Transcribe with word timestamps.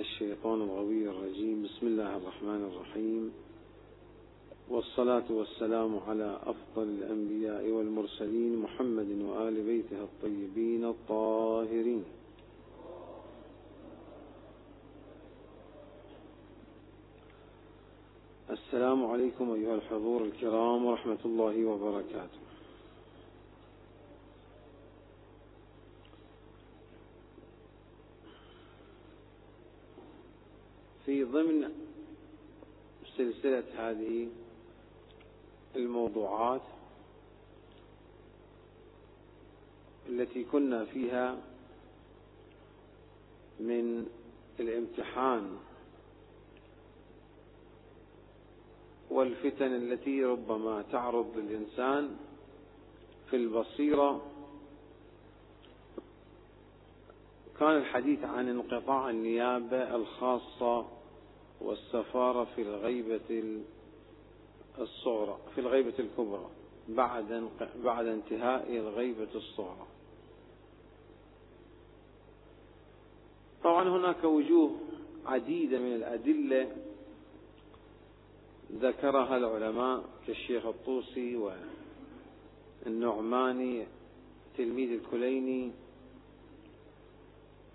الشيطان 0.00 0.62
الغوي 0.62 1.08
الرجيم. 1.08 1.62
بسم 1.62 1.86
الله 1.86 2.16
الرحمن 2.16 2.72
الرحيم. 2.72 3.32
والصلاة 4.70 5.24
والسلام 5.30 6.00
على 6.08 6.38
أفضل 6.46 6.82
الأنبياء 6.82 7.70
والمرسلين 7.70 8.56
محمد 8.56 9.10
وآل 9.22 9.62
بيته 9.62 10.02
الطيبين 10.02 10.84
الطاهرين. 10.84 12.04
السلام 18.50 19.04
عليكم 19.04 19.52
أيها 19.52 19.74
الحضور 19.74 20.22
الكرام 20.24 20.84
ورحمة 20.84 21.18
الله 21.24 21.64
وبركاته. 21.64 22.49
في 31.10 31.24
ضمن 31.24 31.72
سلسلة 33.16 33.64
هذه 33.76 34.28
الموضوعات 35.76 36.60
التي 40.08 40.44
كنا 40.44 40.84
فيها 40.84 41.38
من 43.60 44.06
الامتحان 44.60 45.58
والفتن 49.10 49.74
التي 49.74 50.24
ربما 50.24 50.84
تعرض 50.92 51.36
للإنسان 51.36 52.16
في 53.30 53.36
البصيرة 53.36 54.26
كان 57.58 57.76
الحديث 57.76 58.24
عن 58.24 58.48
انقطاع 58.48 59.10
النيابة 59.10 59.96
الخاصة 59.96 60.99
والسفارة 61.60 62.44
في 62.44 62.62
الغيبة 62.62 63.60
الصغرى 64.78 65.38
في 65.54 65.60
الغيبة 65.60 65.94
الكبرى 65.98 66.50
بعد 66.88 67.48
بعد 67.84 68.06
انتهاء 68.06 68.76
الغيبة 68.76 69.28
الصغرى. 69.34 69.86
طبعا 73.64 73.88
هناك 73.88 74.24
وجوه 74.24 74.70
عديدة 75.26 75.78
من 75.78 75.94
الأدلة 75.94 76.76
ذكرها 78.72 79.36
العلماء 79.36 80.04
كالشيخ 80.26 80.66
الطوسي 80.66 81.50
والنعماني 82.86 83.86
تلميذ 84.56 84.90
الكليني 84.90 85.72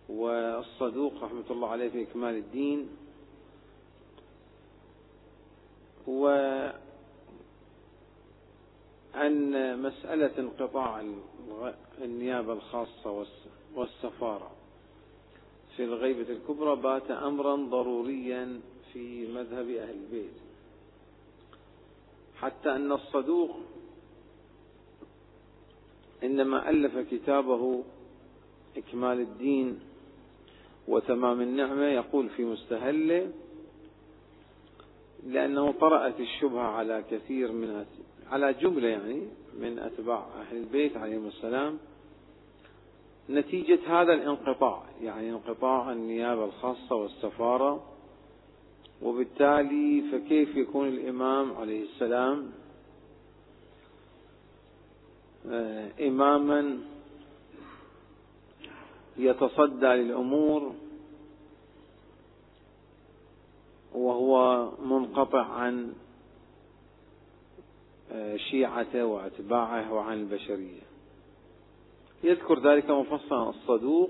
والصدوق 0.09 1.23
رحمة 1.23 1.43
الله 1.51 1.69
عليه 1.69 1.89
في 1.89 2.01
إكمال 2.03 2.35
الدين. 2.35 2.89
وأن 6.07 6.75
مسألة 9.81 10.31
انقطاع 10.39 11.03
النيابة 12.01 12.53
الخاصة 12.53 13.25
والسفارة 13.75 14.51
في 15.75 15.83
الغيبة 15.83 16.33
الكبرى 16.33 16.75
بات 16.75 17.11
أمرا 17.11 17.55
ضروريا 17.55 18.59
في 18.93 19.27
مذهب 19.27 19.69
أهل 19.69 19.89
البيت. 19.89 20.33
حتى 22.35 22.69
أن 22.75 22.91
الصدوق 22.91 23.55
إنما 26.23 26.69
ألف 26.69 26.97
كتابه 27.11 27.83
إكمال 28.77 29.19
الدين 29.19 29.79
وتمام 30.87 31.41
النعمة 31.41 31.85
يقول 31.85 32.29
في 32.29 32.45
مستهله 32.45 33.31
لأنه 35.25 35.71
طرأت 35.71 36.19
الشبهة 36.19 36.61
على 36.61 37.03
كثير 37.11 37.51
من 37.51 37.85
على 38.31 38.53
جملة 38.53 38.87
يعني 38.87 39.21
من 39.59 39.79
أتباع 39.79 40.25
أهل 40.41 40.57
البيت 40.57 40.97
عليهم 40.97 41.27
السلام. 41.27 41.77
نتيجة 43.29 43.79
هذا 43.87 44.13
الانقطاع 44.13 44.83
يعني 45.01 45.29
انقطاع 45.29 45.91
النيابة 45.91 46.45
الخاصة 46.45 46.95
والسفارة 46.95 47.83
وبالتالي 49.01 50.03
فكيف 50.11 50.55
يكون 50.55 50.87
الإمام 50.87 51.55
عليه 51.57 51.83
السلام 51.83 52.51
آه، 55.49 55.91
إماما 56.07 56.77
يتصدى 59.17 59.85
للأمور 59.87 60.73
وهو 63.95 64.69
منقطع 64.81 65.45
عن 65.45 65.93
آه، 68.11 68.37
شيعته 68.37 69.05
وأتباعه 69.05 69.93
وعن 69.93 70.19
البشرية. 70.19 70.81
يذكر 72.23 72.59
ذلك 72.71 72.89
مفصلا 72.89 73.49
الصدوق 73.49 74.09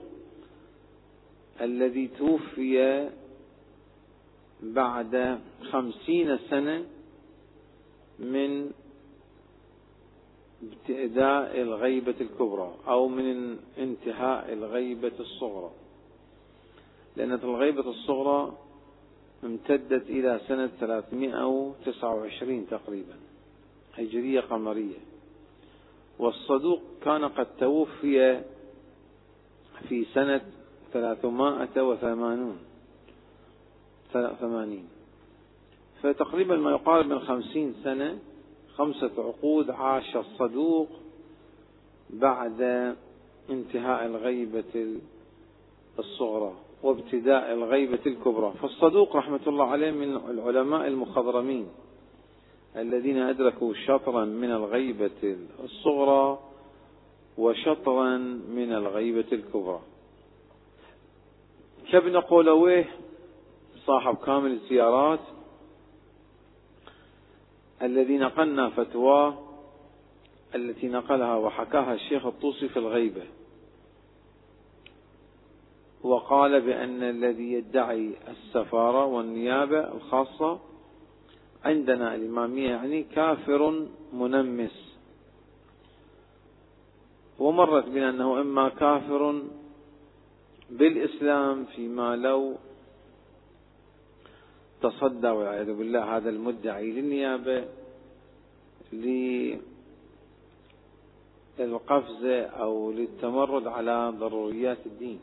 الذي 1.62 2.08
توفي 2.08 3.10
بعد 4.64 5.40
خمسين 5.72 6.38
سنة 6.50 6.86
من 8.20 8.72
ابتداء 10.64 11.62
الغيبة 11.62 12.16
الكبرى 12.22 12.74
أو 12.88 13.08
من 13.08 13.58
انتهاء 13.78 14.54
الغيبة 14.54 15.12
الصغرى. 15.20 15.72
لأن 17.16 17.32
الغيبة 17.32 17.90
الصغرى 17.90 18.58
امتدت 19.46 20.10
إلى 20.10 20.40
سنة 20.48 20.68
329 20.80 22.68
تقريبا 22.70 23.16
هجرية 23.98 24.42
قمرية. 24.42 24.98
والصدوق 26.20 26.82
كان 27.04 27.26
قد 27.26 27.48
توفي 27.60 28.42
في 29.90 30.06
سنة 30.14 30.42
380 30.94 32.58
ثمانين 34.40 34.88
فتقريبا 36.04 36.56
ما 36.56 36.72
يقارب 36.72 37.06
من 37.06 37.20
خمسين 37.20 37.76
سنة 37.84 38.20
خمسة 38.76 39.12
عقود 39.18 39.70
عاش 39.70 40.16
الصدوق 40.16 40.90
بعد 42.10 42.62
انتهاء 43.50 44.06
الغيبة 44.06 45.00
الصغرى. 46.00 46.54
وابتداء 46.86 47.54
الغيبة 47.54 48.00
الكبرى. 48.06 48.54
فالصدوق 48.62 49.16
رحمة 49.16 49.40
الله 49.48 49.66
عليه 49.66 49.92
من 49.92 50.16
العلماء 50.16 50.88
المخضرمين 50.88 51.68
الذين 52.76 53.18
أدركوا 53.18 53.74
شطرا 53.74 54.26
من 54.26 54.52
الغيبة 54.52 55.38
الصغرى 55.64 56.40
وشطرا 57.38 58.18
من 58.50 58.74
الغيبة 58.74 59.26
الكبرى. 59.32 59.80
كابن 61.92 62.18
قولويه 62.18 62.90
صاحب 63.86 64.16
كامل 64.16 64.52
الزيارات 64.52 65.20
الذي 67.82 68.18
نقلنا 68.18 68.70
فتواه 68.70 69.38
التي 70.56 70.88
نقلها 70.88 71.36
وحكاها 71.36 71.94
الشيخ 71.94 72.26
الطوسي 72.26 72.70
في 72.70 72.80
الغيبة. 72.80 73.24
وقال 76.06 76.62
بأن 76.62 77.04
الذي 77.04 77.52
يدعي 77.54 78.14
السفارة 78.28 79.06
والنيابة 79.06 79.94
الخاصة 79.94 80.60
عندنا 81.64 82.16
الإمامية 82.16 82.70
يعني 82.70 83.04
كافر 83.04 83.88
منمس. 84.14 84.98
ومرت 87.40 87.86
بنا 87.86 88.10
أنه 88.10 88.42
إما 88.42 88.70
كافر 88.70 89.44
بالإسلام 90.70 91.66
فيما 91.66 92.16
لو 92.16 92.56
تصدى 94.82 95.28
والعياذ 95.28 95.74
بالله 95.74 96.18
هذا 96.18 96.30
المدعي 96.30 96.92
للنيابة 96.92 97.66
للقفز 101.60 102.26
أو 102.64 102.92
للتمرد 102.92 103.68
على 103.68 104.14
ضروريات 104.20 104.86
الدين. 104.86 105.20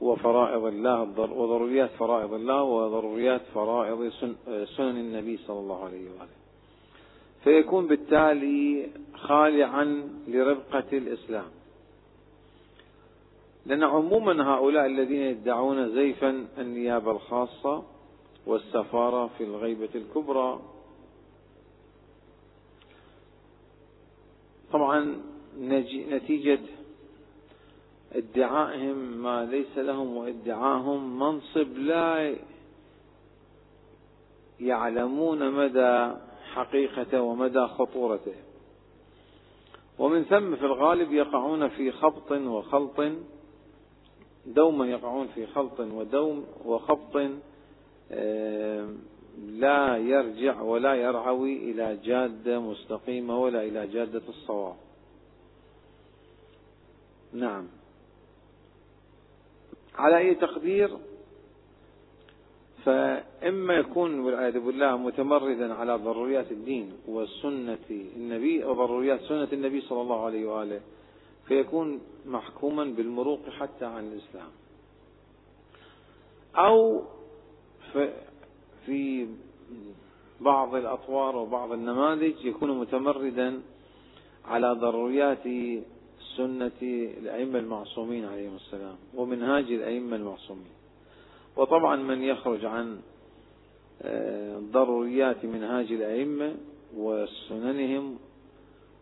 وفرائض 0.00 0.64
الله 0.64 1.02
وضروريات 1.18 1.90
فرائض 1.90 2.32
الله 2.34 2.62
وضروريات 2.62 3.40
فرائض 3.54 4.12
سنن 4.76 4.96
النبي 4.96 5.36
صلى 5.36 5.58
الله 5.58 5.84
عليه 5.84 6.10
وآله. 6.10 6.36
فيكون 7.44 7.86
بالتالي 7.86 8.88
خالعا 9.14 10.08
لربقة 10.28 10.88
الإسلام. 10.92 11.50
لأن 13.66 13.82
عموما 13.82 14.54
هؤلاء 14.54 14.86
الذين 14.86 15.22
يدعون 15.22 15.94
زيفا 15.94 16.46
النيابة 16.58 17.10
الخاصة 17.10 17.82
والسفارة 18.46 19.30
في 19.38 19.44
الغيبة 19.44 19.88
الكبرى. 19.94 20.60
طبعا 24.72 25.22
نتيجة 26.10 26.60
ادعائهم 28.12 28.96
ما 28.96 29.44
ليس 29.44 29.78
لهم 29.78 30.16
وادعاهم 30.16 31.18
منصب 31.18 31.78
لا 31.78 32.36
يعلمون 34.60 35.50
مدى 35.50 36.14
حقيقته 36.54 37.22
ومدى 37.22 37.66
خطورته. 37.66 38.34
ومن 39.98 40.24
ثم 40.24 40.56
في 40.56 40.64
الغالب 40.64 41.12
يقعون 41.12 41.68
في 41.68 41.92
خبط 41.92 42.32
وخلط 42.32 43.00
دوما 44.46 44.86
يقعون 44.86 45.26
في 45.26 45.46
خلط 45.46 45.80
ودوم 45.80 46.44
وخبط 46.64 47.30
آه، 48.12 48.88
لا 49.38 49.96
يرجع 49.96 50.60
ولا 50.60 50.94
يرعوي 50.94 51.70
إلى 51.70 51.98
جادة 52.04 52.60
مستقيمة 52.60 53.38
ولا 53.38 53.62
إلى 53.62 53.86
جادة 53.86 54.22
الصواب. 54.28 54.76
نعم. 57.32 57.66
على 59.98 60.18
أي 60.18 60.34
تقدير؟ 60.34 60.90
فإما 62.84 63.74
يكون 63.74 64.20
والعياذ 64.20 64.60
بالله 64.60 64.96
متمردا 64.96 65.74
على 65.74 65.94
ضروريات 65.96 66.52
الدين 66.52 66.92
وسنة 67.08 67.78
النبي 67.90 68.64
وضروريات 68.64 69.20
سنة 69.20 69.48
النبي 69.52 69.80
صلى 69.80 70.00
الله 70.00 70.24
عليه 70.24 70.46
وآله 70.46 70.80
فيكون 71.48 72.00
محكوما 72.26 72.84
بالمروق 72.84 73.48
حتى 73.48 73.84
عن 73.84 74.12
الإسلام. 74.12 74.50
أو 76.56 77.02
في 78.86 79.28
بعض 80.40 80.74
الأطوار 80.74 81.36
وبعض 81.36 81.72
النماذج 81.72 82.44
يكون 82.44 82.78
متمردا 82.78 83.60
على 84.44 84.72
ضروريات 84.72 85.46
سنة 86.36 86.80
الأئمة 86.82 87.58
المعصومين 87.58 88.24
عليهم 88.24 88.56
السلام 88.56 88.96
ومنهاج 89.14 89.64
الأئمة 89.64 90.16
المعصومين. 90.16 90.72
وطبعا 91.56 91.96
من 91.96 92.22
يخرج 92.22 92.64
عن 92.64 93.00
آه، 94.02 94.58
ضروريات 94.58 95.44
منهاج 95.44 95.92
الأئمة 95.92 96.54
وسننهم 96.96 98.18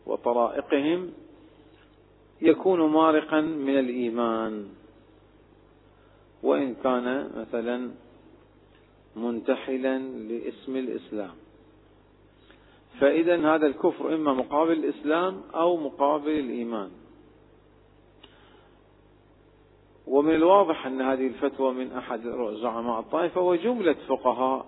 وطرائقهم 0.06 1.10
يكون 2.42 2.80
مارقا 2.80 3.40
من 3.40 3.78
الإيمان. 3.78 4.69
وإن 6.42 6.74
كان 6.74 7.31
مثلا 7.36 7.90
منتحلا 9.16 9.98
لاسم 9.98 10.76
الإسلام. 10.76 11.34
فإذا 13.00 13.54
هذا 13.54 13.66
الكفر 13.66 14.14
إما 14.14 14.32
مقابل 14.32 14.72
الإسلام 14.72 15.42
أو 15.54 15.76
مقابل 15.76 16.31
الإيمان. 16.31 16.90
ومن 20.08 20.34
الواضح 20.34 20.87
أن 20.87 21.00
هذه 21.00 21.26
الفتوى 21.26 21.72
من 21.72 21.93
أحد 21.93 22.20
زعماء 22.62 23.00
الطائفة 23.00 23.40
وجملة 23.40 23.96
فقهاء 24.08 24.66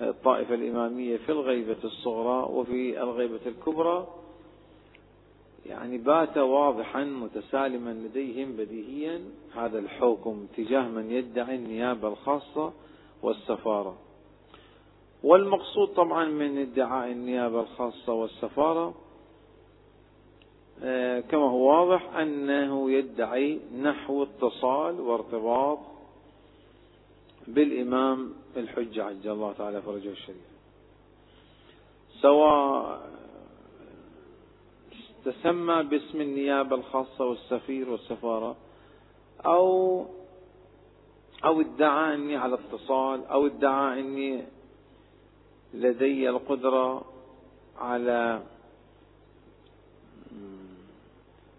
الطائفة 0.00 0.54
الإمامية 0.54 1.16
في 1.16 1.32
الغيبة 1.32 1.76
الصغرى 1.84 2.48
وفي 2.52 3.02
الغيبة 3.02 3.40
الكبرى. 3.46 4.06
يعني 5.66 5.98
بات 5.98 6.38
واضحا 6.38 7.04
متسالما 7.04 7.90
لديهم 7.90 8.52
بديهيا 8.52 9.20
هذا 9.54 9.78
الحكم 9.78 10.46
تجاه 10.56 10.88
من 10.88 11.10
يدعي 11.10 11.54
النيابة 11.54 12.08
الخاصة 12.08 12.72
والسفارة. 13.22 13.96
والمقصود 15.22 15.88
طبعا 15.88 16.24
من 16.24 16.58
ادعاء 16.58 17.10
النيابة 17.10 17.60
الخاصة 17.60 18.12
والسفارة 18.12 18.94
كما 21.30 21.50
هو 21.50 21.68
واضح 21.68 22.16
أنه 22.16 22.90
يدعي 22.90 23.60
نحو 23.82 24.22
اتصال 24.22 25.00
وارتباط 25.00 25.78
بالإمام 27.46 28.32
الحجة 28.56 29.04
عجل 29.04 29.30
الله 29.30 29.52
تعالى 29.52 29.82
فرجه 29.82 30.10
الشريف. 30.10 30.52
سواء 32.20 33.10
تسمى 35.24 35.82
باسم 35.82 36.20
النيابة 36.20 36.76
الخاصة 36.76 37.24
والسفير 37.24 37.90
والسفارة 37.90 38.56
أو 39.46 40.06
أو 41.44 41.60
ادعى 41.60 42.14
أني 42.14 42.36
على 42.36 42.54
اتصال 42.54 43.26
أو 43.26 43.46
ادعى 43.46 44.00
أني 44.00 44.44
لدي 45.74 46.28
القدرة 46.28 47.04
على 47.78 48.42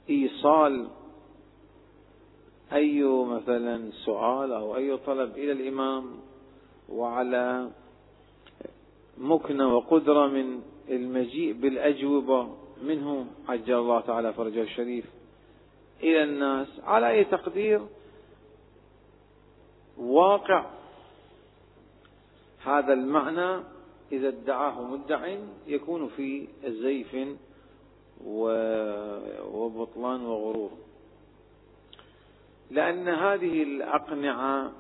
إيصال 0.10 0.88
أي 2.74 3.04
مثلا 3.04 3.92
سؤال 4.06 4.54
أو 4.54 4.76
أي 4.76 4.98
طلب 4.98 5.38
إلى 5.38 5.52
الإمام 5.52 6.06
وعلى 6.90 7.70
مكنة 9.18 9.76
وقدرة 9.76 10.28
من 10.28 10.62
المجيء 10.90 11.54
بالأجوبة 11.54 12.50
منه 12.84 13.26
عجل 13.48 13.74
الله 13.74 14.00
تعالى 14.00 14.34
فرجه 14.34 14.62
الشريف 14.62 15.06
إلى 16.04 16.24
الناس 16.24 16.68
على 16.84 17.10
أي 17.10 17.24
تقدير. 17.24 17.82
واقع. 19.98 20.66
هذا 22.64 22.94
المعنى 22.94 23.64
إذا 24.12 24.28
ادعاه 24.28 24.82
مدع 24.82 25.36
يكون 25.68 26.08
في 26.08 26.48
زيف 26.66 27.38
وبطلان 28.25 30.25
وغرور. 30.25 30.72
لأن 32.72 33.10
هذه 33.10 33.64
الأقنعة 33.64 34.72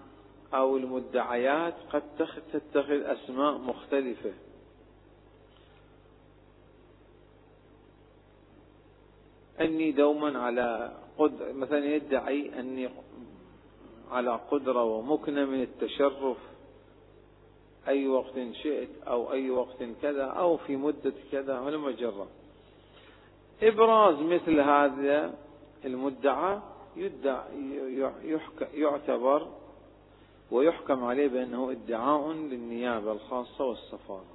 أو 0.53 0.77
المدعيات 0.77 1.73
قد 1.91 2.03
تتخذ 2.53 3.01
أسماء 3.01 3.57
مختلفة. 3.57 4.31
أني 9.61 9.91
دوما 9.91 10.39
على 10.39 10.97
قد 11.17 11.55
مثلا 11.55 11.85
يدعي 11.85 12.59
أني 12.59 12.89
على 14.11 14.39
قدرة 14.51 14.83
ومكنة 14.83 15.45
من 15.45 15.61
التشرف. 15.61 16.37
أي 17.87 18.07
وقت 18.07 18.33
شئت 18.63 18.89
أو 19.07 19.31
أي 19.31 19.49
وقت 19.49 19.83
كذا 20.01 20.23
أو 20.23 20.57
في 20.57 20.75
مدة 20.75 21.13
كذا 21.31 21.59
ولما 21.59 21.91
جرب 21.91 22.27
إبراز 23.61 24.15
مثل 24.19 24.59
هذا 24.59 25.33
المدعى 25.85 26.59
يعتبر 28.73 29.47
ويحكم 30.51 31.03
عليه 31.03 31.27
بأنه 31.27 31.71
ادعاء 31.71 32.31
للنيابة 32.31 33.11
الخاصة 33.11 33.65
والسفارة 33.65 34.25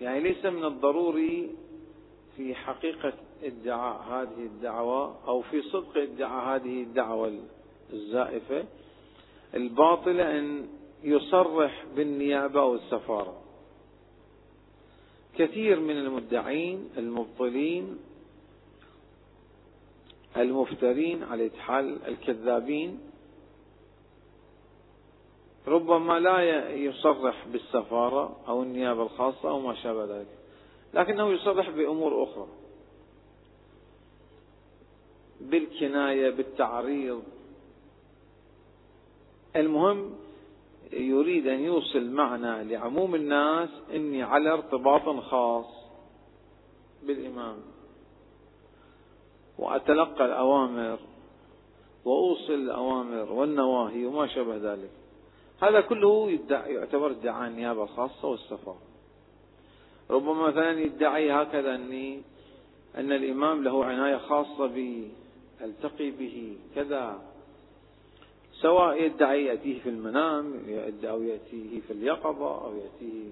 يعني 0.00 0.20
ليس 0.20 0.46
من 0.46 0.64
الضروري 0.64 1.50
في 2.36 2.54
حقيقة 2.54 3.12
ادعاء 3.42 4.02
هذه 4.02 4.46
الدعوة 4.46 5.16
أو 5.28 5.42
في 5.42 5.62
صدق 5.62 5.98
ادعاء 5.98 6.56
هذه 6.56 6.82
الدعوة 6.82 7.38
الزائفة 7.92 8.64
الباطلة 9.54 10.38
أن 10.38 10.68
يصرح 11.02 11.84
بالنيابة 11.96 12.60
أو 12.60 12.74
السفارة 12.74 13.47
كثير 15.36 15.80
من 15.80 15.98
المدعين 15.98 16.90
المبطلين 16.96 17.98
المفترين 20.36 21.22
على 21.22 21.50
حال 21.58 22.04
الكذابين 22.06 23.00
ربما 25.66 26.18
لا 26.20 26.70
يصرح 26.70 27.46
بالسفارة 27.46 28.36
أو 28.48 28.62
النيابة 28.62 29.02
الخاصة 29.02 29.48
أو 29.48 29.60
ما 29.60 29.74
شابه 29.74 30.04
ذلك 30.18 30.38
لكنه 30.94 31.32
يصرح 31.32 31.70
بأمور 31.70 32.22
أخرى. 32.22 32.46
بالكناية 35.40 36.30
بالتعريض. 36.30 37.22
المهم 39.56 40.17
يريد 40.92 41.46
أن 41.46 41.60
يوصل 41.60 42.10
معنى 42.10 42.64
لعموم 42.64 43.14
الناس 43.14 43.68
إني 43.94 44.22
على 44.22 44.50
ارتباط 44.50 45.20
خاص 45.20 45.66
بالإمام. 47.06 47.56
وأتلقى 49.58 50.24
الأوامر 50.24 50.98
وأوصل 52.04 52.52
الأوامر 52.52 53.32
والنواهي 53.32 54.06
وما 54.06 54.26
شابه 54.26 54.56
ذلك. 54.56 54.90
هذا 55.62 55.80
كله 55.80 56.30
يدعي 56.30 56.74
يعتبر 56.74 57.10
ادعاء 57.10 57.48
النيابة 57.48 57.82
الخاصة 57.82 58.28
والسفارة 58.28 58.82
ربما 60.10 60.48
مثلا 60.48 60.80
يدعي 60.80 61.32
هكذا 61.32 61.74
أني 61.74 62.22
أن 62.96 63.12
الإمام 63.12 63.64
له 63.64 63.84
عناية 63.84 64.16
خاصة 64.16 64.66
بي. 64.66 65.08
ألتقي 65.60 66.10
به 66.10 66.56
كذا. 66.74 67.27
سواء 68.60 69.02
يدعي 69.02 69.44
يأتيه 69.44 69.80
في 69.80 69.88
المنام 69.88 70.54
أو 71.04 71.22
يأتيه 71.22 71.80
في 71.80 71.92
اليقظة 71.92 72.64
أو 72.64 72.76
يأتيه 72.76 73.30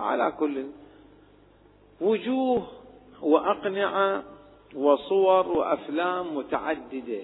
على 0.00 0.32
كل. 0.32 0.66
وجوه 2.00 2.66
وأقنعة 3.22 4.24
وصور 4.74 5.48
وأفلام 5.48 6.36
متعددة 6.36 7.22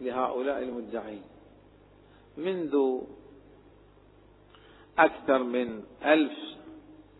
لهؤلاء 0.00 0.62
المدعين. 0.62 1.22
منذ 2.36 3.00
أكثر 4.98 5.42
من 5.42 5.82
ألف 6.04 6.32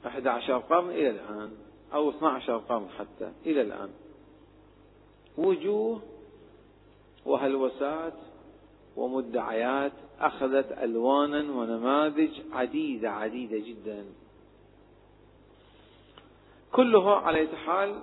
أحد 0.06 0.26
عشر 0.26 0.58
قرن 0.58 0.90
إلى 0.90 1.10
الآن 1.10 1.50
أو 1.94 2.10
اثنى 2.10 2.28
عشر 2.28 2.56
قرن 2.56 2.88
حتى 2.98 3.32
إلى 3.46 3.60
الآن 3.60 3.90
وجوه 5.38 6.00
وهلوسات 7.26 8.14
ومدعيات 8.96 9.92
أخذت 10.20 10.72
ألوانا 10.72 11.38
ونماذج 11.38 12.40
عديدة 12.52 13.10
عديدة 13.10 13.58
جدا. 13.58 14.06
كلها 16.72 17.14
على 17.14 17.48
حال 17.66 18.02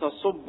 تصب 0.00 0.48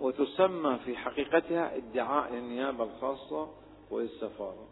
وتسمى 0.00 0.78
في 0.84 0.96
حقيقتها 0.96 1.76
ادعاء 1.76 2.32
للنيابة 2.32 2.84
الخاصة 2.84 3.48
وللسفارة 3.90 4.66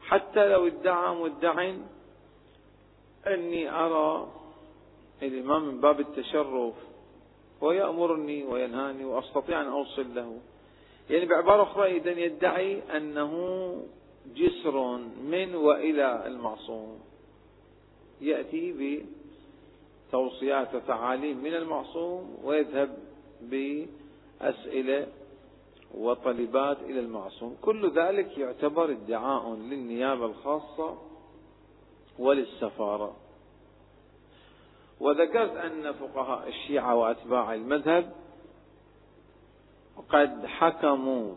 حتى 0.00 0.48
لو 0.48 0.66
ادعى 0.66 1.14
مدع 1.14 1.74
أني 3.26 3.70
أرى 3.70 4.28
الإمام 5.22 5.64
من 5.64 5.80
باب 5.80 6.00
التشرف 6.00 6.74
ويأمرني 7.60 8.44
وينهاني 8.44 9.04
وأستطيع 9.04 9.60
أن 9.60 9.66
أوصل 9.66 10.14
له. 10.14 10.38
يعني 11.10 11.26
بعبارة 11.26 11.62
أخرى 11.62 11.96
إذا 11.96 12.10
يدعي 12.10 12.96
أنه 12.96 13.32
جسر 14.34 14.98
من 15.24 15.54
وإلى 15.54 16.26
المعصوم. 16.26 17.00
يأتي 18.20 19.02
بتوصيات 20.08 20.74
وتعاليم 20.74 21.38
من 21.38 21.54
المعصوم 21.54 22.38
ويذهب 22.44 22.98
بأسئلة 23.40 25.06
وطلبات 25.94 26.80
إلى 26.80 27.00
المعصوم. 27.00 27.56
كل 27.62 27.90
ذلك 27.90 28.38
يعتبر 28.38 28.90
ادعاء 28.90 29.54
للنيابة 29.54 30.26
الخاصة 30.26 30.98
وللسفارة. 32.18 33.16
وذكرت 35.00 35.56
أن 35.56 35.92
فقهاء 35.92 36.48
الشيعة 36.48 36.94
وأتباع 36.94 37.54
المذهب 37.54 38.12
قد 40.08 40.46
حكموا 40.46 41.34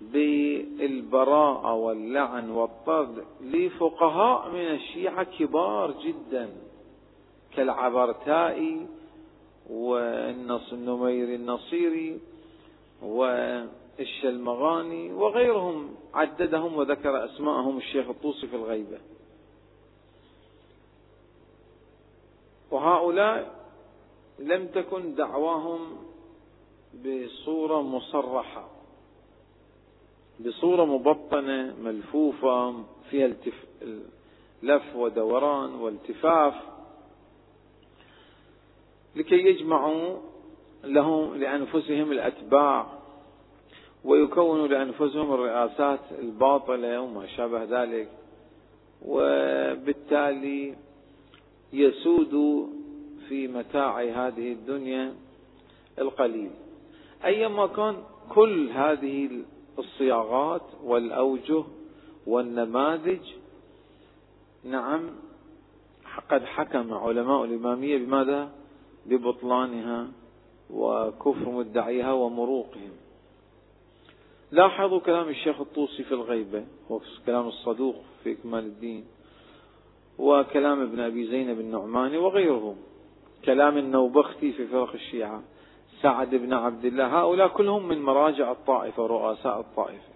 بالبراءة 0.00 1.74
واللعن 1.74 2.50
والطرد 2.50 3.24
لفقهاء 3.40 4.50
من 4.50 4.60
الشيعة 4.74 5.24
كبار 5.38 5.94
جدا 6.02 6.50
كالعبرتائي 7.56 8.86
والنمير 9.70 11.34
النصيري 11.34 12.20
والشلمغاني 13.98 15.12
وغيرهم 15.12 15.94
عددهم 16.14 16.76
وذكر 16.76 17.24
أسماءهم 17.24 17.76
الشيخ 17.78 18.08
الطوسي 18.08 18.46
في 18.46 18.56
الغيبة. 18.56 18.98
وهؤلاء 22.70 23.62
لم 24.38 24.66
تكن 24.66 25.14
دعواهم 25.14 25.80
بصورة 26.94 27.82
مصرحة 27.82 28.68
بصورة 30.40 30.84
مبطنة 30.84 31.74
ملفوفة 31.82 32.84
فيها 33.10 33.26
التف... 33.26 33.64
لف 34.62 34.96
ودوران 34.96 35.74
والتفاف 35.74 36.54
لكي 39.16 39.34
يجمعوا 39.34 40.18
لهم 40.84 41.34
لأنفسهم 41.34 42.12
الأتباع 42.12 42.86
ويكونوا 44.04 44.68
لأنفسهم 44.68 45.34
الرئاسات 45.34 46.00
الباطلة 46.18 47.00
وما 47.00 47.26
شابه 47.26 47.64
ذلك 47.64 48.08
وبالتالي 49.06 50.74
يسود 51.72 52.66
في 53.28 53.48
متاع 53.48 54.00
هذه 54.02 54.52
الدنيا 54.52 55.14
القليل. 55.98 56.50
أيما 57.24 57.66
كان 57.66 57.96
كل 58.28 58.70
هذه 58.70 59.30
الصياغات 59.78 60.62
والأوجه 60.84 61.64
والنماذج 62.26 63.20
نعم 64.64 65.10
قد 66.30 66.44
حكم 66.44 66.94
علماء 66.94 67.44
الإمامية 67.44 67.98
بماذا؟ 67.98 68.50
ببطلانها 69.06 70.08
وكفر 70.70 71.50
مدعيها 71.50 72.12
ومروقهم 72.12 72.90
لاحظوا 74.50 75.00
كلام 75.00 75.28
الشيخ 75.28 75.60
الطوسي 75.60 76.02
في 76.02 76.12
الغيبة 76.14 76.64
وكلام 76.90 77.48
الصدوق 77.48 77.96
في 78.24 78.32
إكمال 78.32 78.64
الدين 78.64 79.04
وكلام 80.18 80.80
ابن 80.80 81.00
أبي 81.00 81.26
زينب 81.26 81.60
النعماني 81.60 82.18
وغيرهم 82.18 82.76
كلام 83.44 83.78
النوبختي 83.78 84.52
في 84.52 84.66
فرق 84.66 84.92
الشيعة 84.92 85.42
سعد 86.02 86.34
بن 86.34 86.52
عبد 86.52 86.84
الله. 86.84 87.20
هؤلاء 87.20 87.48
كلهم 87.48 87.88
من 87.88 88.02
مراجع 88.02 88.52
الطائفة 88.52 89.02
ورؤساء 89.02 89.60
الطائفة. 89.60 90.12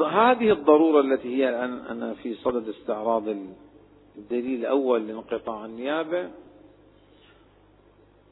هذه 0.00 0.52
الضرورة 0.52 1.00
التي 1.00 1.36
هي 1.36 1.48
الآن 1.48 1.72
أنا 1.72 2.14
في 2.14 2.34
صدد 2.34 2.68
استعراض 2.68 3.28
الدليل 4.18 4.60
الأول 4.60 5.08
لانقطاع 5.08 5.64
النيابة 5.64 6.30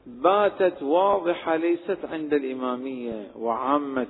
باتت 0.05 0.83
واضحة 0.83 1.55
ليست 1.55 1.97
عند 2.03 2.33
الإمامية 2.33 3.31
وعامة 3.35 4.07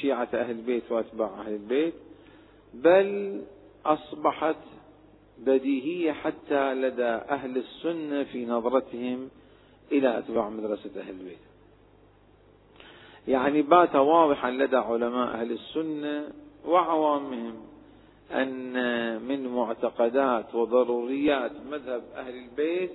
شيعة 0.00 0.28
أهل 0.34 0.50
البيت 0.50 0.92
وأتباع 0.92 1.40
أهل 1.40 1.52
البيت 1.52 1.94
بل 2.74 3.42
أصبحت 3.86 4.56
بديهية 5.38 6.12
حتى 6.12 6.74
لدى 6.74 7.02
أهل 7.04 7.56
السنة 7.58 8.24
في 8.24 8.46
نظرتهم 8.46 9.28
إلى 9.92 10.18
أتباع 10.18 10.48
مدرسة 10.48 11.00
أهل 11.00 11.10
البيت. 11.10 11.38
يعني 13.28 13.62
بات 13.62 13.94
واضحا 13.94 14.50
لدى 14.50 14.76
علماء 14.76 15.28
أهل 15.34 15.52
السنة 15.52 16.28
وعوامهم 16.66 17.54
أن 18.32 19.22
من 19.22 19.48
معتقدات 19.48 20.54
وضروريات 20.54 21.52
مذهب 21.70 22.02
أهل 22.16 22.34
البيت 22.34 22.90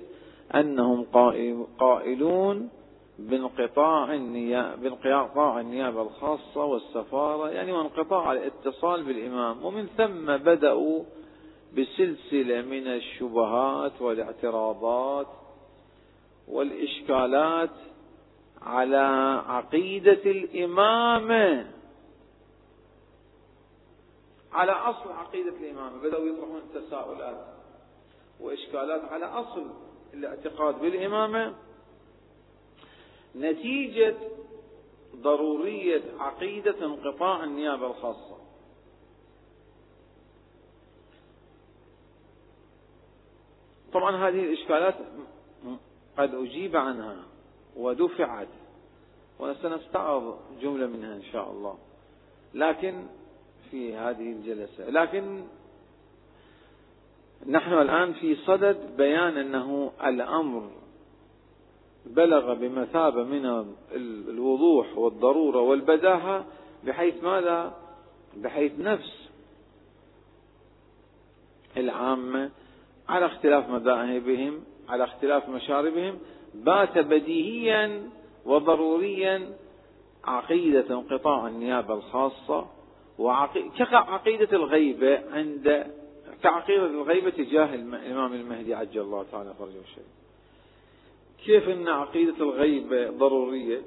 أنهم 0.56 1.06
قائلون 1.80 2.70
بانقطاع 3.20 4.16
بانقطاع 4.76 5.60
النيابة 5.60 6.02
الخاصة 6.02 6.66
والسفارة 6.66 7.50
يعني 7.50 7.72
وانقطاع 7.72 8.32
الاتصال 8.32 9.04
بالإمام. 9.04 9.66
ومن 9.66 9.88
ثم 9.98 10.38
بدأوا 10.38 11.04
بسلسلة 11.78 12.62
من 12.62 12.88
الشبهات 12.88 14.02
والاعتراضات 14.02 15.28
والإشكالات 16.48 17.70
على 18.62 18.98
عقيدة 19.48 20.12
الإمامة 20.32 21.72
على 24.52 24.72
أصل 24.72 25.12
عقيدة 25.12 25.50
الإمامة 25.50 26.02
بدأوا 26.02 26.26
يطرحون 26.26 26.62
تساؤلات 26.74 27.46
وإشكالات 28.40 29.02
على 29.12 29.26
أصل 29.26 29.72
الاعتقاد 30.14 30.80
بالإمامة 30.80 31.56
نتيجة 33.36 34.16
ضرورية 35.16 36.02
عقيدة 36.20 36.86
انقطاع 36.86 37.44
النيابة 37.44 37.88
الخاصة. 37.88 38.38
طبعا 43.94 44.28
هذه 44.28 44.40
الإشكالات 44.40 44.96
قد 46.18 46.36
أجيب 46.36 46.76
عنها 46.76 47.24
ودفعت 47.76 48.48
وسنستعرض 49.40 50.40
جملة 50.62 50.88
منها 50.88 51.16
إن 51.16 51.24
شاء 51.24 51.52
الله 51.52 51.78
لكن 52.54 53.06
في 53.72 53.96
هذه 53.96 54.32
الجلسة 54.32 54.90
لكن 54.90 55.44
نحن 57.48 57.74
الآن 57.74 58.14
في 58.14 58.36
صدد 58.36 58.98
بيان 58.98 59.38
أنه 59.38 59.92
الأمر 60.04 60.72
بلغ 62.06 62.54
بمثابة 62.54 63.24
من 63.24 63.74
الوضوح 64.30 64.98
والضرورة 64.98 65.62
والبداهة 65.62 66.46
بحيث 66.84 67.24
ماذا؟ 67.24 67.78
بحيث 68.38 68.80
نفس 68.80 69.30
العامة 71.78 72.52
على 73.10 73.26
اختلاف 73.26 73.70
مذاهبهم 73.70 74.64
على 74.90 75.04
اختلاف 75.04 75.50
مشاربهم 75.50 76.20
بات 76.54 76.98
بديهيا 76.98 78.10
وضروريا 78.46 79.58
عقيدة 80.24 80.86
انقطاع 80.90 81.48
النيابة 81.48 81.94
الخاصة 81.94 82.68
كعقيدة 83.78 84.58
الغيبة 84.58 85.22
عند 85.32 85.88
كعقيدة 86.44 86.86
الغيبة 86.86 87.30
تجاه 87.30 87.76
الإمام 87.76 88.34
المهدي 88.34 88.74
عجل 88.74 89.02
الله 89.02 89.26
تعالى 89.32 89.54
فرجه 89.60 89.82
الشريف. 89.82 90.08
كيف 91.46 91.70
أن 91.70 91.88
عقيدة 91.88 92.36
الغيبة 92.38 93.10
ضرورية؟ 93.10 93.82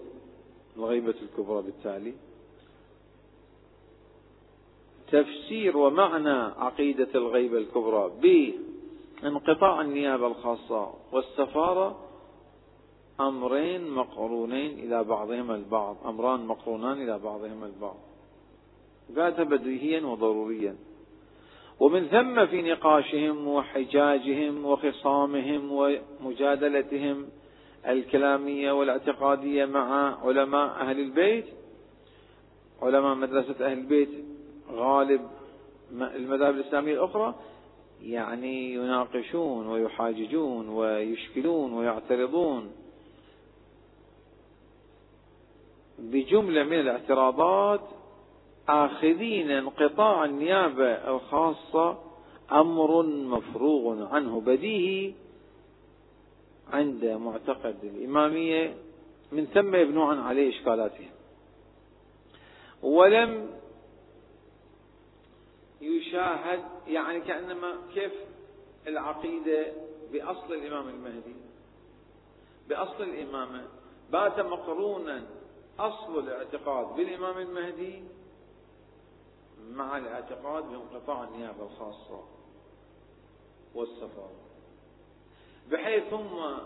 الغيبة 0.77 1.15
الكبرى 1.23 1.63
بالتالي. 1.63 2.15
تفسير 5.13 5.77
ومعنى 5.77 6.53
عقيدة 6.59 7.09
الغيبة 7.15 7.59
الكبرى 7.59 8.13
بانقطاع 9.23 9.81
النيابة 9.81 10.27
الخاصة 10.27 10.95
والسفارة 11.13 11.99
أمرين 13.21 13.91
مقرونين 13.91 14.79
إلى 14.79 15.05
بعضهما 15.05 15.55
البعض 15.55 15.97
أمران 16.07 16.47
مقرونان 16.47 17.03
إلى 17.03 17.19
بعضهما 17.19 17.67
البعض. 17.67 17.97
قالها 19.17 19.45
بديهيا 19.45 20.07
وضروريا. 20.07 20.77
ومن 21.81 22.07
ثم 22.07 22.47
في 22.47 22.63
نقاشهم 22.63 23.49
وحجاجهم 23.49 24.65
وخصامهم 24.65 25.73
ومجادلتهم 25.73 27.29
الكلامية 27.89 28.73
والاعتقادية 28.73 29.65
مع 29.65 30.17
علماء 30.27 30.67
أهل 30.67 31.01
البيت. 31.01 31.47
علماء 32.83 33.15
مدرسة 33.15 33.67
أهل 33.67 33.79
البيت 33.79 34.11
غالب 34.73 35.21
المذاهب 35.93 36.55
الإسلامية 36.55 36.93
الأخرى 36.93 37.35
يعني 38.11 38.75
يناقشون 38.75 39.67
ويحاججون 39.67 40.69
ويشكلون 40.69 41.73
ويعترضون 41.73 42.73
بجملة 45.99 46.65
من 46.65 46.81
الاعتراضات 46.81 47.81
آخذين 48.69 49.51
انقطاع 49.51 50.25
النيابة 50.25 50.93
الخاصة 50.93 51.99
أمر 52.53 53.03
مفروغ 53.07 54.15
عنه 54.15 54.41
بديهي 54.41 55.13
عند 56.73 57.05
معتقد 57.05 57.77
الإمامية 57.83 58.75
من 59.33 59.47
ثم 59.47 59.75
يبنون 59.75 60.19
عليه 60.19 60.51
إشكالاتهم. 60.51 61.11
ولم 62.83 63.51
يشاهد 65.87 66.65
يعني 66.87 67.21
كأنما 67.21 67.77
كيف 67.95 68.13
العقيدة 68.87 69.73
بأصل 70.13 70.55
الإمام 70.55 70.89
المهدي؟ 70.89 71.37
بأصل 72.69 73.03
الإمامة. 73.03 73.69
بات 74.13 74.41
مقرونا 74.41 75.27
أصل 75.79 76.19
الاعتقاد 76.19 76.97
بالإمام 76.97 77.39
المهدي 77.39 78.05
مع 79.71 79.99
الاعتقاد 79.99 80.65
بانقطاع 80.65 81.25
النيابة 81.25 81.65
الخاصة 81.65 82.25
والسفارة. 83.75 84.47
بحيث 85.71 86.05
ثم 86.11 86.57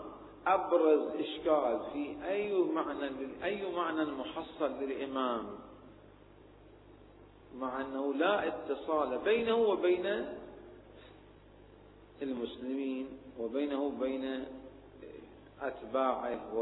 أبرز 0.47 1.15
إشكال 1.15 1.79
في 1.93 2.17
أي 2.27 2.53
معنى 2.53 3.09
أي 3.43 3.75
معنى 3.75 4.05
محصل 4.05 4.71
للإمام 4.71 5.70
مع 7.59 7.81
أنه 7.81 8.13
لا 8.13 8.47
اتصال 8.47 9.17
بينه 9.17 9.55
وبين 9.55 10.25
المسلمين 12.21 13.07
وبينه 13.39 13.83
وبين 13.83 14.45
أتباعه 15.61 16.57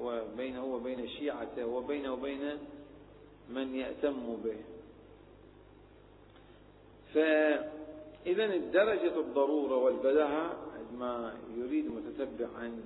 وبينه 0.00 0.64
وبين 0.64 1.08
شيعته 1.08 1.66
وبينه 1.66 2.12
وبين 2.12 2.58
من 3.48 3.74
يأتم 3.74 4.36
به. 4.44 4.56
فإذا 7.14 8.44
الدرجة 8.44 9.20
الضرورة 9.20 9.76
والبداهة 9.76 10.56
عندما 10.78 11.34
يريد 11.56 11.90
متتبع 11.90 12.66
أن 12.66 12.84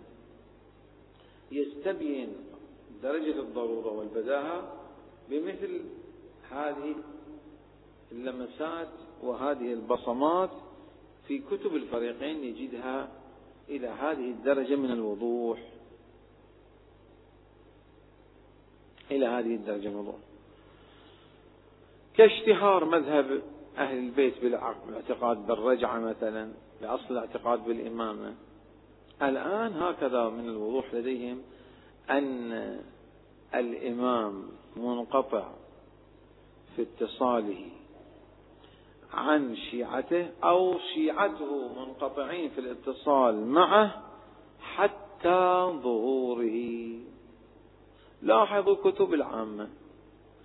يستبين 1.52 2.36
درجة 3.02 3.40
الضرورة 3.40 3.92
والبداهة 3.92 4.72
بمثل 5.30 5.80
هذه 6.50 6.94
اللمسات 8.12 8.88
وهذه 9.22 9.72
البصمات 9.72 10.50
في 11.28 11.38
كتب 11.38 11.76
الفريقين 11.76 12.44
يجدها 12.44 13.08
إلى 13.68 13.86
هذه 13.88 14.30
الدرجة 14.30 14.76
من 14.76 14.90
الوضوح. 14.90 15.58
إلى 19.10 19.26
هذه 19.26 19.54
الدرجة 19.54 19.88
من 19.88 19.94
الوضوح. 19.94 20.14
كاشتهار 22.16 22.84
مذهب 22.84 23.42
أهل 23.78 23.98
البيت 23.98 24.34
بالاعتقاد 24.40 25.46
بالرجعة 25.46 25.98
مثلا 25.98 26.52
بأصل 26.82 27.04
الاعتقاد 27.10 27.64
بالإمامة. 27.64 28.34
الآن 29.22 29.72
هكذا 29.72 30.28
من 30.28 30.48
الوضوح 30.48 30.94
لديهم 30.94 31.42
أن 32.10 32.80
الإمام 33.54 34.48
منقطع 34.76 35.50
في 36.76 36.82
اتصاله 36.82 37.79
عن 39.12 39.56
شيعته 39.56 40.30
أو 40.44 40.78
شيعته 40.94 41.68
منقطعين 41.68 42.50
في 42.50 42.60
الاتصال 42.60 43.46
معه 43.46 44.02
حتى 44.60 45.70
ظهوره. 45.82 46.90
لاحظوا 48.22 48.74
كتب 48.74 49.14
العامة 49.14 49.68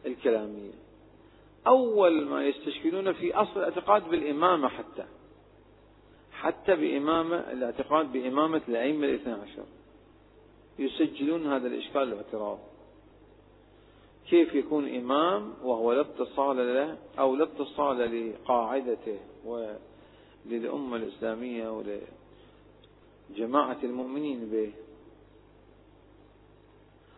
الكلامية. 0.06 0.72
أول 1.68 2.26
ما 2.26 2.46
يستشكلون 2.46 3.14
في 3.14 3.34
أصل 3.34 3.60
الاعتقاد 3.60 4.10
بالإمامة 4.10 4.68
حتى 4.68 5.06
حتى 6.32 6.76
بإمامة 6.76 7.36
الاعتقاد 7.36 8.12
بإمامة 8.12 8.62
الأئمة 8.68 9.06
الاثنى 9.06 9.34
عشر 9.34 9.66
يسجلون 10.80 11.48
هذا 11.48 11.68
الإشكال 11.68 12.04
الاعتراض. 12.04 12.60
كيف 14.30 14.56
يكون 14.56 14.96
إمام 14.96 15.54
وهو 15.64 15.94
لا 15.94 16.02
اتصال 16.02 16.58
له 16.58 16.98
أو 17.20 17.36
لا 17.36 17.44
اتصال 17.44 18.32
لقاعدته 18.32 19.20
وللأمة 19.46 20.96
الإسلامية 20.96 21.84
ولجماعة 23.30 23.78
المؤمنين 23.84 24.50
به؟ 24.50 24.72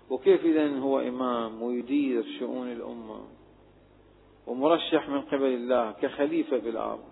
وكيف 0.09 0.45
إذا 0.45 0.79
هو 0.79 0.99
إمام 0.99 1.61
ويدير 1.61 2.25
شؤون 2.39 2.71
الأمة 2.71 3.21
ومرشح 4.47 5.09
من 5.09 5.21
قبل 5.21 5.45
الله 5.45 5.91
كخليفة 5.91 6.59
في 6.59 6.69
الأرض؟ 6.69 7.03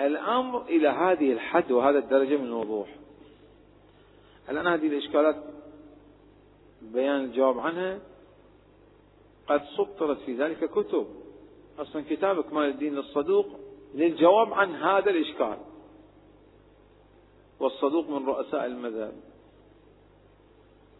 الأمر 0.00 0.62
إلى 0.62 0.88
هذه 0.88 1.32
الحد 1.32 1.72
وهذا 1.72 1.98
الدرجة 1.98 2.36
من 2.36 2.46
الوضوح. 2.46 2.88
الآن 4.48 4.66
هذه 4.66 4.86
الإشكالات 4.86 5.36
بيان 6.82 7.24
الجواب 7.24 7.58
عنها. 7.58 8.00
قد 9.46 9.62
سطرت 9.76 10.18
في 10.18 10.34
ذلك 10.36 10.70
كتب. 10.70 11.06
أصلا 11.78 12.04
كتاب 12.10 12.38
إكمال 12.38 12.68
الدين 12.68 12.94
للصدوق 12.94 13.46
للجواب 13.94 14.52
عن 14.52 14.74
هذا 14.74 15.10
الإشكال. 15.10 15.58
والصدوق 17.60 18.08
من 18.08 18.26
رؤساء 18.26 18.66
المذهب. 18.66 19.14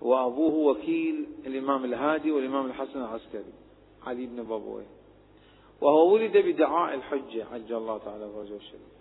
وأبوه 0.00 0.54
وكيل 0.54 1.26
الإمام 1.46 1.84
الهادي 1.84 2.32
والإمام 2.32 2.66
الحسن 2.66 3.00
العسكري 3.00 3.52
علي 4.06 4.26
بن 4.26 4.42
بابوي. 4.42 4.84
وهو 5.80 6.14
ولد 6.14 6.36
بدعاء 6.36 6.94
الحجة 6.94 7.46
عجل 7.52 7.76
الله 7.76 7.98
تعالى 7.98 8.28
فرجه 8.34 8.56
الشريف 8.56 8.96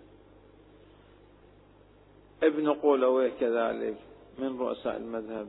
ابن 2.42 2.72
قولويه 2.72 3.32
كذلك 3.40 3.96
من 4.38 4.58
رؤساء 4.58 4.96
المذهب. 4.96 5.48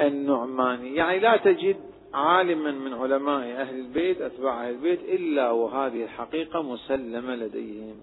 النعماني. 0.00 0.94
يعني 0.94 1.18
لا 1.18 1.36
تجد 1.36 1.76
عالما 2.14 2.70
من 2.70 2.94
علماء 2.94 3.60
أهل 3.60 3.80
البيت 3.80 4.20
أتباع 4.20 4.68
أهل 4.68 4.74
البيت 4.74 5.00
إلا 5.00 5.50
وهذه 5.50 6.04
الحقيقة 6.04 6.62
مسلمة 6.62 7.34
لديهم. 7.34 7.96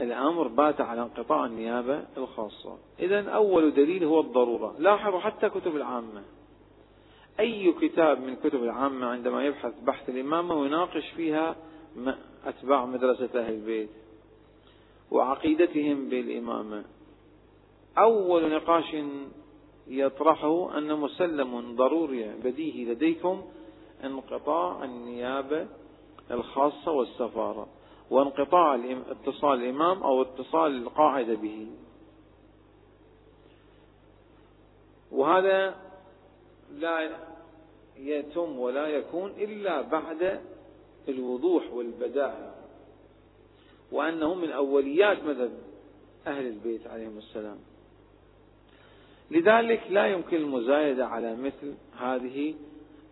الأمر 0.00 0.48
بات 0.48 0.80
على 0.80 1.02
انقطاع 1.02 1.46
النيابة 1.46 2.04
الخاصة. 2.16 2.78
إذا 3.00 3.30
أول 3.30 3.74
دليل 3.74 4.04
هو 4.04 4.20
الضرورة. 4.20 4.74
لاحظوا 4.78 5.20
حتى 5.20 5.48
كتب 5.48 5.76
العامة. 5.76 6.22
أي 7.40 7.72
كتاب 7.72 8.20
من 8.20 8.36
كتب 8.36 8.64
العامة 8.64 9.06
عندما 9.06 9.44
يبحث 9.44 9.72
بحث 9.82 10.08
الإمامة 10.08 10.54
ويناقش 10.54 11.08
فيها 11.16 11.56
أتباع 12.46 12.86
مدرسة 12.86 13.40
أهل 13.40 13.54
البيت 13.54 13.90
وعقيدتهم 15.10 16.08
بالإمامة. 16.08 16.84
أول 17.98 18.50
نقاش 18.50 18.96
يطرحه 19.86 20.78
أن 20.78 21.00
مسلم 21.00 21.76
ضروري 21.76 22.34
بديهي 22.44 22.84
لديكم 22.84 23.44
انقطاع 24.04 24.84
النيابة 24.84 25.66
الخاصة 26.30 26.92
والسفارة 26.92 27.68
وانقطاع 28.10 28.74
اتصال 29.10 29.62
الإمام 29.62 30.02
أو 30.02 30.22
اتصال 30.22 30.82
القاعدة 30.82 31.34
به. 31.34 31.66
وهذا 35.12 35.74
لا 36.74 37.10
يتم 37.96 38.58
ولا 38.58 38.86
يكون 38.86 39.30
إلا 39.30 39.80
بعد 39.80 40.40
الوضوح 41.08 41.72
والبداهة 41.72 42.54
وأنه 43.92 44.34
من 44.34 44.50
أوليات 44.50 45.24
مذهب 45.24 45.52
أهل 46.26 46.46
البيت 46.46 46.86
عليهم 46.86 47.18
السلام. 47.18 47.58
لذلك 49.30 49.82
لا 49.90 50.06
يمكن 50.06 50.36
المزايدة 50.36 51.06
على 51.06 51.36
مثل 51.36 51.74
هذه 51.98 52.54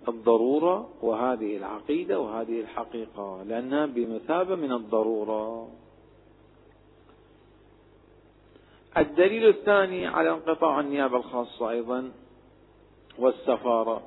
الضرورة 0.09 0.91
وهذه 1.03 1.57
العقيدة 1.57 2.21
وهذه 2.21 2.61
الحقيقة 2.61 3.43
لأنها 3.43 3.87
بمثابة 3.87 4.55
من 4.55 4.73
الضرورة. 4.73 5.69
الدليل 8.97 9.49
الثاني 9.49 10.07
على 10.07 10.31
انقطاع 10.31 10.81
النيابة 10.81 11.17
الخاصة 11.17 11.71
أيضا 11.71 12.13
والسفارة 13.19 14.03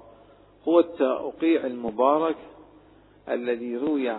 هو 0.68 0.80
التوقيع 0.80 1.66
المبارك 1.66 2.38
الذي 3.30 3.78
روي 3.78 4.18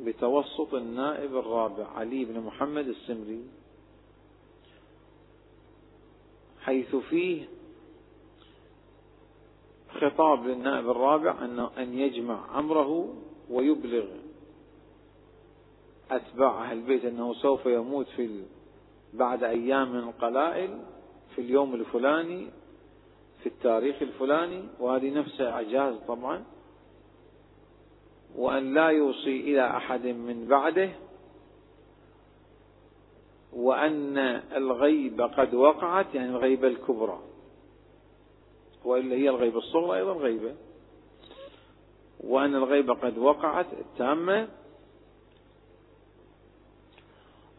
بتوسط 0.00 0.74
النائب 0.74 1.36
الرابع 1.36 1.86
علي 1.86 2.24
بن 2.24 2.40
محمد 2.40 2.88
السمري. 2.88 3.44
حيث 6.62 6.96
فيه 6.96 7.44
خطاب 10.00 10.46
للنائب 10.46 10.90
الرابع 10.90 11.44
أنه 11.44 11.70
أن 11.78 11.98
يجمع 11.98 12.58
أمره 12.58 13.14
ويبلغ 13.50 14.04
أتباع 16.10 16.64
أهل 16.64 16.78
البيت 16.78 17.04
أنه 17.04 17.34
سوف 17.34 17.66
يموت 17.66 18.06
في 18.16 18.42
بعد 19.14 19.44
أيام 19.44 20.10
قلائل 20.10 20.78
في 21.34 21.40
اليوم 21.40 21.74
الفلاني 21.74 22.48
في 23.40 23.46
التاريخ 23.46 24.02
الفلاني 24.02 24.62
وهذه 24.80 25.10
نفسها 25.14 25.50
إعجاز 25.50 25.94
طبعا 26.08 26.44
وأن 28.36 28.74
لا 28.74 28.88
يوصي 28.88 29.40
إلى 29.40 29.66
أحد 29.76 30.06
من 30.06 30.46
بعده 30.48 30.90
وأن 33.60 34.18
الغيبة 34.56 35.26
قد 35.26 35.54
وقعت 35.54 36.14
يعني 36.14 36.28
الغيبة 36.28 36.68
الكبرى. 36.68 37.20
وإلا 38.84 39.16
هي 39.16 39.28
الغيبة 39.28 39.58
الصغرى 39.58 39.98
أيضا 39.98 40.12
غيبة. 40.12 40.54
وأن 42.20 42.54
الغيبة 42.54 42.94
قد 42.94 43.18
وقعت 43.18 43.66
التامة 43.72 44.48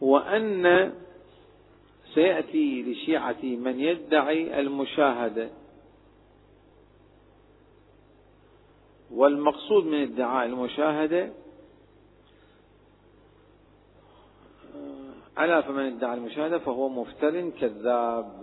وأن 0.00 0.92
سيأتي 2.14 2.82
لشيعة 2.82 3.42
من 3.42 3.80
يدعي 3.80 4.60
المشاهدة. 4.60 5.50
والمقصود 9.10 9.84
من 9.84 10.02
ادعاء 10.02 10.46
المشاهدة 10.46 11.32
ألا 15.38 15.60
فمن 15.60 15.96
ادعى 15.96 16.14
المشاهدة 16.14 16.58
فهو 16.58 16.88
مفتر 16.88 17.50
كذاب. 17.50 18.42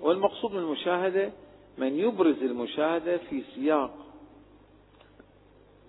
والمقصود 0.00 0.52
من 0.52 0.58
المشاهدة 0.58 1.32
من 1.78 1.98
يبرز 1.98 2.42
المشاهدة 2.42 3.16
في 3.16 3.42
سياق 3.54 3.94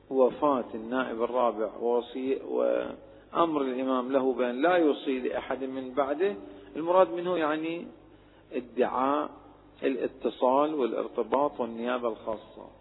وفاة 0.10 0.66
النائب 0.74 1.24
الرابع 1.24 1.70
ووصي 1.82 2.36
وأمر 2.36 3.62
الإمام 3.62 4.12
له 4.12 4.34
بأن 4.34 4.62
لا 4.62 4.76
يوصي 4.76 5.20
لأحد 5.20 5.64
من 5.64 5.94
بعده. 5.94 6.36
المراد 6.76 7.12
منه 7.12 7.38
يعني 7.38 7.88
ادعاء 8.54 9.30
الاتصال 9.84 10.74
والارتباط 10.74 11.60
والنيابة 11.60 12.08
الخاصة. 12.08 12.77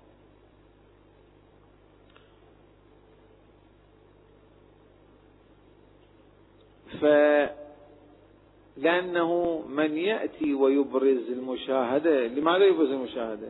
لأنه 8.77 9.63
من 9.69 9.97
يأتي 9.97 10.55
ويبرز 10.55 11.31
المشاهدة 11.31 12.27
لماذا 12.27 12.65
يبرز 12.65 12.91
المشاهدة؟ 12.91 13.49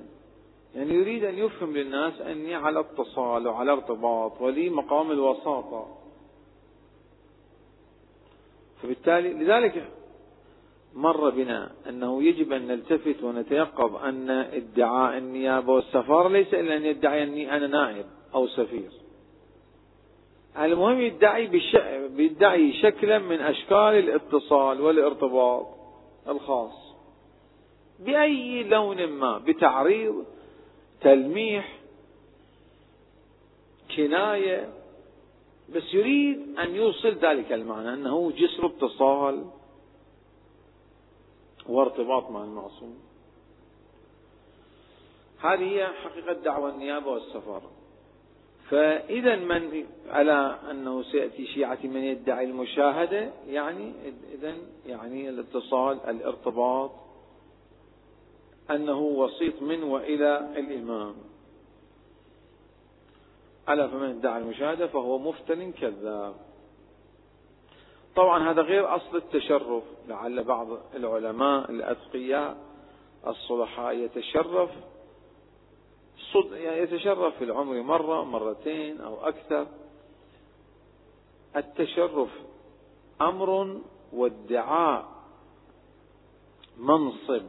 يعني 0.75 0.95
يريد 0.95 1.25
أن 1.25 1.39
يفهم 1.39 1.77
للناس 1.77 2.21
أني 2.21 2.55
على 2.55 2.81
اتصال 2.81 3.49
وعلى 3.49 3.73
ارتباط 3.73 4.41
ولي 4.41 4.71
مقام 4.71 5.11
الوساطة. 5.11 5.97
فبالتالي 8.83 9.33
لذلك 9.33 9.89
مر 10.95 11.31
بنا 11.31 11.73
أنه 11.89 12.23
يجب 12.23 12.53
أن 12.53 12.67
نلتفت 12.67 13.23
ونتيقظ 13.23 13.97
أن 13.97 14.31
ادعاء 14.31 15.19
النيابة 15.19 15.73
والسفارة 15.73 16.29
ليس 16.29 16.55
إلا 16.55 16.77
أن 16.77 16.85
يدعي 16.85 17.23
أني 17.23 17.57
أنا 17.57 17.67
نائب 17.67 18.07
أو 18.35 18.47
سفير. 18.47 18.91
المهم 20.64 21.01
يدعي 21.01 21.47
بش... 21.47 21.77
بيدعي 22.11 22.73
شكلا 22.73 23.19
من 23.19 23.40
أشكال 23.40 23.77
الاتصال 23.77 24.81
والارتباط 24.81 25.66
الخاص. 26.29 26.95
بأي 27.99 28.62
لون 28.62 29.07
ما 29.07 29.38
بتعريض 29.38 30.25
تلميح 31.01 31.79
كناية. 33.97 34.73
بس 35.75 35.95
يريد 35.95 36.59
أن 36.59 36.75
يوصل 36.75 37.09
ذلك 37.09 37.53
المعنى 37.53 37.95
أنه 37.95 38.31
جسر 38.31 38.66
اتصال 38.66 39.45
وارتباط 41.69 42.31
مع 42.31 42.45
المعصوم. 42.45 42.99
هذه 45.40 45.62
هي 45.62 45.87
حقيقة 45.87 46.33
دعوة 46.33 46.71
النيابة 46.71 47.11
والسفارة. 47.11 47.71
فإذا 48.70 49.37
من 49.37 49.87
على 50.09 50.59
أنه 50.70 51.02
سيأتي 51.02 51.46
شيعة 51.46 51.79
من 51.85 52.05
يدعي 52.05 52.44
المشاهدة 52.44 53.31
يعني 53.48 53.92
إذا 54.35 54.55
يعني 54.87 55.29
الاتصال 55.29 56.00
الارتباط 56.09 56.90
أنه 58.70 58.98
وسيط 58.98 59.62
من 59.62 59.83
وإلى 59.83 60.38
الإمام. 60.57 61.14
ألا 63.68 63.88
فمن 63.88 64.09
ادعى 64.09 64.38
المشاهدة 64.42 64.87
فهو 64.87 65.18
مفتن 65.18 65.72
كذاب. 65.72 66.35
طبعا 68.16 68.50
هذا 68.50 68.62
غير 68.62 68.96
أصل 68.96 69.16
التشرف. 69.16 69.83
لعل 70.09 70.44
بعض 70.44 70.68
العلماء 70.94 71.70
الأتقياء 71.70 72.57
الصلحاء 73.26 73.94
يتشرف 73.94 74.70
يعني 76.35 76.81
يتشرف 76.81 77.37
في 77.37 77.45
العمر 77.45 77.83
مرة 77.83 78.25
مرتين 78.25 79.01
أو 79.01 79.29
أكثر. 79.29 79.67
التشرف 81.57 82.31
أمر 83.21 83.81
وادعاء 84.12 85.07
منصب 86.79 87.43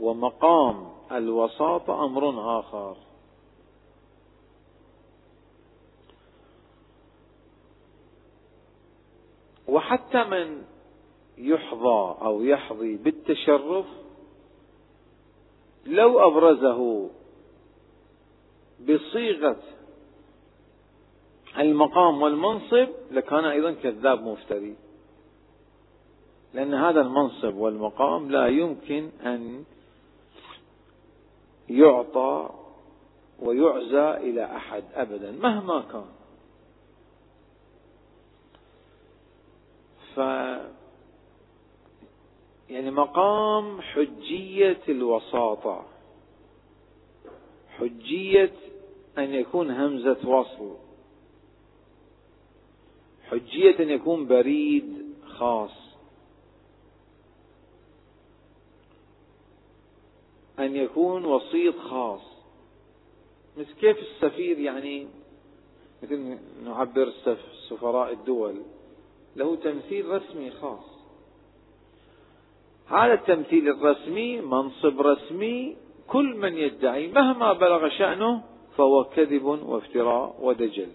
ومقام. 0.00 0.90
الوساطة 1.12 2.04
أمر 2.04 2.58
آخر. 2.60 2.96
وحتى 9.68 10.24
من 10.24 10.62
يحظى 11.38 12.16
أو 12.22 12.42
يحظي 12.42 12.96
بالتشرف 12.96 13.86
لو 15.86 16.26
أبرزه 16.26 17.10
بصيغة 18.88 19.62
المقام 21.58 22.22
والمنصب 22.22 22.88
لكان 23.10 23.44
أيضا 23.44 23.72
كذاب 23.72 24.22
مفتري. 24.22 24.76
لأن 26.54 26.74
هذا 26.74 27.00
المنصب 27.00 27.54
والمقام 27.54 28.30
لا 28.30 28.46
يمكن 28.46 29.10
أن 29.24 29.64
يعطى 31.68 32.50
ويعزى 33.38 34.30
إلى 34.30 34.44
أحد 34.44 34.84
أبدا 34.94 35.30
مهما 35.30 35.80
كان. 35.92 36.06
ف 40.14 40.18
يعني 42.70 42.90
مقام 42.90 43.80
حجية 43.80 44.80
الوساطة. 44.88 45.84
حجية 47.78 48.52
أن 49.18 49.34
يكون 49.34 49.70
همزة 49.70 50.28
وصل. 50.28 50.76
حجية 53.30 53.78
أن 53.78 53.90
يكون 53.90 54.26
بريد 54.26 55.14
خاص. 55.26 55.70
أن 60.58 60.76
يكون 60.76 61.24
وسيط 61.24 61.78
خاص. 61.78 62.20
مثل 63.56 63.72
كيف 63.72 63.98
السفير 63.98 64.58
يعني؟ 64.58 65.06
مثل 66.02 66.38
نعبر 66.64 67.12
سفراء 67.68 68.12
الدول. 68.12 68.62
له 69.36 69.56
تمثيل 69.56 70.08
رسمي 70.08 70.50
خاص. 70.50 70.84
هذا 72.86 73.14
التمثيل 73.14 73.68
الرسمي 73.68 74.40
منصب 74.40 75.00
رسمي 75.00 75.76
كل 76.12 76.36
من 76.36 76.56
يدعي 76.56 77.08
مهما 77.08 77.52
بلغ 77.52 77.88
شأنه 77.88 78.42
فهو 78.76 79.04
كذب 79.04 79.44
وافتراء 79.44 80.36
ودجل. 80.40 80.88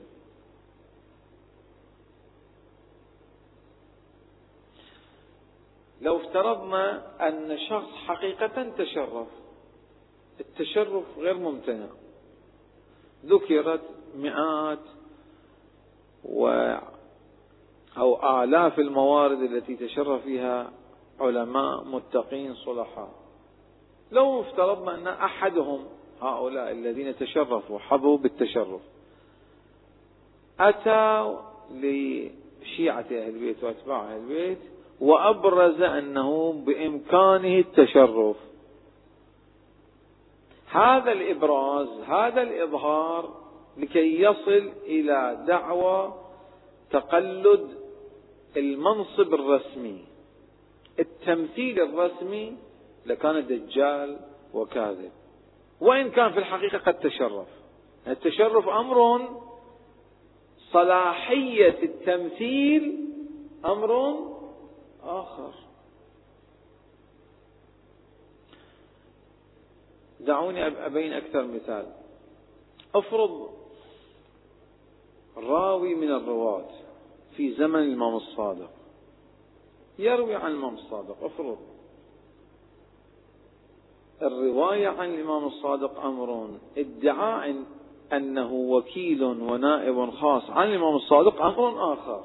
لو 6.01 6.17
افترضنا 6.17 7.05
أن 7.27 7.57
شخص 7.69 7.91
حقيقة 8.07 8.69
تشرف 8.77 9.27
التشرف 10.39 11.03
غير 11.17 11.37
ممتنع. 11.37 11.87
ذكرت 13.25 13.81
مئات 14.15 14.85
و 16.23 16.47
أو 17.97 18.43
آلاف 18.43 18.79
الموارد 18.79 19.41
التي 19.41 19.75
تشرف 19.75 20.23
فيها 20.23 20.71
علماء 21.19 21.83
متقين 21.83 22.55
صلحاء. 22.55 23.24
لو 24.15 24.41
افترضنا 24.41 24.95
أن 24.95 25.07
أحدهم 25.07 25.85
هؤلاء 26.21 26.71
الذين 26.71 27.15
تشرفوا 27.17 27.79
حظوا 27.79 28.17
بالتشرف 28.17 28.81
أتى 30.59 31.37
لشيعة 31.71 32.99
أهل 32.99 33.29
البيت 33.29 33.63
وأتباع 33.63 34.03
أهل 34.03 34.17
البيت 34.17 34.59
وأبرز 34.99 35.81
أنه 35.81 36.53
بإمكانه 36.53 37.59
التشرف. 37.59 38.35
هذا 40.71 41.11
الإبراز 41.11 41.87
هذا 42.07 42.41
الإظهار 42.41 43.45
لكي 43.77 44.21
يصل 44.21 44.71
إلى 44.85 45.43
دعوى 45.47 46.13
تقلد 46.91 47.69
المنصب 48.57 49.33
الرسمي 49.33 50.05
التمثيل 50.99 51.81
الرسمي 51.81 52.57
لكان 53.05 53.47
دجال 53.47 54.19
وكاذب. 54.53 55.11
وإن 55.81 56.11
كان 56.11 56.31
في 56.31 56.39
الحقيقة 56.39 56.77
قد 56.77 56.99
تشرف. 56.99 57.47
التشرف 58.07 58.67
أمر 58.67 59.29
صلاحية 60.71 61.83
التمثيل 61.83 63.09
أمر 63.65 64.19
آخر. 65.03 65.53
دعوني 70.19 70.67
أبين 70.67 71.13
أكثر 71.13 71.45
مثال. 71.47 71.93
افرض 72.95 73.49
راوي 75.37 75.95
من 75.95 76.11
الرواة 76.11 76.69
في 77.35 77.53
زمن 77.53 77.79
الإمام 77.79 78.15
الصادق. 78.15 78.69
يروي 79.99 80.35
عن 80.35 80.51
الإمام 80.51 80.73
الصادق 80.73 81.23
افرض. 81.23 81.74
الرواية 84.25 84.87
عن 84.87 85.13
الإمام 85.13 85.45
الصادق 85.45 85.99
أمر 86.05 86.49
ادعاء 86.77 87.55
أنه 88.13 88.53
وكيل 88.53 89.23
ونائب 89.23 90.09
خاص. 90.09 90.49
عن 90.49 90.67
الإمام 90.67 90.95
الصادق 90.95 91.41
أمر 91.41 91.93
آخر. 91.93 92.23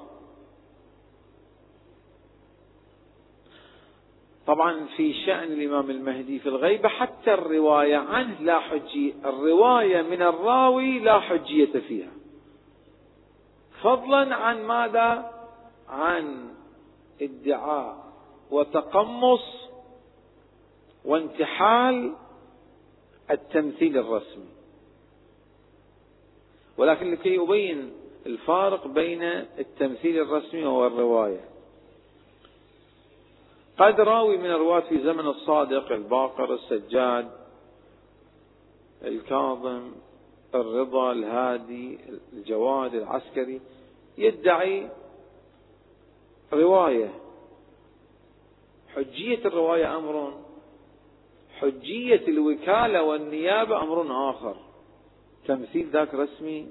طبعا 4.47 4.87
في 4.97 5.13
شأن 5.27 5.53
الإمام 5.53 5.91
المهدي 5.91 6.39
في 6.39 6.49
الغيبة 6.49 6.89
حتى 6.89 7.35
الرواية 7.35 7.97
عنه 7.97 8.41
لا 8.41 8.61
حجية. 8.61 9.13
الرواية 9.25 10.03
من 10.03 10.23
الراوي 10.23 10.99
لا 10.99 11.21
حجية 11.21 11.81
فيها. 11.89 12.13
فضلا 13.83 14.35
عن 14.37 14.63
ماذا؟ 14.63 15.31
عن 15.89 16.49
ادعاء 17.23 17.97
وتقمص 18.51 19.70
وانتحال 21.05 22.15
التمثيل 23.31 23.99
الرسمي. 23.99 24.49
ولكن 26.79 27.11
لكي 27.11 27.39
أبين 27.39 27.93
الفارق 28.27 28.87
بين 28.87 29.23
التمثيل 29.59 30.23
الرسمي 30.23 30.65
والرواية 30.65 31.41
قد 33.79 34.01
راوي 34.01 34.37
من 34.37 34.51
الرواة 34.51 34.81
في 34.81 35.03
زمن 35.03 35.27
الصادق 35.27 35.93
الباقر 35.93 36.55
السجاد 36.55 37.31
الكاظم 39.05 39.93
الرضا 40.55 41.13
الهادي 41.13 41.99
الجواد 42.33 42.95
العسكري 42.95 43.61
يدعي 44.19 44.89
رواية. 46.53 47.11
حجية 48.95 49.45
الرواية 49.45 49.97
أمر 49.97 50.33
حجية 51.61 52.29
الوكالة 52.29 53.03
والنيابة 53.03 53.83
أمر 53.83 54.31
آخر. 54.31 54.57
تمثيل 55.47 55.91
ذاك 55.91 56.15
رسمي 56.15 56.69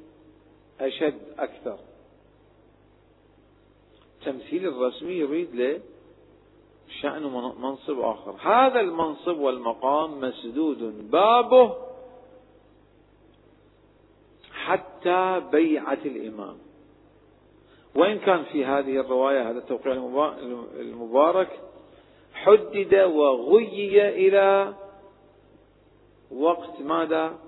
أشد 0.81 1.21
أكثر. 1.39 1.79
تمثيل 4.25 4.67
الرسمي 4.67 5.13
يريد 5.13 5.55
له 5.55 5.81
شأن 7.01 7.23
منصب 7.61 7.99
آخر. 7.99 8.31
هذا 8.31 8.79
المنصب 8.79 9.37
والمقام 9.37 10.21
مسدود. 10.21 11.11
بابه 11.11 11.75
حتى 14.51 15.41
بيعة 15.51 15.99
الإمام. 16.05 16.57
وإن 17.95 18.19
كان 18.19 18.43
في 18.43 18.65
هذه 18.65 18.99
الرواية 18.99 19.49
هذا 19.49 19.57
التوقيع 19.57 19.93
المبارك 20.79 21.68
حدد 22.43 22.95
وغيي 22.95 24.09
إلى 24.09 24.73
وقت 26.31 26.81
ماذا؟ 26.81 27.39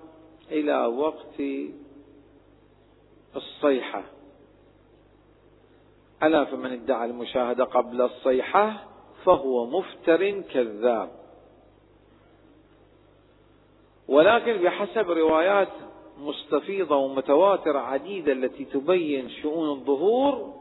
إلى 0.51 0.85
وقت 0.85 1.41
الصيحة 3.35 4.03
ألا 6.23 6.45
فمن 6.45 6.71
ادعى 6.71 7.09
المشاهدة 7.09 7.63
قبل 7.63 8.01
الصيحة 8.01 8.87
فهو 9.25 9.65
مفتر 9.65 10.41
كذاب 10.41 11.09
ولكن 14.07 14.57
بحسب 14.57 15.09
روايات 15.11 15.69
مستفيضة 16.19 16.95
ومتواترة 16.95 17.79
عديدة 17.79 18.31
التي 18.31 18.65
تبين 18.65 19.29
شؤون 19.29 19.69
الظهور 19.69 20.53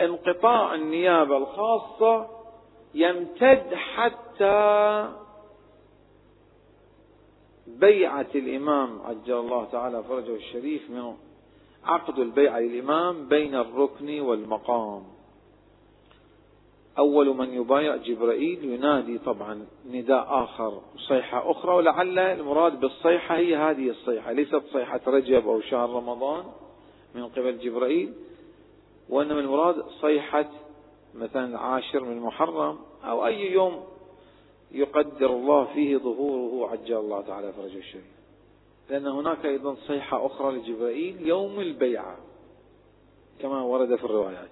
انقطاع 0.00 0.74
النيابة 0.74 1.36
الخاصة 1.36 2.41
يمتد 2.94 3.74
حتى 3.74 5.08
بيعة 7.66 8.26
الإمام 8.34 9.02
عجل 9.02 9.38
الله 9.38 9.64
تعالى 9.64 10.02
فرجه 10.02 10.34
الشريف 10.34 10.90
من 10.90 11.14
عقد 11.84 12.18
البيعة 12.18 12.58
للإمام 12.58 13.28
بين 13.28 13.54
الركن 13.54 14.20
والمقام. 14.20 15.02
أول 16.98 17.36
من 17.36 17.54
يبايع 17.54 17.96
جبرائيل 17.96 18.64
ينادي 18.64 19.18
طبعا 19.18 19.66
نداء 19.90 20.26
آخر 20.44 20.80
صيحة 21.08 21.50
أخرى 21.50 21.74
ولعل 21.74 22.18
المراد 22.18 22.80
بالصيحة 22.80 23.36
هي 23.36 23.56
هذه 23.56 23.90
الصيحة. 23.90 24.32
ليست 24.32 24.62
صيحة 24.72 25.00
رجب 25.06 25.48
أو 25.48 25.60
شهر 25.60 25.90
رمضان 25.90 26.44
من 27.14 27.28
قبل 27.28 27.58
جبرائيل 27.58 28.12
وإنما 29.08 29.40
المراد 29.40 29.84
صيحة 30.00 30.50
مثلا 31.14 31.44
العاشر 31.44 32.04
من 32.04 32.20
محرم 32.20 32.78
أو 33.04 33.26
أي 33.26 33.52
يوم 33.52 33.84
يقدر 34.70 35.30
الله 35.30 35.64
فيه 35.64 35.96
ظهوره 35.96 36.70
عجل 36.70 36.96
الله 36.96 37.20
تعالى 37.20 37.52
فرجه 37.52 37.78
الشريف 37.78 38.22
لأن 38.90 39.06
هناك 39.06 39.46
أيضا 39.46 39.74
صيحة 39.86 40.26
أخرى 40.26 40.56
لجبرائيل 40.56 41.26
يوم 41.26 41.60
البيعة 41.60 42.16
كما 43.40 43.62
ورد 43.62 43.96
في 43.96 44.04
الروايات. 44.04 44.50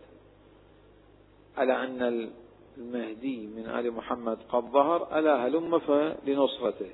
على 1.57 1.85
أن 1.85 2.31
المهدي 2.79 3.47
من 3.47 3.67
آل 3.67 3.93
محمد 3.93 4.39
قد 4.53 4.65
ظهر 4.65 5.19
ألا 5.19 5.47
هلم 5.47 5.81
لنصرته 6.27 6.91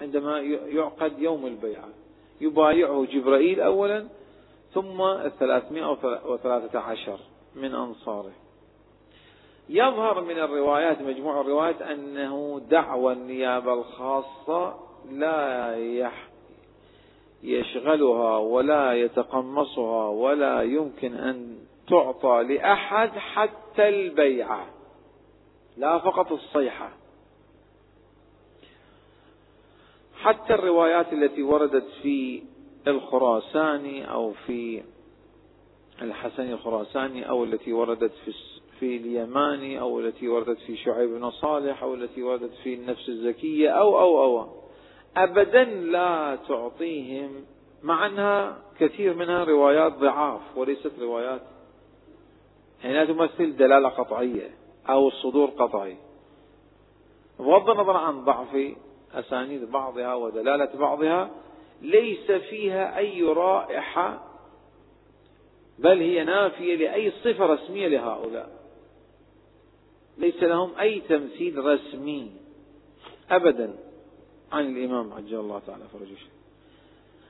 عندما 0.00 0.40
يعقد 0.40 1.18
يوم 1.18 1.46
البيعة 1.46 1.88
يبايعه 2.40 3.04
جبرائيل 3.04 3.60
أولا 3.60 4.06
ثم 4.74 5.02
الثلاثمائة 5.02 5.86
وثلاثة 6.26 6.78
عشر 6.78 7.20
من 7.54 7.74
أنصاره. 7.74 8.32
يظهر 9.72 10.20
من 10.20 10.38
الروايات 10.38 11.02
مجموع 11.02 11.40
الروايات 11.40 11.82
أنه 11.82 12.60
دعوى 12.70 13.12
النيابة 13.12 13.72
الخاصة 13.72 14.74
لا 15.10 15.76
يشغلها 17.42 18.38
ولا 18.38 18.92
يتقمصها 18.92 20.08
ولا 20.08 20.62
يمكن 20.62 21.14
أن 21.14 21.58
تعطى 21.88 22.42
لأحد 22.48 23.10
حتى 23.10 23.88
البيعة 23.88 24.66
لا 25.76 25.98
فقط 25.98 26.32
الصيحة. 26.32 26.90
حتى 30.14 30.54
الروايات 30.54 31.12
التي 31.12 31.42
وردت 31.42 31.86
في 32.02 32.42
الخراساني 32.86 34.10
أو 34.10 34.32
في 34.32 34.82
الحسن 36.02 36.52
الخراساني 36.52 37.28
أو 37.28 37.44
التي 37.44 37.72
وردت 37.72 38.12
في 38.24 38.28
في 38.80 38.96
اليماني 38.96 39.80
أو 39.80 40.00
التي 40.00 40.28
وردت 40.28 40.58
في 40.58 40.76
شعيب 40.76 41.10
بن 41.10 41.30
صالح 41.30 41.82
أو 41.82 41.94
التي 41.94 42.22
وردت 42.22 42.52
في 42.62 42.74
النفس 42.74 43.08
الزكية 43.08 43.70
أو 43.70 44.00
أو 44.00 44.24
أو. 44.24 44.46
أبدا 45.16 45.64
لا 45.64 46.38
تعطيهم 46.48 47.30
مع 47.82 48.06
أنها 48.06 48.58
كثير 48.78 49.14
منها 49.14 49.44
روايات 49.44 49.92
ضعاف 49.92 50.40
وليست 50.56 50.92
روايات. 51.00 51.42
يعني 52.84 52.94
لا 52.94 53.04
تمثل 53.04 53.56
دلالة 53.56 53.88
قطعية 53.88 54.50
أو 54.88 55.08
الصدور 55.08 55.50
قطعي. 55.50 55.96
بغض 57.38 57.70
النظر 57.70 57.96
عن 57.96 58.24
ضعف 58.24 58.74
أسانيد 59.14 59.70
بعضها 59.70 60.14
ودلالة 60.14 60.70
بعضها 60.74 61.30
ليس 61.82 62.30
فيها 62.30 62.98
أي 62.98 63.22
رائحة 63.22 64.24
بل 65.78 65.98
هي 65.98 66.24
نافية 66.24 66.76
لأي 66.76 67.10
صفة 67.10 67.46
رسمية 67.46 67.88
لهؤلاء. 67.88 68.59
ليس 70.20 70.42
لهم 70.42 70.70
أي 70.80 71.00
تمثيل 71.00 71.64
رسمي 71.64 72.30
أبدا 73.30 73.74
عن 74.52 74.76
الإمام 74.76 75.12
عجل 75.12 75.40
الله 75.40 75.60
تعالى 75.66 75.84
فرجه. 75.92 76.16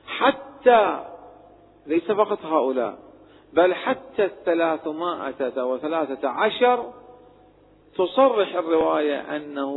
حتى 0.07 1.05
ليس 1.87 2.11
فقط 2.11 2.45
هؤلاء 2.45 2.99
بل 3.53 3.75
حتى 3.75 4.25
الثلاثمائة 4.25 5.65
وثلاثة 5.65 6.29
عشر 6.29 6.93
تصرح 7.95 8.55
الرواية 8.55 9.37
أنه 9.37 9.77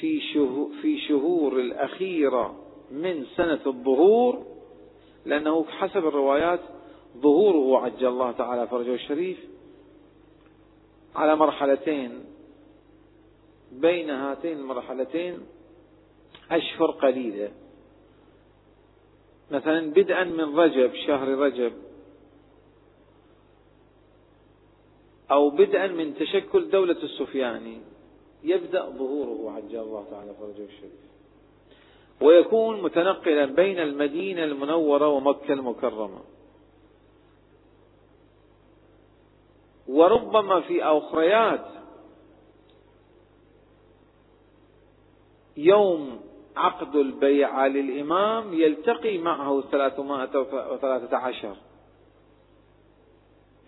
في 0.00 0.20
في 0.82 0.98
شهور 1.08 1.60
الأخيرة 1.60 2.54
من 2.90 3.24
سنة 3.36 3.60
الظهور 3.66 4.42
لأنه 5.26 5.64
حسب 5.64 6.06
الروايات 6.06 6.60
ظهوره 7.16 7.84
عجل 7.84 8.06
الله 8.06 8.32
تعالى 8.32 8.66
فرجه 8.66 8.94
الشريف 8.94 9.38
على 11.16 11.36
مرحلتين 11.36 12.24
بين 13.72 14.10
هاتين 14.10 14.58
المرحلتين 14.58 15.38
أشهر 16.50 16.90
قليلة. 16.90 17.50
مثلا 19.50 19.90
بدءا 19.90 20.24
من 20.24 20.58
رجب 20.58 20.94
شهر 21.06 21.28
رجب 21.28 21.72
أو 25.30 25.50
بدءا 25.50 25.86
من 25.86 26.14
تشكل 26.14 26.70
دولة 26.70 27.02
السفياني. 27.02 27.80
يبدأ 28.44 28.90
ظهوره 28.90 29.52
عجل 29.52 29.78
الله 29.78 30.04
تعالى 30.10 30.34
فرجه 30.40 30.64
الشريف. 30.64 31.06
ويكون 32.20 32.82
متنقلا 32.82 33.44
بين 33.44 33.78
المدينة 33.78 34.44
المنورة 34.44 35.08
ومكة 35.08 35.52
المكرمة. 35.52 36.20
وربما 39.88 40.60
في 40.60 40.84
أخريات 40.84 41.66
يوم 45.56 46.20
عقد 46.56 46.96
البيعة 46.96 47.66
للإمام 47.66 48.54
يلتقي 48.54 49.18
معه 49.18 49.60
ثلاثمائة 49.60 50.38
وثلاثة 50.72 51.16
عشر. 51.16 51.56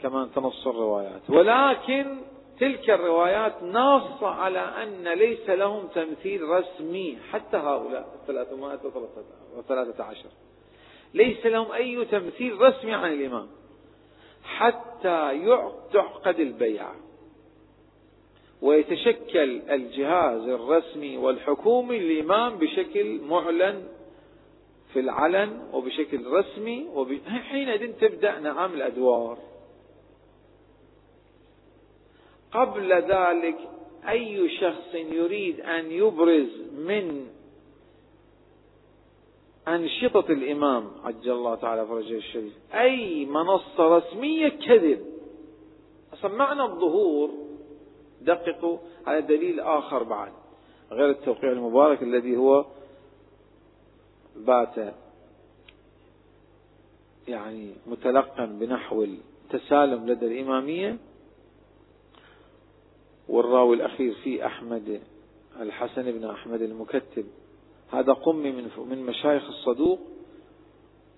كما 0.02 0.28
تنص 0.35 0.66
الروايات. 0.66 1.31
ولكن 1.31 2.16
تلك 2.61 2.90
الروايات 2.90 3.62
ناصة 3.62 4.26
على 4.26 4.59
أن 4.59 5.09
ليس 5.09 5.50
لهم 5.50 5.87
تمثيل 5.87 6.42
رسمي 6.42 7.18
حتى 7.31 7.57
هؤلاء 7.57 8.14
الثلاثمائة 8.20 8.78
وثلاثة 9.57 10.04
عشر. 10.04 10.28
ليس 11.14 11.46
لهم 11.46 11.72
أي 11.72 12.04
تمثيل 12.04 12.61
رسمي 12.61 12.94
عن 12.94 13.12
الإمام. 13.12 13.48
حتى 14.48 15.40
تعقد 15.92 16.40
البيعة 16.40 16.94
ويتشكل 18.62 19.62
الجهاز 19.70 20.48
الرسمي 20.48 21.16
والحكومي 21.16 21.98
للإمام 21.98 22.58
بشكل 22.58 23.20
معلن 23.20 23.84
في 24.92 25.00
العلن 25.00 25.68
وبشكل 25.72 26.26
رسمي 26.26 26.87
وحينئذ 26.94 27.92
تبدأ 27.92 28.40
نعم 28.40 28.74
الأدوار. 28.74 29.38
قبل 32.52 32.92
ذلك 32.92 33.58
أي 34.08 34.48
شخص 34.61 34.94
يريد 34.94 35.61
أن 35.61 35.90
يبرز 35.90 36.62
من 36.72 37.26
أنشطة 39.74 40.33
الإمام 40.33 40.90
عجل 41.04 41.31
الله 41.31 41.54
تعالى 41.54 41.87
فرجه 41.87 42.16
الشريف. 42.16 42.52
أي 42.74 43.24
منصة 43.24 43.96
رسمية 43.98 44.48
كذب. 44.48 45.07
أصلا 46.12 46.35
معنى 46.35 46.62
الظهور 46.62 47.31
دققوا 48.22 48.78
على 49.07 49.22
دليل 49.22 49.61
آخر 49.61 50.02
بعد. 50.02 50.33
غير 50.90 51.11
التوقيع 51.11 51.52
المبارك 51.52 52.02
الذي 52.02 52.37
هو 52.37 52.66
بات 54.37 54.94
يعني 57.28 57.74
متلقن 57.87 58.59
بنحو 58.59 59.04
التسالم 59.04 60.07
لدى 60.07 60.26
الإمامية. 60.26 60.96
والراوي 63.28 63.76
الأخير 63.76 64.14
في 64.14 64.46
أحمد 64.46 65.00
الحسن 65.61 66.12
بن 66.12 66.24
أحمد 66.24 66.62
المكتب. 66.62 67.26
هذا 67.92 68.12
قمي 68.12 68.53
من 68.53 68.68
من 68.90 69.07
مشايخ 69.07 69.48
الصدوق 69.48 69.98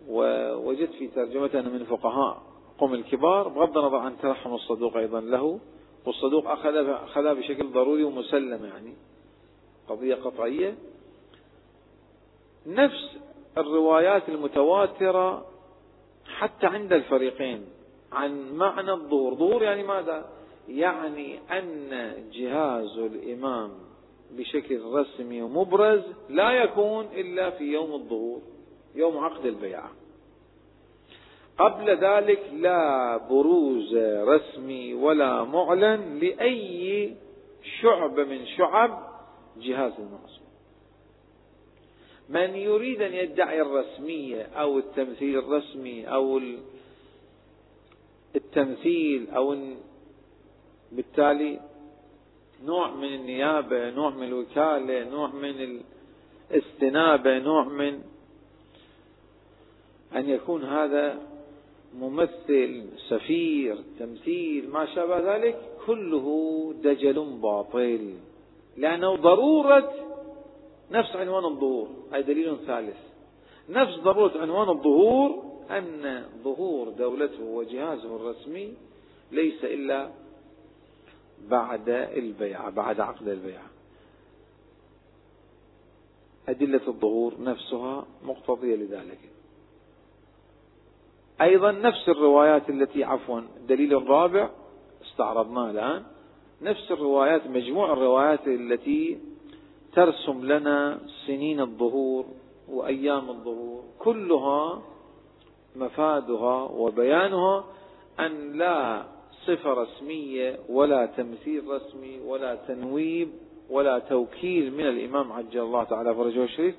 ووجدت 0.09 0.93
في 0.93 1.09
ترجمته 1.09 1.61
أنه 1.61 1.71
من 1.71 1.85
فقهاء 1.85 2.43
قم 2.79 2.95
الكبار 2.95 3.49
بغض 3.49 3.79
النظر 3.79 3.97
عن 3.97 4.19
ترحم 4.23 4.55
الصدوق 4.55 4.97
أيضا 4.97 5.21
له 5.21 5.61
والصدوق 6.07 6.49
أخذها 6.49 7.33
بشكل 7.33 7.67
ضروري 7.73 8.05
ومسلم 8.05 8.65
يعني 8.65 8.95
قضية 9.89 10.15
قطعية. 10.15 10.75
نفس 12.67 13.17
الروايات 13.59 14.29
المتواترة 14.29 15.47
حتى 16.27 16.67
عند 16.67 16.93
الفريقين 16.93 17.65
عن 18.13 18.53
معنى 18.53 18.93
الظهور 18.93 19.35
ظهور 19.35 19.63
يعني 19.63 19.83
ماذا؟ 19.83 20.29
يعني 20.69 21.39
أن 21.59 22.15
جهاز 22.33 22.99
الإمام 22.99 23.71
بشكل 24.37 24.81
رسمي 24.85 25.43
ومبرز 25.43 26.03
لا 26.29 26.51
يكون 26.51 27.05
إلا 27.15 27.51
في 27.51 27.65
يوم 27.65 27.95
الظهور 27.95 28.41
يوم 28.95 29.19
عقد 29.19 29.47
البيعة. 29.47 29.91
قبل 31.59 31.97
ذلك 31.97 32.51
لا 32.53 33.17
بروز 33.17 33.97
رسمي 33.97 34.95
ولا 34.95 35.45
معلن 35.45 36.19
لأي 36.19 37.15
شعبة 37.81 38.25
من 38.25 38.47
شعب 38.47 39.11
جهاز 39.57 39.93
المعصوم. 39.99 40.51
من 42.29 42.57
يريد 42.57 43.03
أن 43.03 43.13
يدعي 43.13 43.61
الرسمية 43.61 44.43
أو 44.43 44.79
التمثيل 44.79 45.39
الرسمي 45.39 46.09
أو 46.09 46.41
التمثيل 48.37 49.31
أو 49.31 49.57
بالتالي 50.93 51.61
نوع 52.65 52.91
من 52.91 53.15
النيابة 53.15 53.91
نوع 53.91 54.11
من 54.11 54.27
الوكالة 54.27 55.11
نوع 55.11 55.31
من 55.31 55.81
الاستنابة 56.51 57.39
نوع 57.39 57.65
من 57.65 58.01
أن 60.17 60.29
يكون 60.29 60.65
هذا 60.65 61.19
ممثل 61.99 62.85
سفير 63.09 63.77
تمثيل 63.99 64.71
ما 64.71 64.87
شابه 64.95 65.37
ذلك 65.37 65.59
كله 65.87 66.27
دجل 66.83 67.39
باطل. 67.43 68.15
لأنه 68.77 69.17
ضرورة 69.17 69.93
نفس 70.91 71.17
عنوان 71.17 71.45
الظهور 71.45 71.89
أي 72.15 72.23
دليل 72.23 72.57
ثالث. 72.67 72.97
نفس 73.69 73.99
ضرورة 73.99 74.33
عنوان 74.41 74.69
الظهور 74.69 75.43
أن 75.71 76.25
ظهور 76.45 76.89
دولته 76.89 77.45
وجهازه 77.45 78.17
الرسمي 78.17 78.75
ليس 79.33 79.65
إلا 79.65 80.11
بعد 81.49 81.89
البيعة 81.89 82.71
بعد 82.71 83.01
عقد 83.01 83.29
البيعة 83.29 83.71
أدلة 86.49 86.81
الظهور 86.89 87.35
نفسها 87.41 88.07
مقتضية 88.25 88.77
لذلك. 88.77 89.19
أيضا 91.41 91.73
نفس 91.73 92.09
الروايات 92.09 92.71
التي 92.71 93.05
عفوا 93.05 93.41
الدليل 93.41 93.97
الرابع 93.97 94.51
استعرضناه 95.03 95.71
الآن. 95.71 96.03
نفس 96.63 96.91
الروايات 96.91 97.47
مجموع 97.47 97.93
الروايات 97.93 98.49
التي 98.49 99.21
ترسم 99.93 100.45
لنا 100.45 101.01
سنين 101.27 101.61
الظهور 101.61 102.25
وأيام 102.69 103.31
الظهور. 103.31 103.85
كلها 103.99 104.83
مفادها 105.77 106.63
وبيانها 106.63 107.65
أن 108.21 108.53
لا 108.53 109.05
صفة 109.47 109.73
رسمية 109.73 110.59
ولا 110.69 111.07
تمثيل 111.07 111.69
رسمي 111.69 112.21
ولا 112.21 112.55
تنويب 112.55 113.31
ولا 113.71 113.99
توكيل 113.99 114.73
من 114.73 114.87
الإمام 114.87 115.33
عجل 115.33 115.61
الله 115.61 115.85
تعالى 115.85 116.15
فرجه 116.15 116.45
الشريف 116.45 116.75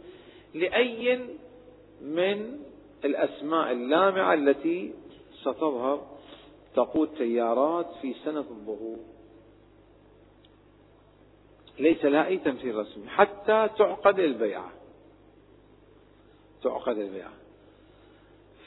لأي 0.53 1.19
من 2.01 2.59
الأسماء 3.05 3.71
اللامعة 3.71 4.33
التي 4.33 4.93
ستظهر 5.41 6.07
تقود 6.75 7.09
تيارات 7.17 7.87
في 8.01 8.13
سنة 8.25 8.39
الظهور. 8.39 8.97
ليس 11.79 12.05
لها 12.05 12.27
أي 12.27 12.37
تمثيل 12.37 12.75
رسمي 12.75 13.07
حتى 13.07 13.69
تعقد 13.77 14.19
البيعة. 14.19 14.71
تعقد 16.63 16.97
البيعة. 16.97 17.33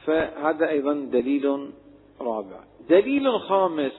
فهذا 0.07 0.68
أيضا 0.68 0.92
دليل 0.92 1.70
رابع 2.20 2.64
دليل 2.88 3.40
خامس. 3.40 3.92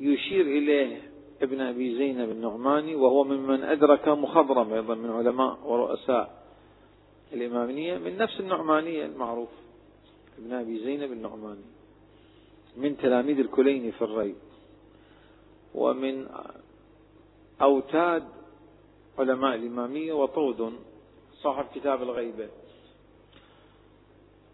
يشير 0.00 0.46
إليه 0.46 1.12
ابن 1.42 1.60
أبي 1.60 1.96
زينب 1.96 2.30
النعماني 2.30 2.94
وهو 2.94 3.24
ممن 3.24 3.62
أدرك 3.62 4.08
مخضرم 4.08 4.72
أيضا 4.72 4.94
من 4.94 5.10
علماء 5.10 5.58
ورؤساء 5.64 6.42
الإمامية 7.32 7.98
من 7.98 8.16
نفس 8.16 8.40
النعمانية 8.40 9.06
المعروف 9.06 9.48
ابن 10.38 10.52
أبي 10.52 10.78
زينب 10.78 11.12
النعماني 11.12 11.64
من 12.76 12.96
تلاميذ 12.96 13.38
الكليني 13.38 13.92
في 13.92 14.02
الري 14.02 14.34
ومن 15.74 16.28
أوتاد 17.62 18.24
علماء 19.18 19.54
الإمامية 19.54 20.12
وطود 20.12 20.72
صاحب 21.42 21.66
كتاب 21.74 22.02
الغيبة. 22.02 22.48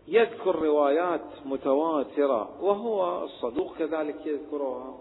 يذكر 0.08 0.62
روايات 0.62 1.20
متواترة 1.44 2.64
وهو 2.64 3.24
الصدوق 3.24 3.76
كذلك 3.78 4.26
يذكرها. 4.26 4.98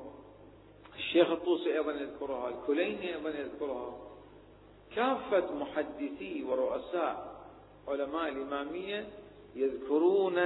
الشيخ 0.95 1.32
الطوسي 1.32 1.74
أيضا 1.74 1.91
يذكرها 1.91 2.49
الكليني 2.49 3.16
أيضا 3.16 3.30
يذكرها. 3.30 3.97
كافة 4.95 5.53
محدثي 5.55 6.43
ورؤساء 6.43 7.36
علماء 7.88 8.30
الإمامية 8.30 9.08
يذكرون 9.55 10.39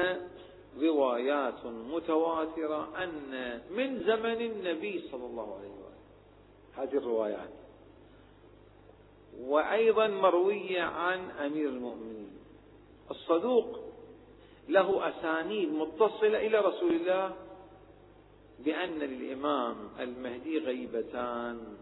روايات 0.82 1.66
متواترة 1.66 3.04
أن 3.04 3.62
من 3.72 4.00
زمن 4.00 4.42
النبي 4.42 5.04
صلى 5.12 5.26
الله 5.26 5.58
عليه 5.58 5.70
وسلم. 5.70 6.02
هذه 6.78 6.98
الروايات. 6.98 7.50
وأيضا 9.42 10.08
مروية 10.08 10.82
عن 10.82 11.30
أمير 11.32 11.70
المؤمنين. 11.70 12.32
الصدوق 13.12 13.91
له 14.70 15.10
أسانيد 15.10 15.74
متصلة 15.74 16.48
إلى 16.48 16.60
رسول 16.60 16.92
الله 16.92 17.36
بأن 18.60 19.00
للإمام 19.00 19.76
المهدي 20.00 20.60
غيبتان. 20.60 21.78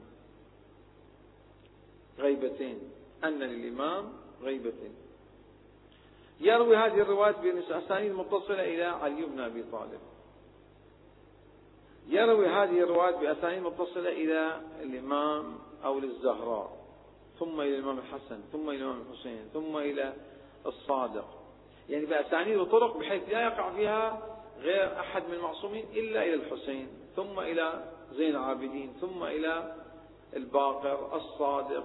غيبتين. 2.19 2.79
أن 3.23 3.39
للإمام 3.39 4.13
غيبتين. 4.41 4.95
يروي 6.39 6.77
هذه 6.77 7.01
الروايات 7.01 7.39
بأسانيد 7.39 8.11
متصلة 8.11 8.63
إلى 8.63 8.83
علي 8.83 9.25
بن 9.25 9.39
أبي 9.39 9.63
طالب. 9.63 9.99
يروي 12.07 12.47
هذه 12.47 12.79
الروايات 12.79 13.15
بأسانيد 13.19 13.63
متصلة 13.63 14.09
إلى 14.09 14.61
الإمام 14.81 15.57
أو 15.85 15.99
للزهراء 15.99 16.79
ثم 17.39 17.61
إلى 17.61 17.77
الإمام 17.77 17.99
الحسن 17.99 18.41
ثم 18.51 18.69
إلى 18.69 18.77
الإمام 18.77 19.01
الحسين 19.01 19.49
ثم 19.53 19.77
إلى 19.77 20.13
الصادق. 20.65 21.38
يعني 21.89 22.05
بأسانيد 22.05 22.57
وطرق 22.57 22.97
بحيث 22.97 23.29
لا 23.29 23.41
يقع 23.41 23.71
فيها 23.71 24.21
غير 24.59 24.99
أحد 24.99 25.23
من 25.27 25.33
المعصومين 25.33 25.85
إلا 25.93 26.23
إلى 26.23 26.33
الحسين 26.33 26.87
ثم 27.15 27.39
إلى 27.39 27.91
زين 28.11 28.35
العابدين 28.35 28.93
ثم 29.01 29.23
إلى 29.23 29.75
الباقر 30.35 31.15
الصادق. 31.15 31.83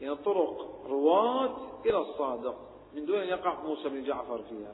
يعني 0.00 0.14
طرق 0.14 0.82
رواة 0.86 1.56
إلى 1.86 1.98
الصادق 1.98 2.56
من 2.94 3.06
دون 3.06 3.18
أن 3.18 3.28
يقع 3.28 3.60
موسى 3.60 3.88
بن 3.88 4.04
جعفر 4.04 4.42
فيها. 4.42 4.72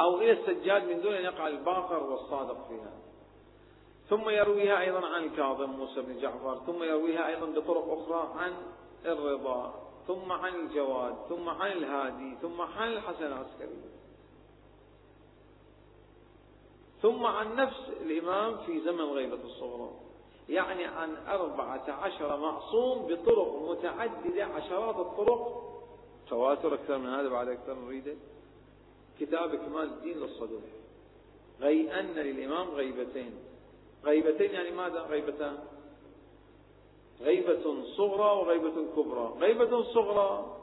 أو 0.00 0.20
إلى 0.20 0.32
السجاد 0.32 0.84
من 0.88 1.00
دون 1.00 1.14
أن 1.14 1.24
يقع 1.24 1.48
الباقر 1.48 2.02
والصادق 2.02 2.68
فيها. 2.68 2.92
ثم 4.08 4.28
يرويها 4.28 4.80
أيضا 4.80 5.06
عن 5.06 5.24
الكاظم 5.24 5.70
موسى 5.70 6.02
بن 6.02 6.20
جعفر 6.20 6.60
ثم 6.66 6.82
يرويها 6.82 7.28
أيضا 7.28 7.46
بطرق 7.46 7.92
أخرى 7.92 8.32
عن 8.36 8.52
الرضا. 9.06 9.89
ثم 10.10 10.32
عن 10.32 10.54
الجواد 10.54 11.14
ثم 11.28 11.48
عن 11.48 11.72
الهادي 11.72 12.36
ثم 12.42 12.60
عن 12.60 12.92
الحسن 12.92 13.26
العسكري. 13.26 13.76
ثم 17.02 17.26
عن 17.26 17.56
نفس 17.56 17.88
الإمام 18.00 18.56
في 18.56 18.80
زمن 18.80 19.04
غيبة 19.04 19.44
الصغرى. 19.44 19.90
يعني 20.48 20.84
عن 20.84 21.16
أربعة 21.26 21.90
عشر 21.90 22.36
معصوم 22.36 23.06
بطرق 23.06 23.70
متعددة 23.70 24.44
عشرات 24.44 24.96
الطرق. 24.96 25.72
تواتر 26.28 26.74
أكثر 26.74 26.98
من 26.98 27.08
هذا 27.08 27.28
بعد 27.28 27.48
أكثر 27.48 27.74
نريده 27.74 28.14
كتاب 29.20 29.54
كمال 29.54 29.84
الدين 29.84 30.18
للصدوق 30.18 30.62
غي 31.60 32.00
أن 32.00 32.06
للإمام 32.06 32.68
غيبتين. 32.68 33.34
غيبتين 34.04 34.50
يعني 34.50 34.70
ماذا؟ 34.70 35.00
غيبتان. 35.00 35.58
غيبة 37.20 37.82
صغرى 37.96 38.30
وغيبة 38.40 38.92
كبرى. 38.96 39.34
غيبة 39.38 39.82
صغرى 39.82 40.56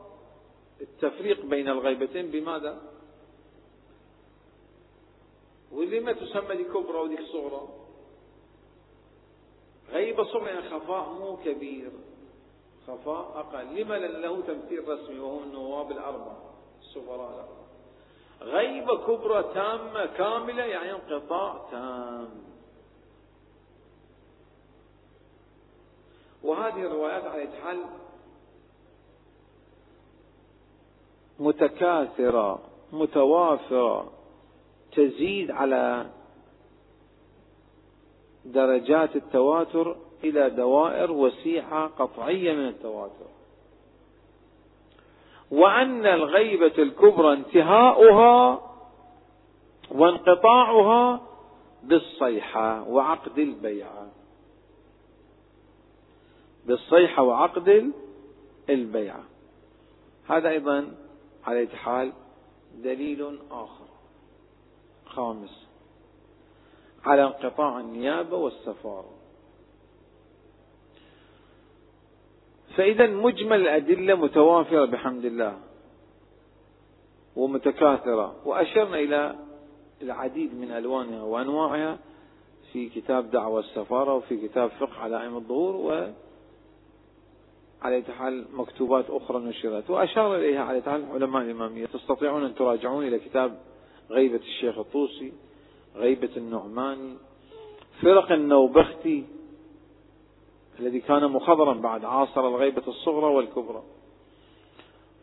التفريق 0.82 1.46
بين 1.46 1.70
الغيبتين 1.70 2.32
بماذا؟ 2.32 2.82
ولما 5.72 6.12
تسمى 6.12 6.56
دي 6.56 6.64
كبرى 6.64 6.98
ودي 6.98 7.18
صغرى؟ 7.26 7.68
غيبة 9.90 10.24
صغرى 10.24 10.50
يعني 10.50 10.70
خفاء 10.70 11.10
مو 11.10 11.38
كبير. 11.38 11.92
خفاء 12.88 13.40
أقل. 13.40 13.76
لما 13.76 13.94
لأن 13.94 14.22
له 14.22 14.42
تمثيل 14.42 14.88
رسمي 14.88 15.20
وهو 15.20 15.40
النواب 15.40 15.92
الأربعة 15.92 16.54
السفراء 16.82 17.30
الأربعة. 17.30 17.68
غيبة 18.42 18.98
كبرى 18.98 19.44
تامة 19.54 20.06
كاملة 20.06 20.64
يعني 20.64 20.92
انقطاع 20.92 21.68
تام. 21.72 22.47
وهذه 26.48 26.82
الروايات 26.82 27.24
على 27.26 27.48
حال 27.64 27.78
متكاثرة 31.40 32.60
متوافرة 32.94 34.12
تزيد 34.92 35.52
على 35.52 36.06
درجات 38.46 39.16
التواتر 39.16 39.96
إلى 40.24 40.50
دوائر 40.50 41.12
وسيعة 41.12 41.88
قطعية 41.88 42.54
من 42.54 42.68
التواتر. 42.68 43.28
وأن 45.52 46.06
الغيبة 46.06 46.74
الكبرى 46.78 47.34
انتهاؤها 47.34 48.62
وانقطاعها 49.92 51.22
بالصيحة 51.84 52.90
وعقد 52.90 53.40
البيعة. 53.40 54.17
بالصيحة 56.68 57.24
وعقد 57.24 57.92
البيعة 58.70 59.24
هذا 60.28 60.50
أيضا 60.50 60.92
على 61.46 61.68
حال 61.68 62.14
دليل 62.84 63.40
آخر. 63.52 63.86
خامس. 65.06 65.68
على 67.06 67.24
انقطاع 67.24 67.80
النيابة 67.80 68.38
والسفارة 68.38 69.10
فإذا 72.76 73.08
مجمل 73.08 73.62
الأدلة 73.62 74.16
متوافرة 74.16 74.86
بحمد 74.86 75.26
الله 75.26 75.58
ومتكاثرة 77.36 78.36
وأشرنا 78.46 79.00
إلى 79.00 79.36
العديد 80.02 80.56
من 80.56 80.72
ألوانها 80.72 81.24
وأنواعها 81.24 81.98
في 82.74 82.90
كتاب 82.90 83.32
دعوة 83.32 83.60
السفارة 83.60 84.14
وفي 84.14 84.48
كتاب 84.48 84.70
فقه 84.70 85.00
علائم 85.00 85.36
الظهور 85.36 85.76
و 85.76 86.12
على 87.82 88.04
حال 88.18 88.46
مكتوبات 88.54 89.10
أخرى 89.10 89.40
نشرت. 89.40 89.90
وأشار 89.90 90.36
إليها 90.36 90.64
على 90.64 90.82
حال 90.82 91.06
علماء 91.12 91.42
الإمامية. 91.42 91.86
تستطيعون 91.86 92.44
أن 92.44 92.56
تراجعون 92.56 93.08
إلى 93.08 93.20
كتاب 93.20 93.60
غيبة 94.10 94.40
الشيخ 94.40 94.78
الطوسي 94.78 95.34
غيبة 95.96 96.30
النعماني 96.38 97.16
فرق 98.02 98.32
النوبختي 98.32 99.26
الذي 100.80 101.00
كان 101.00 101.32
مخضرا 101.32 101.74
بعد 101.74 102.06
عاصر 102.06 102.48
الغيبة 102.48 102.84
الصغرى 102.88 103.26
والكبرى. 103.26 103.84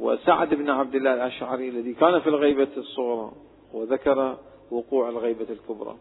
وسعد 0.01 0.55
بن 0.55 0.71
عبد 0.71 0.95
الله 0.95 1.15
الأشعري 1.15 1.69
الذي 1.69 1.95
كان 1.95 2.21
في 2.21 2.29
الغيبة 2.29 2.69
الصغرى 2.77 3.33
وذكر 3.73 4.37
وقوع 4.71 5.09
الغيبة 5.09 5.47
الكبرى. 5.51 5.97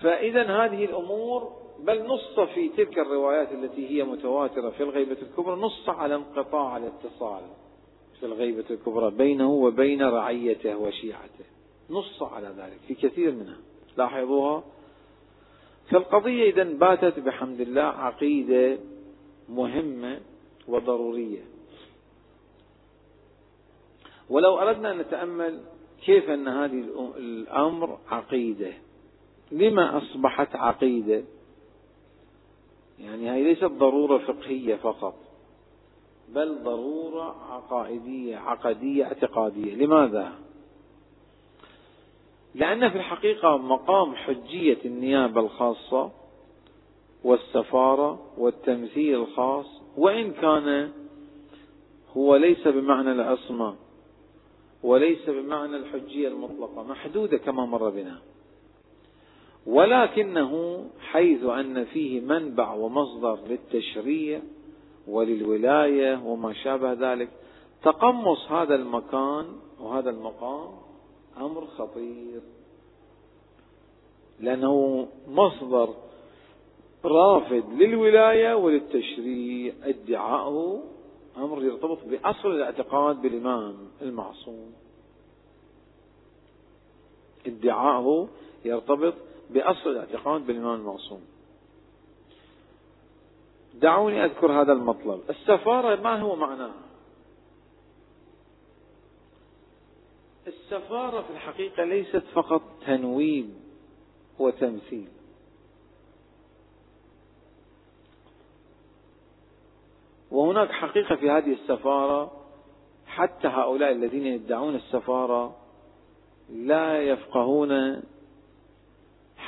فإذا 0.00 0.42
هذه 0.42 0.84
الأمور 0.84 1.59
بل 1.84 2.06
نص 2.06 2.40
في 2.40 2.68
تلك 2.68 2.98
الروايات 2.98 3.52
التي 3.52 3.88
هي 3.88 4.04
متواترة 4.04 4.70
في 4.70 4.82
الغيبة 4.82 5.16
الكبرى 5.22 5.56
نص 5.56 5.88
على 5.88 6.14
انقطاع 6.14 6.76
الاتصال 6.76 7.42
في 8.20 8.26
الغيبة 8.26 8.64
الكبرى 8.70 9.10
بينه 9.10 9.50
وبين 9.50 10.02
رعيته 10.02 10.76
وشيعته. 10.76 11.44
نص 11.90 12.22
على 12.22 12.48
ذلك 12.48 12.78
في 12.88 12.94
كثير 12.94 13.32
منها. 13.32 13.58
لاحظوها؟ 13.96 14.64
فالقضية 15.90 16.50
إذا 16.50 16.64
باتت 16.64 17.18
بحمد 17.18 17.60
الله 17.60 17.82
عقيدة 17.82 18.78
مهمة 19.48 20.20
وضرورية. 20.68 21.42
ولو 24.30 24.58
أردنا 24.58 24.92
أن 24.92 24.98
نتأمل 24.98 25.60
كيف 26.06 26.30
أن 26.30 26.48
هذه 26.48 26.84
الأمر 27.16 27.98
عقيدة. 28.08 28.72
لما 29.52 29.98
أصبحت 29.98 30.56
عقيدة؟ 30.56 31.24
يعني 33.00 33.30
هذه 33.30 33.42
ليست 33.42 33.64
ضرورة 33.64 34.18
فقهية 34.18 34.76
فقط 34.76 35.14
بل 36.28 36.62
ضرورة 36.62 37.52
عقائدية 37.52 38.36
عقدية 38.36 39.04
اعتقادية. 39.04 39.74
لماذا؟ 39.74 40.32
لأن 42.54 42.90
في 42.90 42.96
الحقيقة 42.96 43.56
مقام 43.56 44.14
حجية 44.14 44.78
النيابة 44.84 45.40
الخاصة 45.40 46.10
والسفارة 47.24 48.20
والتمثيل 48.38 49.14
الخاص 49.14 49.66
وإن 49.96 50.32
كان 50.32 50.90
هو 52.16 52.36
ليس 52.36 52.68
بمعنى 52.68 53.12
العصمة 53.12 53.76
وليس 54.82 55.30
بمعنى 55.30 55.76
الحجية 55.76 56.28
المطلقة 56.28 56.82
محدودة 56.82 57.38
كما 57.38 57.66
مر 57.66 57.90
بنا. 57.90 58.18
ولكنه 59.66 60.84
حيث 61.00 61.44
أن 61.44 61.84
فيه 61.84 62.20
منبع 62.20 62.72
ومصدر 62.72 63.38
للتشريع 63.48 64.40
وللولاية 65.08 66.22
وما 66.24 66.52
شابه 66.52 66.92
ذلك 66.92 67.28
تقمص 67.82 68.50
هذا 68.50 68.74
المكان 68.74 69.46
وهذا 69.80 70.10
المقام 70.10 70.70
أمر 71.36 71.66
خطير. 71.66 72.40
لأنه 74.40 75.08
مصدر 75.28 75.94
رافد 77.04 77.64
للولاية 77.78 78.54
وللتشريع 78.54 79.74
ادعاؤه 79.82 80.82
أمر 81.36 81.64
يرتبط 81.64 81.98
بأصل 82.04 82.48
الاعتقاد 82.48 83.22
بالإمام 83.22 83.74
المعصوم. 84.02 84.72
ادعاؤه 87.46 88.28
يرتبط 88.64 89.14
بأصل 89.52 89.90
الاعتقاد 89.90 90.46
بالإمام 90.46 90.80
المعصوم. 90.80 91.20
دعوني 93.74 94.24
أذكر 94.24 94.52
هذا 94.52 94.72
المطلب. 94.72 95.20
السفارة 95.30 95.96
ما 95.96 96.20
هو 96.20 96.36
معناها 96.36 96.74
السفارة 100.46 101.22
في 101.22 101.30
الحقيقة 101.30 101.84
ليست 101.84 102.22
فقط 102.34 102.62
تنويب 102.86 103.54
وتمثيل. 104.38 105.08
وهناك 110.30 110.70
حقيقة 110.70 111.16
في 111.16 111.30
هذه 111.30 111.52
السفارة 111.52 112.32
حتى 113.06 113.48
هؤلاء 113.48 113.92
الذين 113.92 114.26
يدعون 114.26 114.74
السفارة 114.74 115.56
لا 116.50 117.02
يفقهون 117.02 118.02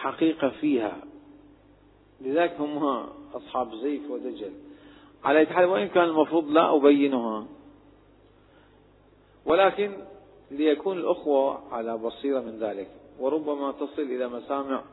حقيقة 0.03 0.49
فيها. 0.49 0.97
لذلك 2.21 2.61
هم 2.61 3.07
أصحاب 3.35 3.75
زيف 3.75 4.11
ودجل. 4.11 4.53
على 5.25 5.47
حال 5.47 5.65
وإن 5.65 5.89
كان 5.89 6.05
المفروض 6.05 6.51
لا 6.51 6.77
أبينها. 6.77 7.47
ولكن 9.47 9.93
ليكون 10.51 10.99
الأخوة 10.99 11.75
على 11.75 11.99
بصيرة 11.99 12.41
من 12.41 12.59
ذلك. 12.59 12.89
وربما 13.21 13.73
تصل 13.73 14.03
إلى 14.03 14.29
مسامع 14.29 14.85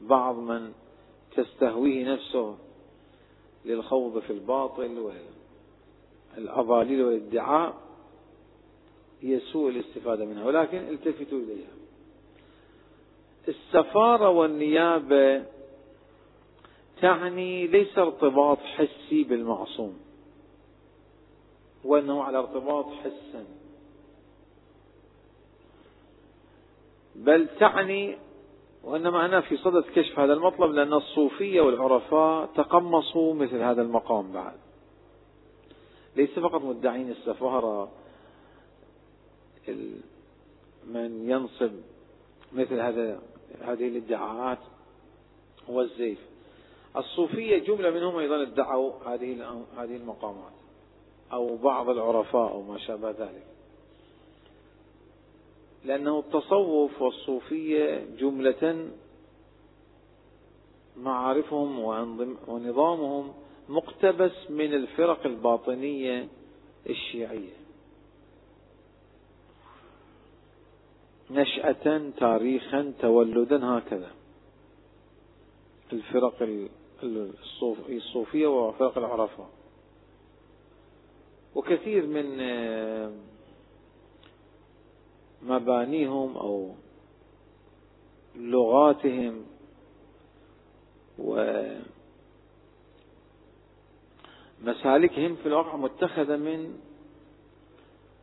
بعض 0.00 0.36
من 0.36 0.72
تستهويه 1.36 2.12
نفسه 2.12 2.56
للخوض 3.64 4.18
في 4.18 4.32
الباطل 4.32 5.10
والأضاليل 6.36 7.02
والادعاء 7.02 7.74
هي 9.20 9.40
سوء 9.40 9.70
الاستفادة 9.70 10.24
منها. 10.24 10.44
ولكن 10.44 10.78
التفتوا 10.78 11.38
إليها. 11.38 11.83
السفارة 13.48 14.28
والنيابة 14.28 15.44
تعني 17.02 17.66
ليس 17.66 17.98
ارتباط 17.98 18.58
حسي 18.58 19.24
بالمعصوم 19.24 19.98
وأنه 21.84 22.22
على 22.22 22.38
ارتباط 22.38 22.86
حسا. 22.86 23.44
بل 27.14 27.48
تعني 27.60 28.18
وإنما 28.84 29.24
أنا 29.24 29.40
في 29.40 29.56
صدد 29.56 29.84
كشف 29.94 30.18
هذا 30.18 30.32
المطلب 30.32 30.72
لأن 30.72 30.92
الصوفية 30.92 31.60
والعرفاء 31.60 32.46
تقمصوا 32.46 33.34
مثل 33.34 33.56
هذا 33.56 33.82
المقام 33.82 34.32
بعد. 34.32 34.56
ليس 36.16 36.38
فقط 36.38 36.62
مدعين 36.62 37.10
السفارة 37.10 37.88
من 40.86 41.30
ينصب 41.30 41.72
مثل 42.52 42.80
هذا 42.80 43.20
هذه 43.60 43.88
الادعاءات 43.88 44.58
والزيف. 45.68 46.18
الصوفية 46.96 47.58
جملة 47.58 47.90
منهم 47.90 48.16
أيضا 48.16 48.42
ادعوا 48.42 48.92
هذه 49.06 49.62
هذه 49.76 49.96
المقامات 49.96 50.52
أو 51.32 51.56
بعض 51.56 51.88
العرفاء 51.88 52.50
أو 52.52 52.62
ما 52.62 52.78
شابه 52.78 53.10
ذلك. 53.10 53.46
لأنه 55.84 56.18
التصوف 56.18 57.02
والصوفية 57.02 58.06
جملة 58.18 58.90
معارفهم 60.96 61.78
ونظامهم 62.48 63.32
مقتبس 63.68 64.50
من 64.50 64.74
الفرق 64.74 65.26
الباطنية 65.26 66.28
الشيعية. 66.90 67.63
نشأة 71.34 72.10
تاريخا 72.18 72.92
تولدا 73.00 73.64
هكذا. 73.64 74.10
الفرق 75.92 76.48
الصوفية 77.88 78.46
وفرق 78.46 78.98
العرفاء 78.98 79.48
وكثير 81.54 82.06
من 82.06 82.24
مبانيهم 85.42 86.36
أو 86.36 86.70
لغاتهم 88.36 89.44
ومسالكهم 91.18 91.86
في 95.36 95.46
الواقع 95.46 95.76
متخذة 95.76 96.36
من 96.36 96.78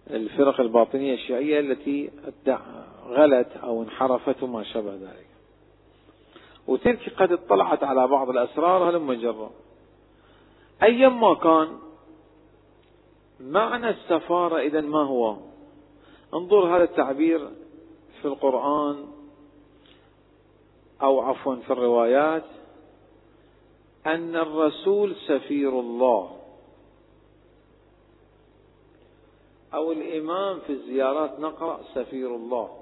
الفرق 0.09 0.59
الباطنية 0.61 1.13
الشيعية 1.13 1.59
التي 1.59 2.09
غلت 3.07 3.57
أو 3.63 3.83
انحرفت 3.83 4.43
وما 4.43 4.63
شابه 4.63 4.93
ذلك. 4.93 5.27
وتلك 6.67 7.13
قد 7.17 7.31
اطلعت 7.31 7.83
على 7.83 8.07
بعض 8.07 8.29
الأسرار 8.29 8.89
هلم 8.89 9.13
جرا 9.13 9.51
أيما 10.83 11.33
كان 11.33 11.79
معنى 13.39 13.89
السفارة 13.89 14.59
إذا 14.59 14.81
ما 14.81 15.03
هو؟ 15.03 15.37
انظر 16.33 16.75
هذا 16.75 16.83
التعبير 16.83 17.49
في 18.21 18.25
القرآن 18.25 19.05
أو 21.01 21.19
عفوا 21.19 21.55
في 21.55 21.73
الروايات. 21.73 22.45
أن 24.05 24.35
الرسول 24.35 25.15
سفير 25.27 25.79
الله. 25.79 26.37
أو 29.73 29.91
الإمام 29.91 30.59
في 30.59 30.73
الزيارات 30.73 31.39
نقرأ 31.39 31.79
سفير 31.95 32.35
الله. 32.35 32.80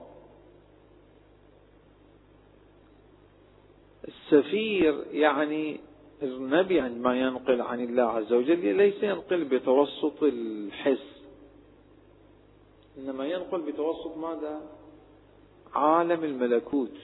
السفير 4.33 5.05
يعني 5.11 5.79
النبي 6.23 6.79
عندما 6.79 7.19
ينقل 7.19 7.61
عن 7.61 7.83
الله 7.83 8.03
عز 8.03 8.33
وجل 8.33 8.75
ليس 8.75 9.03
ينقل 9.03 9.43
بتوسط 9.43 10.23
الحس. 10.23 11.21
إنما 12.97 13.25
ينقل 13.25 13.61
بتوسط 13.61 14.17
ماذا؟ 14.17 14.61
عالم 15.73 16.23
الملكوت. 16.23 16.97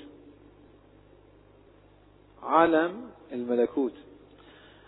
عالم 2.44 3.10
الملكوت. 3.32 3.94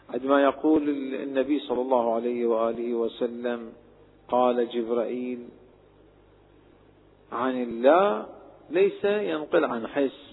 عندما 0.10 0.44
يقول 0.44 0.90
النبي 1.14 1.60
صلى 1.60 1.82
الله 1.82 2.14
عليه 2.16 2.46
وآله 2.46 2.94
وسلم 2.94 3.74
قال 4.28 4.70
جبرائيل 4.70 5.50
عن 7.32 7.64
الله 7.64 8.26
ليس 8.70 9.06
ينقل 9.06 9.66
عن 9.66 9.88
حس. 9.88 10.27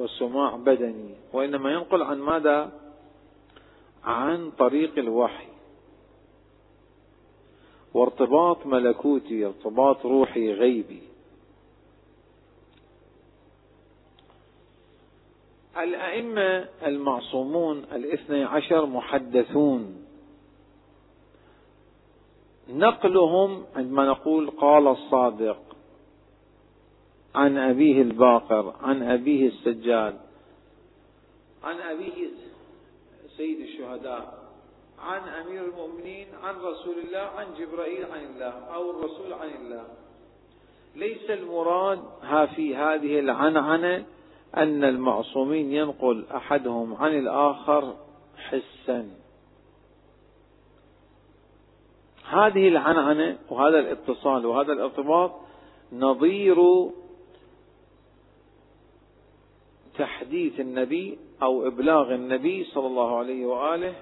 وسماع 0.00 0.56
بدني 0.56 1.14
وإنما 1.32 1.70
ينقل 1.70 2.02
عن 2.02 2.18
ماذا؟ 2.18 2.72
عن 4.04 4.50
طريق 4.50 4.98
الوحي 4.98 5.48
وارتباط 7.94 8.66
ملكوتي 8.66 9.46
ارتباط 9.46 10.06
روحي 10.06 10.52
غيبي 10.52 11.02
الأئمة 15.78 16.68
المعصومون 16.86 17.84
الاثني 17.92 18.44
عشر 18.44 18.86
محدثون 18.86 20.04
نقلهم 22.68 23.64
عندما 23.76 24.04
نقول 24.04 24.50
قال 24.50 24.88
الصادق 24.88 25.69
عن 27.34 27.58
أبيه 27.58 28.02
الباقر 28.02 28.74
عن 28.82 29.02
أبيه 29.02 29.48
السجاد 29.48 30.20
عن 31.64 31.76
أبيه 31.80 32.28
سيد 33.36 33.60
الشهداء 33.60 34.40
عن 34.98 35.28
أمير 35.28 35.64
المؤمنين 35.64 36.26
عن 36.42 36.54
رسول 36.54 36.94
الله 36.98 37.18
عن 37.18 37.46
جبرائيل 37.58 38.04
عن 38.04 38.24
الله 38.24 38.52
أو 38.74 38.90
الرسول 38.90 39.32
عن 39.32 39.48
الله. 39.48 39.84
ليس 40.96 41.30
المراد 41.30 42.00
ها 42.22 42.46
في 42.46 42.76
هذه 42.76 43.18
العنعنة 43.18 44.04
أن 44.56 44.84
المعصومين 44.84 45.72
ينقل 45.72 46.24
أحدهم 46.34 46.94
عن 46.94 47.18
الآخر 47.18 47.94
حسا. 48.36 49.10
هذه 52.28 52.68
العنعنة 52.68 53.38
وهذا 53.50 53.78
الاتصال 53.78 54.46
وهذا 54.46 54.72
الارتباط 54.72 55.32
نظير 55.92 56.56
تحديث 60.00 60.60
النبي 60.60 61.18
أو 61.42 61.66
إبلاغ 61.66 62.14
النبي 62.14 62.64
صلى 62.64 62.86
الله 62.86 63.18
عليه 63.18 63.46
وآله 63.46 63.94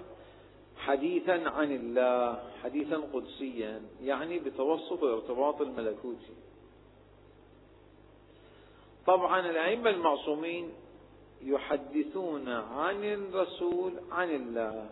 حديثا 0.77 1.33
عن 1.33 1.73
الله 1.73 2.43
حديثا 2.63 2.97
قدسيا 2.97 3.83
يعني 4.03 4.39
بتوسط 4.39 5.03
الارتباط 5.05 5.61
الملكوتي. 5.61 6.35
طبعا 9.07 9.51
الأئمة 9.51 9.91
المعصومين 9.91 10.71
يحدثون 11.43 12.49
عن 12.49 13.05
الرسول 13.05 13.93
عن 14.13 14.31
الله. 14.31 14.91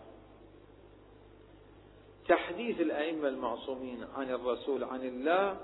تحديث 2.27 2.81
الأئمة 2.81 3.27
المعصومين 3.27 4.05
عن 4.15 4.31
الرسول 4.31 4.83
عن 4.83 5.01
الله 5.01 5.57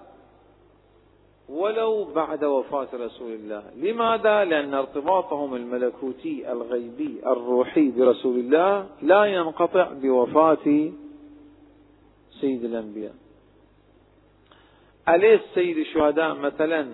ولو 1.49 2.03
بعد 2.03 2.43
وفاة 2.43 2.87
رسول 2.93 3.31
الله. 3.31 3.63
لماذا؟ 3.75 4.45
لأن 4.45 4.73
ارتباطهم 4.73 5.55
الملكوتي 5.55 6.51
الغيبي 6.51 7.21
الروحي 7.25 7.91
برسول 7.91 8.39
الله 8.39 8.87
لا 9.01 9.25
ينقطع 9.25 9.93
بوفاة 9.93 10.91
سيد 12.41 12.63
الأنبياء. 12.63 13.13
أليس 15.09 15.41
سيد 15.53 15.77
الشهداء 15.77 16.33
مثلا 16.35 16.87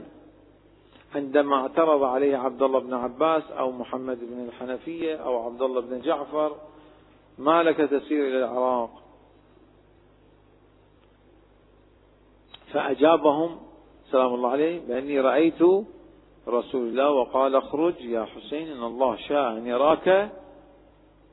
عندما 1.15 1.55
اعترض 1.55 2.03
عليه 2.03 2.37
عبد 2.37 2.61
الله 2.61 2.79
بن 2.79 2.93
عباس 2.93 3.43
أو 3.51 3.71
محمد 3.71 4.19
بن 4.21 4.45
الحنفية 4.45 5.15
أو 5.15 5.45
عبد 5.45 5.61
الله 5.61 5.81
بن 5.81 6.01
جعفر 6.01 6.55
ما 7.37 7.63
لك 7.63 7.77
تسير 7.77 8.27
إلى 8.27 8.37
العراق؟ 8.37 8.89
فأجابهم 12.73 13.68
سلام 14.11 14.33
الله 14.33 14.49
عليه 14.49 14.79
بأني 14.87 15.19
رأيت 15.19 15.61
رسول 16.47 16.87
الله 16.87 17.09
وقال 17.09 17.55
اخرج 17.55 18.01
يا 18.01 18.25
حسين 18.25 18.71
إن 18.71 18.83
الله 18.83 19.15
شاء 19.15 19.51
أن 19.51 19.67
يراك 19.67 20.31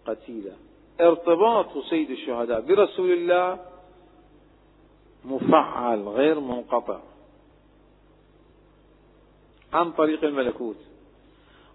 قتيلا. 0.06 0.52
ارتباط 1.00 1.78
سيد 1.90 2.10
الشهداء 2.10 2.60
برسول 2.60 3.10
الله 3.10 3.58
مفعل 5.24 6.08
غير 6.08 6.40
منقطع 6.40 6.98
عن 9.72 9.92
طريق 9.92 10.24
الملكوت. 10.24 10.76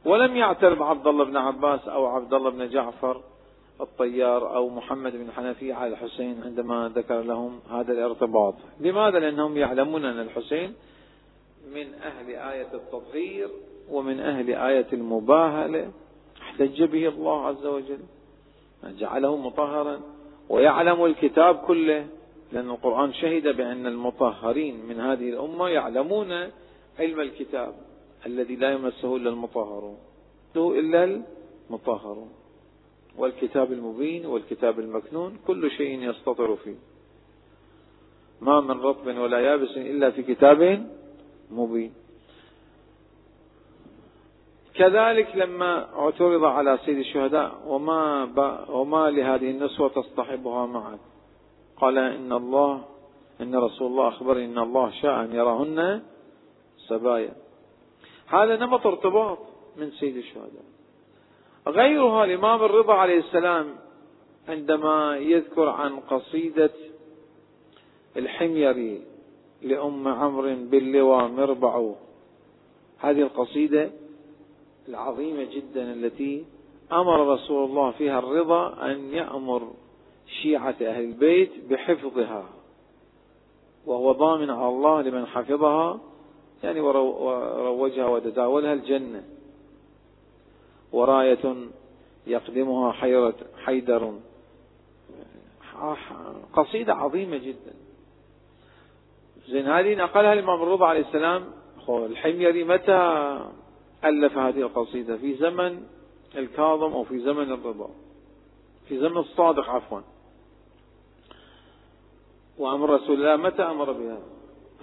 ولم 0.06 0.36
يعترض 0.36 0.82
عبد 0.82 1.08
الله 1.08 1.26
بن 1.26 1.38
عباس 1.38 1.88
أو 1.88 2.06
عبد 2.06 2.34
الله 2.34 2.50
بن 2.50 2.70
جعفر 2.70 3.22
الطيار 3.82 4.56
أو 4.56 4.70
محمد 4.70 5.12
بن 5.12 5.32
حنفية 5.32 5.74
على 5.74 5.94
الحسين 5.94 6.44
عندما 6.44 6.92
ذكر 6.96 7.22
لهم 7.22 7.60
هذا 7.72 7.92
الارتباط. 7.92 8.54
لماذا؟ 8.80 9.20
لأنهم 9.20 9.58
يعلمون 9.58 10.06
أن 10.06 10.20
الحسين 10.20 10.76
من 11.68 11.94
أهل 11.94 12.30
آية 12.30 12.74
التطهير 12.74 13.50
ومن 13.90 14.20
أهل 14.20 14.56
آية 14.56 14.88
المباهلة. 14.94 15.92
احتج 16.42 16.84
به 16.84 17.08
الله 17.08 17.48
عز 17.48 17.66
وجل. 17.66 18.00
جعله 18.84 19.38
مطهرا. 19.38 20.02
ويعلم 20.50 21.06
الكتاب 21.06 21.56
كله. 21.56 22.08
لأن 22.52 22.70
القرآن 22.70 23.14
شهد 23.14 23.48
بأن 23.58 23.88
المطهرين 23.88 24.86
من 24.86 25.00
هذه 25.00 25.30
الأمة 25.30 25.70
يعلمون 25.70 26.32
علم 27.00 27.20
الكتاب 27.20 27.74
الذي 28.26 28.56
لا 28.56 28.72
يمسه 28.72 29.16
إلا 29.16 29.30
المطهرون. 29.30 29.98
إلا 30.56 31.22
المطهرون. 31.70 32.30
والكتاب 33.18 33.72
المبين 33.72 34.26
والكتاب 34.26 34.80
المكنون 34.80 35.38
كل 35.48 35.72
شيء 35.72 36.10
يستطر 36.10 36.56
فيه. 36.56 36.76
ما 38.42 38.62
من 38.62 38.82
رطب 38.82 39.08
ولا 39.18 39.40
يابس 39.40 39.78
إلا 39.78 40.12
في 40.12 40.24
كتاب 40.24 40.88
مبين. 41.52 41.94
كذلك 44.74 45.36
لما 45.36 46.00
اعترض 46.00 46.44
على 46.44 46.80
سيد 46.86 46.98
الشهداء 46.98 47.62
وما 47.68 48.24
وما 48.70 49.10
لهذه 49.10 49.52
النسوة 49.52 49.90
تصطحبها 49.90 50.66
معك 50.66 51.00
قال 51.78 51.98
إن 51.98 52.32
الله 52.32 52.82
إن 53.42 53.56
رسول 53.56 53.88
الله 53.88 54.08
أخبرني 54.08 54.46
إن 54.46 54.60
الله 54.60 54.92
شاء 54.92 55.24
أن 55.24 55.36
يراهن 55.36 56.02
سبايا. 56.88 57.34
هذا 58.28 58.56
نمط 58.56 58.88
ارتباط 58.88 59.40
من 59.78 59.92
سيد 59.92 60.18
الشهداء. 60.18 60.64
غيرها 61.68 62.24
الإمام 62.24 62.64
الرضا 62.64 62.94
عليه 62.94 63.20
السلام 63.20 63.76
عندما 64.50 65.18
يذكر 65.18 65.70
عن 65.70 66.00
قصيدة 66.00 66.72
الحميري 68.18 69.02
لأم 69.62 70.08
عمرو 70.08 70.56
باللواء 70.56 71.28
مربع 71.28 71.92
هذه 72.98 73.22
القصيدة 73.22 73.92
العظيمة 74.90 75.44
جدا 75.44 75.94
التي 75.94 76.46
أمر 76.92 77.34
رسول 77.34 77.70
الله 77.70 77.92
فيها 77.92 78.20
الرضا 78.20 78.92
أن 78.92 79.14
يأمر 79.14 79.72
شيعة 80.42 80.76
أهل 80.82 81.04
البيت 81.04 81.52
بحفظها. 81.70 82.46
وهو 83.86 84.12
ضامن 84.12 84.50
على 84.50 84.70
الله 84.70 85.02
لمن 85.02 85.26
حفظها 85.26 86.00
يعني 86.64 86.80
وروجها 86.80 88.06
وتداولها 88.08 88.74
الجنة. 88.74 89.24
وراية 90.92 91.56
يقدمها 92.28 92.92
حيرة 92.92 93.36
حيدر. 93.66 94.14
قصيدة 96.54 96.94
عظيمة 96.94 97.38
جدا. 97.38 97.74
زين 99.48 99.68
هذه 99.68 99.96
نقلها 99.96 100.34
الإمام 100.34 100.64
الرضا 100.64 100.88
عليه 100.88 101.02
السلام. 101.02 101.46
الحميري 101.90 102.64
متى 102.64 103.40
ألف 104.06 104.38
هذه 104.38 104.62
القصيدة؟ 104.62 105.18
في 105.18 105.36
زمن 105.36 105.84
الكاظم 106.36 106.94
أو 106.94 107.04
في 107.04 107.20
زمن 107.20 107.52
الرضا. 107.52 107.90
في 108.88 109.00
زمن 109.00 109.18
الصادق 109.18 109.70
عفوا. 109.70 110.02
وأمر 112.58 112.90
رسول 112.90 113.16
الله 113.16 113.36
متى 113.36 113.64
أمر 113.64 113.92
بها؟ 113.92 114.20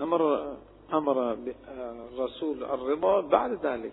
أمر 0.00 0.56
أمر 0.92 1.36
الرسول 2.12 2.64
الرضا 2.64 3.20
بعد 3.20 3.66
ذلك. 3.66 3.92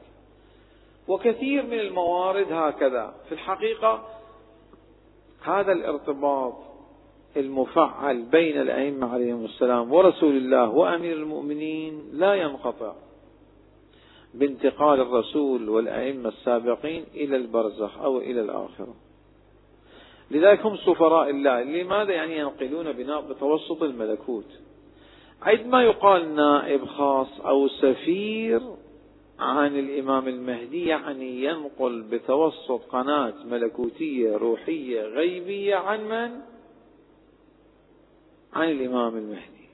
وكثير 1.07 1.65
من 1.65 1.79
الموارد 1.79 2.51
هكذا. 2.51 3.15
في 3.27 3.31
الحقيقة 3.31 4.07
هذا 5.41 5.71
الارتباط 5.71 6.53
المفعل 7.37 8.21
بين 8.21 8.61
الأئمة 8.61 9.13
عليهم 9.13 9.45
السلام 9.45 9.93
ورسول 9.93 10.37
الله 10.37 10.69
وأمير 10.69 11.13
المؤمنين 11.17 12.03
لا 12.13 12.33
ينقطع 12.33 12.93
بانتقال 14.33 14.99
الرسول 14.99 15.69
والأئمة 15.69 16.29
السابقين 16.29 17.05
إلى 17.15 17.35
البرزخ 17.35 17.97
أو 17.97 18.17
إلى 18.17 18.41
الآخرة. 18.41 18.95
لذلك 20.31 20.65
هم 20.65 20.77
سفراء 20.77 21.29
الله. 21.29 21.63
لماذا 21.63 22.11
يعني 22.11 22.37
ينقلون 22.37 22.91
بناء 22.91 23.21
بتوسط 23.21 23.83
الملكوت؟ 23.83 24.45
عندما 25.41 25.83
يقال 25.83 26.35
نائب 26.35 26.85
خاص 26.85 27.41
أو 27.45 27.67
سفير 27.67 28.61
عن 29.39 29.79
الإمام 29.79 30.27
المهدي 30.27 30.85
يعني 30.85 31.43
ينقل 31.43 32.01
بتوسط 32.01 32.81
قناة 32.89 33.33
ملكوتية 33.45 34.37
روحية 34.37 35.01
غيبية 35.01 35.75
عن 35.75 36.03
من؟ 36.09 36.54
عن 38.55 38.69
الإمام 38.69 39.17
المهدي. 39.17 39.65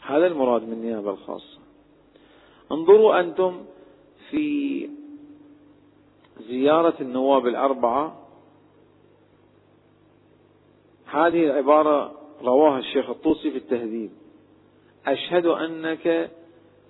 هذا 0.00 0.26
المراد 0.26 0.62
من 0.62 0.72
النيابة 0.72 1.10
الخاصة. 1.10 1.58
انظروا 2.72 3.20
أنتم 3.20 3.64
في 4.30 4.88
زيارة 6.48 6.94
النواب 7.00 7.46
الأربعة. 7.46 8.26
هذه 11.06 11.44
العبارة 11.44 12.12
رواها 12.42 12.78
الشيخ 12.78 13.10
الطوسي 13.10 13.50
في 13.50 13.56
التهذيب. 13.56 14.10
أشهد 15.06 15.46
أنك 15.46 16.30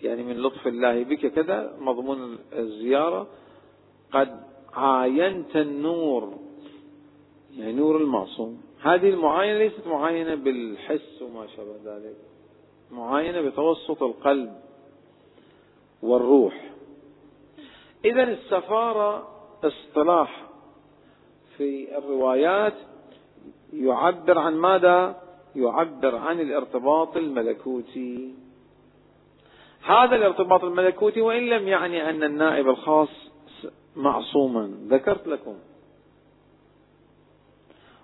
يعني 0.03 0.23
من 0.23 0.37
لطف 0.37 0.67
الله 0.67 1.05
بك 1.05 1.27
كذا 1.27 1.77
مضمون 1.81 2.39
الزيارة. 2.53 3.27
قد 4.13 4.41
عاينت 4.73 5.57
النور 5.57 6.35
يعني 7.57 7.73
نور 7.73 7.97
المعصوم. 7.97 8.66
هذه 8.87 9.11
المعاينة 9.11 9.59
ليست 9.59 9.87
معاينة 9.87 10.35
بالحس 10.35 11.23
وما 11.23 11.47
شابه 11.47 11.77
ذلك. 11.85 12.17
معاينة 12.91 13.41
بتوسط 13.41 14.03
القلب 14.03 14.53
والروح. 16.03 16.71
إذا 18.05 18.23
السفارة 18.23 19.29
اصطلاح 19.65 20.47
في 21.57 21.99
الروايات 21.99 22.75
يعبر 23.73 24.39
عن 24.39 24.57
ماذا؟ 24.57 25.23
يعبر 25.57 26.17
عن 26.17 26.41
الارتباط 26.41 27.17
الملكوتي. 27.17 28.35
هذا 29.83 30.17
الارتباط 30.17 30.65
الملكوتي 30.65 31.21
وإن 31.21 31.47
لم 31.47 31.69
يعني 31.69 32.11
أن 32.11 32.23
النائب 32.23 32.69
الخاص 32.69 33.09
معصوما. 33.97 34.71
ذكرت 34.89 35.27
لكم 35.27 35.55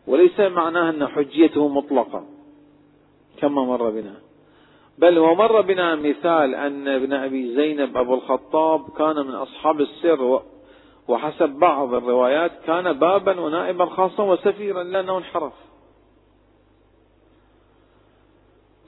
وليس 0.07 0.41
معناه 0.41 0.91
أن 0.91 1.07
حجيته 1.07 1.69
مطلقة 1.69 2.25
كما 3.39 3.63
مر 3.63 3.91
بنا. 3.91 4.15
بل 4.99 5.19
ومر 5.19 5.61
بنا 5.61 5.95
مثال 5.95 6.55
أن 6.55 6.89
ابن 6.89 7.13
أبي 7.13 7.55
زينب 7.55 7.97
أبو 7.97 8.15
الخطاب 8.15 8.91
كان 8.99 9.27
من 9.27 9.35
أصحاب 9.35 9.81
السر 9.81 10.43
وحسب 11.09 11.49
بعض 11.49 11.95
الروايات 11.95 12.53
كان 12.67 12.93
بابا 12.93 13.41
ونائبا 13.41 13.87
خاصا 13.87 14.23
وسفيرا 14.23 14.83
لأنه 14.83 15.19
انحرف 15.19 15.53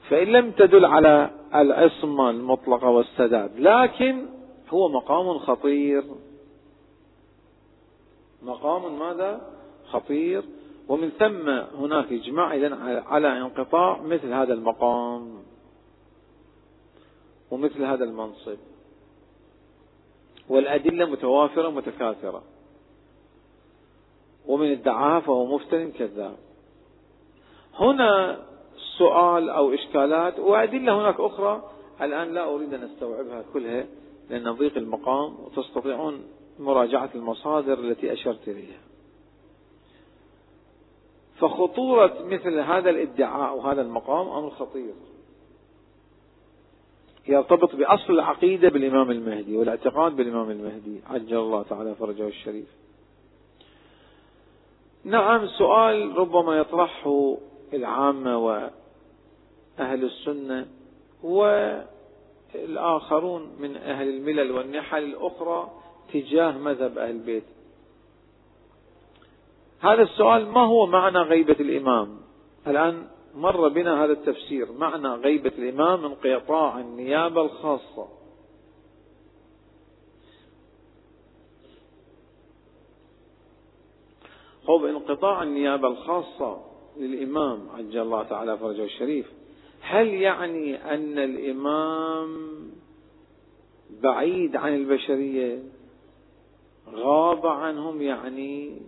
فإن 0.09 0.27
لم 0.27 0.51
تدل 0.51 0.85
على 0.85 1.29
العصمة 1.55 2.29
المطلقة 2.29 2.89
والسداد 2.89 3.59
لكن 3.59 4.25
هو 4.69 4.89
مقام 4.89 5.37
خطير. 5.37 6.03
مقام 8.43 8.99
ماذا؟ 8.99 9.41
خطير. 9.91 10.43
ومن 10.87 11.09
ثم 11.09 11.49
هناك 11.49 12.13
إجماع 12.13 12.55
إذن 12.55 12.73
على 13.07 13.41
انقطاع 13.41 14.01
مثل 14.01 14.33
هذا 14.33 14.53
المقام 14.53 15.43
ومثل 17.51 17.83
هذا 17.83 18.03
المنصب. 18.03 18.57
والأدلة 20.49 21.05
متوافرة 21.05 21.69
متكاثرة. 21.69 22.43
ومن 24.45 24.71
ادعاها 24.71 25.19
فهو 25.19 25.55
مفتن 25.55 25.91
كذاب. 25.91 26.37
هنا 27.79 28.39
سؤال 28.97 29.49
أو 29.49 29.73
إشكالات 29.73 30.39
وأدلة 30.39 31.01
هناك 31.01 31.19
أخرى. 31.19 31.69
الآن 32.01 32.33
لا 32.33 32.53
أريد 32.53 32.73
أن 32.73 32.83
أستوعبها 32.83 33.43
كلها 33.53 33.85
لأن 34.29 34.51
ضيق 34.51 34.77
المقام 34.77 35.35
وتستطيعون 35.39 36.23
مراجعة 36.59 37.09
المصادر 37.15 37.79
التي 37.79 38.13
أشرت 38.13 38.47
إليها. 38.47 38.84
فخطورة 41.39 42.13
مثل 42.25 42.59
هذا 42.59 42.89
الادعاء 42.89 43.57
وهذا 43.57 43.81
المقام 43.81 44.27
أمر 44.27 44.49
خطير. 44.49 44.93
يرتبط 47.27 47.75
بأصل 47.75 48.13
العقيدة 48.13 48.69
بالإمام 48.69 49.11
المهدي 49.11 49.57
والاعتقاد 49.57 50.15
بالإمام 50.15 50.51
المهدي. 50.51 51.01
عجل 51.09 51.37
الله 51.37 51.63
تعالى 51.63 51.95
فرجه 51.95 52.27
الشريف. 52.27 52.67
نعم 55.03 55.47
سؤال 55.47 56.17
ربما 56.17 56.57
يطرحه 56.57 57.37
العامة 57.73 58.37
وأهل 58.37 58.71
السنة 59.79 60.67
والآخرون 62.53 63.49
من 63.59 63.77
أهل 63.77 64.09
الملل 64.09 64.51
والنحل 64.51 65.03
الأخرى 65.03 65.71
تجاه 66.13 66.57
مذهب 66.57 66.97
أهل 66.97 67.11
البيت. 67.11 67.43
هذا 69.85 70.03
السؤال 70.03 70.47
ما 70.51 70.65
هو 70.65 70.85
معنى 70.85 71.17
غيبة 71.17 71.55
الإمام؟ 71.59 72.17
الآن 72.67 73.07
مر 73.35 73.67
بنا 73.67 74.03
هذا 74.03 74.11
التفسير 74.11 74.71
معنى 74.71 75.07
غيبة 75.07 75.51
الإمام 75.57 76.05
انقطاع 76.05 76.79
النيابة 76.79 77.41
الخاصة. 77.41 78.07
هو 84.69 84.87
انقطاع 84.87 85.43
النيابة 85.43 85.87
الخاصة 85.87 86.61
للإمام 86.97 87.69
عجل 87.69 87.99
الله 87.99 88.23
تعالى 88.23 88.57
فرجه 88.57 88.83
الشريف 88.83 89.31
هل 89.81 90.07
يعني 90.07 90.93
أن 90.93 91.19
الإمام 91.19 92.29
بعيد 94.03 94.55
عن 94.55 94.75
البشرية؟ 94.75 95.63
غاب 96.89 97.47
عنهم 97.47 98.01
يعني 98.01 98.81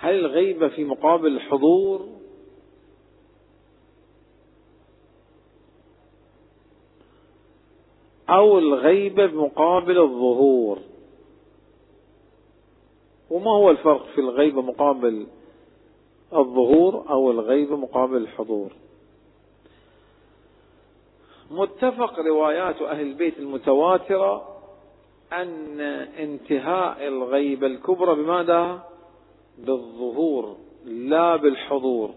هل 0.00 0.14
الغيبة 0.14 0.68
في 0.68 0.84
مقابل 0.84 1.26
الحضور 1.36 2.08
أو 8.28 8.58
الغيبة 8.58 9.26
بمقابل 9.26 9.98
الظهور؟ 9.98 10.78
وما 13.30 13.50
هو 13.50 13.70
الفرق 13.70 14.06
في 14.06 14.20
الغيبة 14.20 14.62
مقابل 14.62 15.26
الظهور 16.32 17.04
أو 17.10 17.30
الغيبة 17.30 17.76
مقابل 17.76 18.16
الحضور؟ 18.16 18.72
متفق 21.50 22.18
روايات 22.18 22.82
أهل 22.82 23.00
البيت 23.06 23.38
المتواترة 23.38 24.56
أن 25.32 25.80
انتهاء 26.18 27.08
الغيبة 27.08 27.66
الكبرى 27.66 28.14
بماذا؟ 28.14 28.89
بالظهور 29.66 30.56
لا 30.84 31.36
بالحضور. 31.36 32.14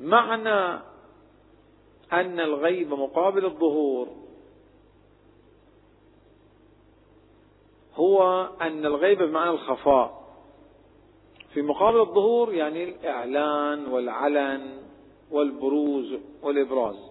معنى 0.00 0.80
أن 2.12 2.40
الغيب 2.40 2.94
مقابل 2.94 3.44
الظهور 3.44 4.08
هو 7.94 8.48
أن 8.60 8.86
الغيب 8.86 9.22
بمعنى 9.22 9.50
الخفاء. 9.50 10.18
في 11.54 11.62
مقابل 11.62 12.00
الظهور 12.00 12.54
يعني 12.54 12.84
الإعلان 12.84 13.86
والعلن 13.86 14.82
والبروز 15.30 16.14
والإبراز. 16.42 17.10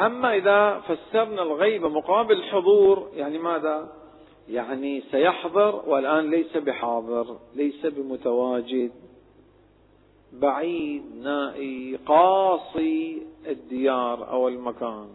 أما 0.00 0.36
إذا 0.36 0.80
فسرنا 0.80 1.42
الغيب 1.42 1.84
مقابل 1.84 2.34
الحضور 2.34 3.10
يعني 3.14 3.38
ماذا؟ 3.38 4.01
يعني 4.48 5.02
سيحضر 5.10 5.82
والآن 5.86 6.30
ليس 6.30 6.56
بحاضر 6.56 7.38
ليس 7.54 7.86
بمتواجد. 7.86 8.92
بعيد 10.32 11.02
نائي 11.16 11.98
قاصي 12.06 13.22
الديار 13.46 14.30
أو 14.30 14.48
المكان. 14.48 15.08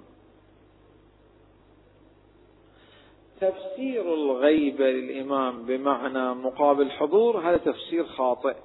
تفسير 3.42 4.14
الغيبة 4.14 4.86
للإمام 4.86 5.66
بمعنى 5.66 6.34
مقابل 6.34 6.92
حضور 6.92 7.38
هذا 7.40 7.58
تفسير 7.58 8.06
خاطئ. 8.06 8.56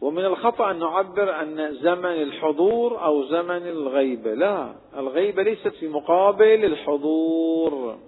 ومن 0.00 0.24
الخطأ 0.24 0.70
أن 0.70 0.78
نعبر 0.78 1.42
أن 1.42 1.74
زمن 1.74 2.22
الحضور 2.22 3.04
أو 3.04 3.24
زمن 3.24 3.66
الغيبة. 3.68 4.34
لا 4.34 4.74
الغيبة 4.96 5.42
ليست 5.42 5.68
في 5.68 5.88
مقابل 5.88 6.64
الحضور. 6.64 7.98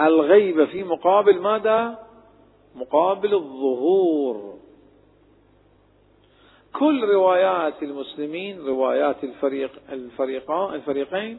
الغيبة 0.00 0.64
في 0.66 0.84
مقابل 0.84 1.40
ماذا؟ 1.40 1.98
مقابل 2.74 3.34
الظهور. 3.34 4.54
كل 6.78 7.04
روايات 7.04 7.82
المسلمين 7.82 8.66
روايات 8.66 9.24
الفريق 9.24 9.70
الفريقان 9.92 10.74
الفريقين 10.74 11.38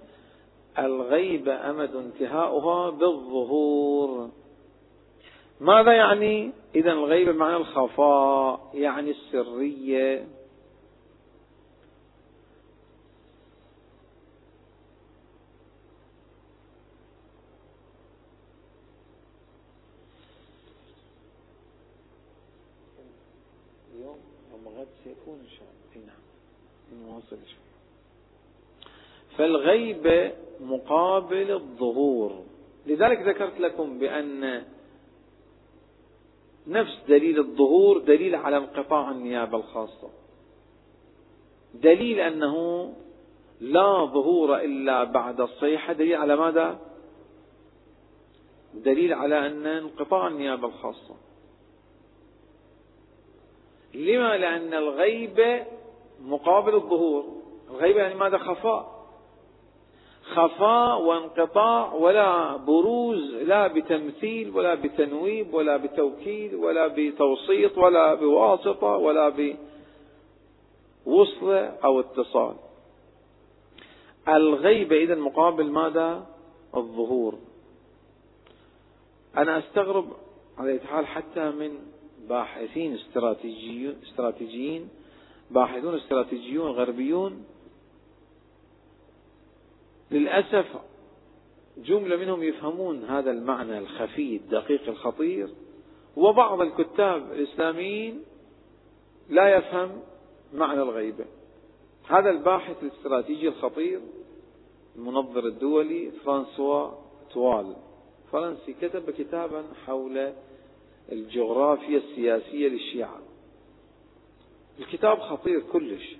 الغيبة 0.79 1.69
أمد 1.69 1.95
انتهاؤها 1.95 2.89
بالظهور. 2.89 4.29
ماذا 5.63 5.93
يعني؟ 5.93 6.51
إذا 6.75 6.91
الغيبة 6.91 7.31
معنى 7.31 7.55
الخفاء 7.55 8.71
يعني 8.73 9.11
السرية. 9.11 10.27
اليوم 23.95 24.17
سيكون 25.03 25.39
إن 25.39 25.49
شاء 25.49 25.67
الله. 25.95 26.05
نعم. 26.07 27.09
نواصل 27.09 27.37
فالغيبة 29.37 30.31
مقابل 30.59 31.51
الظهور. 31.51 32.43
لذلك 32.87 33.21
ذكرت 33.21 33.59
لكم 33.59 33.99
بأن 33.99 34.72
نفس 36.67 36.99
دليل 37.07 37.39
الظهور 37.39 37.97
دليل 37.97 38.35
على 38.35 38.57
انقطاع 38.57 39.11
النيابة 39.11 39.57
الخاصة 39.57 40.09
دليل 41.73 42.19
أنه 42.19 42.85
لا 43.61 44.05
ظهور 44.05 44.57
إلا 44.57 45.03
بعد 45.03 45.41
الصيحة 45.41 45.93
دليل 45.93 46.15
على 46.15 46.35
ماذا؟ 46.35 46.79
دليل 48.73 49.13
على 49.13 49.47
أن 49.47 49.67
انقطاع 49.67 50.27
النيابة 50.27 50.67
الخاصة 50.67 51.15
لما؟ 53.93 54.37
لأن 54.37 54.73
الغيبة 54.73 55.65
مقابل 56.21 56.75
الظهور 56.75 57.25
الغيبة 57.69 57.99
يعني 58.01 58.15
ماذا؟ 58.15 58.37
خفاء 58.37 58.92
خفاء 60.23 61.01
وانقطاع 61.01 61.93
ولا 61.93 62.57
بروز 62.57 63.33
لا 63.33 63.67
بتمثيل 63.67 64.49
ولا 64.55 64.75
بتنويب 64.75 65.53
ولا 65.53 65.77
بتوكيد 65.77 66.53
ولا 66.53 66.87
بتوسيط 66.87 67.77
ولا 67.77 68.13
بواسطة 68.13 68.87
ولا 68.97 69.55
بوصلة 71.05 71.65
أو 71.83 71.99
اتصال 71.99 72.55
الغيبة 74.27 75.03
إذا 75.03 75.15
مقابل 75.15 75.71
ماذا؟ 75.71 76.27
الظهور 76.75 77.35
أنا 79.37 79.59
أستغرب 79.59 80.05
على 80.57 80.79
حال 80.79 81.07
حتى 81.07 81.51
من 81.51 81.79
باحثين 82.29 82.93
استراتيجيين 84.03 84.89
باحثون 85.51 85.95
استراتيجيون 85.95 86.71
غربيون 86.71 87.45
للأسف 90.11 90.65
جملة 91.77 92.15
منهم 92.15 92.43
يفهمون 92.43 93.03
هذا 93.03 93.31
المعنى 93.31 93.77
الخفي 93.77 94.35
الدقيق 94.35 94.87
الخطير. 94.87 95.49
وبعض 96.15 96.61
الكتاب 96.61 97.31
الإسلاميين 97.31 98.23
لا 99.29 99.57
يفهم 99.57 100.01
معنى 100.53 100.81
الغيبة. 100.81 101.25
هذا 102.07 102.29
الباحث 102.29 102.83
الاستراتيجي 102.83 103.47
الخطير 103.47 104.01
المنظر 104.95 105.45
الدولي 105.45 106.11
فرانسوا 106.11 106.91
توال. 107.33 107.75
فرنسي 108.31 108.73
كتب 108.81 109.09
كتابا 109.09 109.63
حول 109.85 110.33
الجغرافيا 111.11 111.97
السياسية 111.97 112.67
للشيعة. 112.67 113.19
الكتاب 114.79 115.19
خطير 115.19 115.59
كلش. 115.59 116.15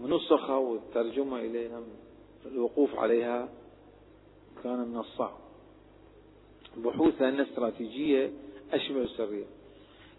منسخة 0.00 0.58
والترجمة 0.58 1.38
إليها 1.38 1.82
الوقوف 2.46 2.98
عليها 2.98 3.48
كان 4.64 4.88
من 4.88 4.96
الصعب. 4.96 5.38
بحوث 6.76 7.22
أن 7.22 7.40
استراتيجية 7.40 8.30
أشبه 8.72 9.02
السرية 9.02 9.44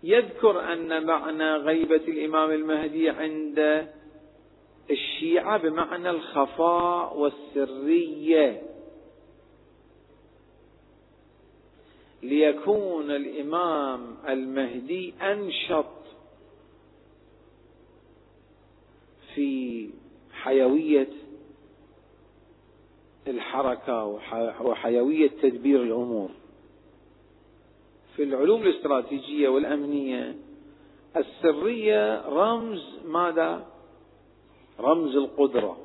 يذكر 0.04 0.74
أن 0.74 1.06
معنى 1.06 1.56
غيبة 1.56 1.96
الإمام 1.96 2.52
المهدي 2.52 3.10
عند 3.10 3.88
الشيعة 4.92 5.58
بمعنى 5.58 6.10
الخفاء 6.10 7.18
والسرية. 7.18 8.62
ليكون 12.24 13.12
الإمام 13.12 14.18
المهدي 14.28 15.14
أنشط 15.22 16.01
في 19.36 19.90
حيوية 20.32 21.10
الحركة 23.28 24.06
وحيوية 24.62 25.30
تدبير 25.42 25.84
الأمور. 25.84 26.30
في 28.16 28.24
العلوم 28.24 28.62
الاستراتيجية 28.62 29.50
والأمنية 29.50 30.36
السرية 31.18 32.28
رمز 32.28 32.84
ماذا؟ 33.06 33.68
رمز 34.80 35.16
القدرة. 35.16 35.78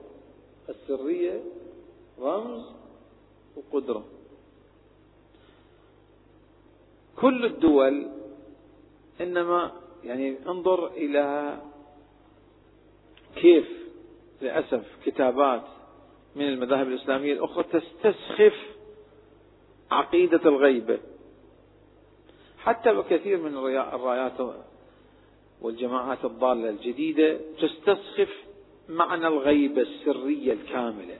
السرية 0.68 1.40
رمز 2.20 2.64
القدرة. 3.56 4.04
كل 7.16 7.44
الدول 7.44 8.08
إنما 9.20 9.72
يعني 10.04 10.36
انظر 10.48 10.86
إلى 10.86 11.58
كيف 13.36 13.68
للأسف 14.42 14.84
كتابات 15.04 15.62
من 16.36 16.48
المذاهب 16.48 16.88
الإسلامية 16.88 17.32
الأخرى 17.32 17.64
تستسخف 17.64 18.54
عقيدة 19.90 20.40
الغيبة 20.44 20.98
حتى 22.58 22.90
وكثير 22.90 23.38
من 23.38 23.56
الرايات 23.56 24.32
والجماعات 25.60 26.24
الضالة 26.24 26.68
الجديدة 26.68 27.40
تستسخف 27.60 28.28
معنى 28.88 29.26
الغيبة 29.26 29.82
السرية 29.82 30.52
الكاملة. 30.52 31.18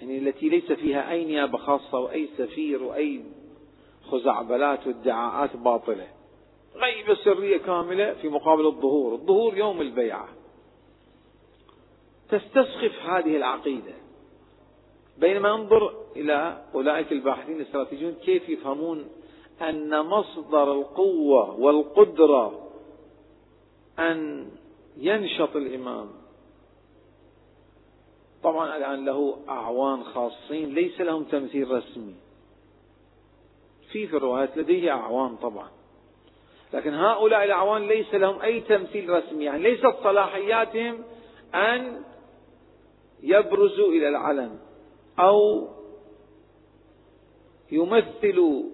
يعني 0.00 0.18
التي 0.18 0.48
ليس 0.48 0.72
فيها 0.72 1.10
أي 1.10 1.24
نيابة 1.24 1.58
خاصة 1.58 1.98
وأي 1.98 2.28
سفير 2.38 2.82
وأي 2.82 3.20
خزعبلات 4.10 4.86
وادعاءات 4.86 5.56
باطلة. 5.56 6.08
غيبة 6.74 7.14
سرية 7.14 7.58
كاملة 7.58 8.14
في 8.14 8.28
مقابل 8.28 8.66
الظهور. 8.66 9.14
الظهور 9.14 9.56
يوم 9.56 9.80
البيعة. 9.80 10.28
تستسخف 12.28 12.98
هذه 13.08 13.36
العقيدة. 13.36 13.94
بينما 15.18 15.54
انظر 15.54 15.94
إلى 16.16 16.64
أولئك 16.74 17.12
الباحثين 17.12 17.56
الاستراتيجيون 17.56 18.14
كيف 18.14 18.48
يفهمون 18.48 19.08
أن 19.62 20.06
مصدر 20.06 20.72
القوة 20.72 21.60
والقدرة 21.60 22.70
أن 23.98 24.48
ينشط 24.96 25.56
الإمام. 25.56 26.10
طبعا 28.42 28.76
الآن 28.76 29.04
له 29.04 29.36
أعوان 29.48 30.04
خاصين 30.04 30.74
ليس 30.74 31.00
لهم 31.00 31.24
تمثيل 31.24 31.70
رسمي. 31.70 32.14
في 33.92 34.06
في 34.06 34.16
الروايات 34.16 34.56
لديه 34.56 34.90
أعوان 34.90 35.36
طبعا. 35.36 35.68
لكن 36.72 36.94
هؤلاء 36.94 37.44
الأعوان 37.44 37.86
ليس 37.86 38.14
لهم 38.14 38.40
أي 38.40 38.60
تمثيل 38.60 39.08
رسمي. 39.08 39.44
يعني 39.44 39.62
ليست 39.62 39.94
صلاحياتهم 40.02 41.04
أن 41.54 42.04
يبرزوا 43.24 43.88
إلى 43.88 44.08
العلن 44.08 44.58
أو 45.18 45.68
يمثل 47.72 48.64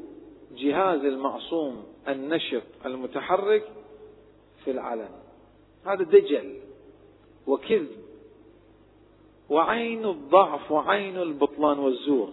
جهاز 0.57 1.05
المعصوم 1.05 1.84
النشط 2.09 2.62
المتحرك 2.86 3.72
في 4.64 4.70
العلن. 4.70 5.11
هذا 5.86 6.03
دجل 6.05 6.61
وكذب 7.46 8.01
وعين 9.51 10.05
الضعف 10.05 10.72
وعين 10.72 11.18
البطلان 11.18 11.78
والزور. 11.78 12.30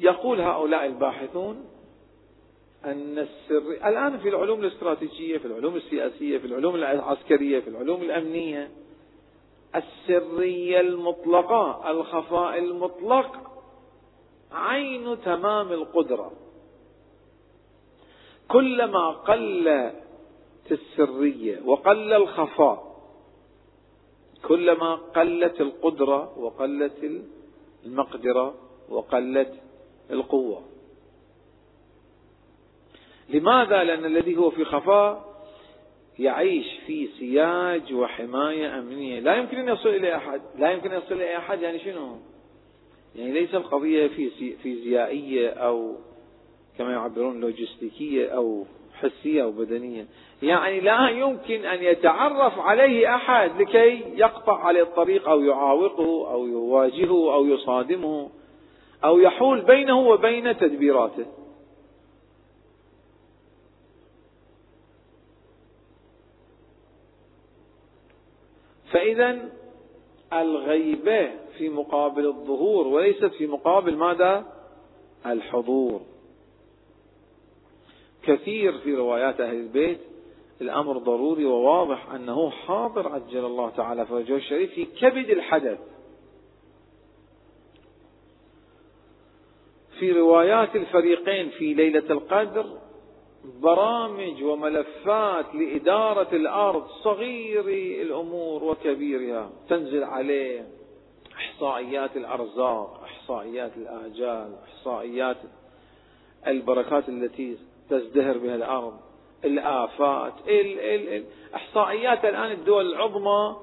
يقول 0.00 0.40
هؤلاء 0.40 0.86
الباحثون 0.86 1.64
أن 2.84 3.18
السر 3.18 3.70
الآن 3.88 4.18
في 4.18 4.28
العلوم 4.28 4.60
الاستراتيجية 4.60 5.38
في 5.38 5.44
العلوم 5.44 5.76
السياسية 5.76 6.38
في 6.38 6.46
العلوم 6.46 6.74
العسكرية 6.74 7.60
في 7.60 7.68
العلوم 7.70 8.02
الأمنية 8.02 8.70
السرية 9.74 10.80
المطلقة 10.80 11.90
الخفاء 11.90 12.58
المطلق 12.58 13.50
عين 14.52 15.20
تمام 15.20 15.72
القدرة 15.72 16.32
كلما 18.48 19.10
قلت 19.10 19.94
السرية 20.70 21.60
وقل 21.64 22.12
الخفاء 22.12 22.90
كلما 24.48 24.94
قلت 24.94 25.60
القدرة 25.60 26.38
وقلت 26.38 27.22
المقدرة 27.86 28.54
وقلت 28.88 29.54
القوة 30.10 30.62
لماذا؟ 33.28 33.84
لأن 33.84 34.04
الذي 34.04 34.36
هو 34.36 34.50
في 34.50 34.64
خفاء 34.64 35.29
يعيش 36.20 36.66
في 36.86 37.08
سياج 37.18 37.94
وحماية 37.94 38.78
أمنية. 38.78 39.20
لا 39.20 39.34
يمكن 39.34 39.56
أن 39.56 39.68
يصل 39.68 39.88
إلى 39.88 40.16
أحد. 40.16 40.40
لا 40.58 40.70
يمكن 40.70 40.92
أن 40.92 40.98
يصل 40.98 41.14
إلى 41.14 41.36
أحد 41.36 41.62
يعني 41.62 41.78
شنو؟ 41.78 42.16
يعني 43.16 43.32
ليس 43.32 43.54
القضية 43.54 44.06
في 44.08 44.56
فيزيائية 44.62 45.50
أو 45.50 45.96
كما 46.78 46.92
يعبرون 46.92 47.40
لوجستيكية 47.40 48.28
أو 48.28 48.64
حسية 48.94 49.42
أو 49.42 49.50
بدنية. 49.50 50.06
يعني 50.42 50.80
لا 50.80 51.08
يمكن 51.08 51.64
أن 51.64 51.82
يتعرف 51.82 52.58
عليه 52.58 53.14
أحد 53.14 53.60
لكي 53.60 54.04
يقطع 54.14 54.64
عليه 54.64 54.82
الطريق 54.82 55.28
أو 55.28 55.40
يعاوقه 55.40 56.32
أو 56.32 56.46
يواجهه 56.46 57.34
أو 57.34 57.46
يصادمه 57.46 58.30
أو 59.04 59.18
يحول 59.18 59.60
بينه 59.60 60.00
وبين 60.00 60.56
تدبيراته. 60.56 61.26
فإذا 68.90 69.48
الغيبة 70.32 71.30
في 71.58 71.68
مقابل 71.68 72.26
الظهور 72.26 72.86
وليست 72.86 73.24
في 73.24 73.46
مقابل 73.46 73.96
ماذا؟ 73.96 74.46
الحضور. 75.26 76.00
كثير 78.22 78.78
في 78.78 78.94
روايات 78.94 79.40
أهل 79.40 79.54
البيت 79.56 79.98
الأمر 80.60 80.98
ضروري 80.98 81.44
وواضح 81.44 82.10
أنه 82.12 82.50
حاضر 82.50 83.08
عجل 83.08 83.44
الله 83.44 83.70
تعالى 83.70 84.06
فرجه 84.06 84.36
الشريف 84.36 84.74
في 84.74 84.84
كبد 84.84 85.30
الحدث. 85.30 85.78
في 89.98 90.12
روايات 90.12 90.76
الفريقين 90.76 91.50
في 91.50 91.74
ليلة 91.74 92.10
القدر 92.10 92.66
برامج 93.44 94.42
وملفات 94.42 95.54
لإدارة 95.54 96.28
الأرض 96.36 96.86
صغير 97.04 97.68
الأمور 98.02 98.64
وكبيرها. 98.64 99.50
تنزل 99.68 100.04
عليه 100.04 100.66
إحصائيات 101.36 102.16
الأرزاق 102.16 103.00
إحصائيات 103.04 103.72
الآجال 103.76 104.54
إحصائيات 104.64 105.36
البركات 106.46 107.08
التي 107.08 107.56
تزدهر 107.90 108.38
بها 108.38 108.54
الأرض 108.54 109.00
الآفات 109.44 110.32
ال 110.48 110.80
ال 110.80 111.08
ال 111.08 111.24
إحصائيات 111.54 112.24
الآن 112.24 112.52
الدول 112.52 112.86
العظمى 112.92 113.56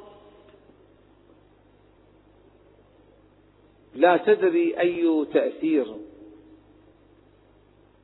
لا 3.96 4.18
تدري 4.18 4.80
أي 4.80 5.26
تأثير 5.34 5.96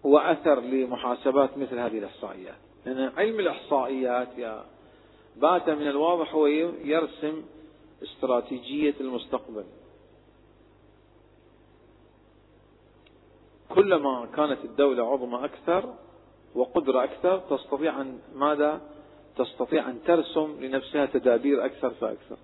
وأثر 0.03 0.59
لمحاسبات 0.59 1.57
مثل 1.57 1.79
هذه 1.79 1.97
الإحصائيات 1.97 2.55
لأن 2.85 3.11
علم 3.17 3.39
الإحصائيات 3.39 4.37
يا 4.37 4.65
بات 5.35 5.69
من 5.69 5.87
الواضح 5.87 6.33
هو 6.33 6.47
يرسم 6.47 7.43
استراتيجية 8.03 8.95
المستقبل 8.99 9.65
كلما 13.75 14.25
كانت 14.35 14.65
الدولة 14.65 15.11
عظمى 15.11 15.45
أكثر 15.45 15.93
وقدرة 16.55 17.03
أكثر 17.03 17.39
تستطيع 17.39 18.01
أن 18.01 18.19
ماذا؟ 18.35 18.81
تستطيع 19.37 19.89
أن 19.89 20.03
ترسم 20.03 20.57
لنفسها 20.61 21.05
تدابير 21.05 21.65
أكثر 21.65 21.89
فأكثر. 21.89 22.37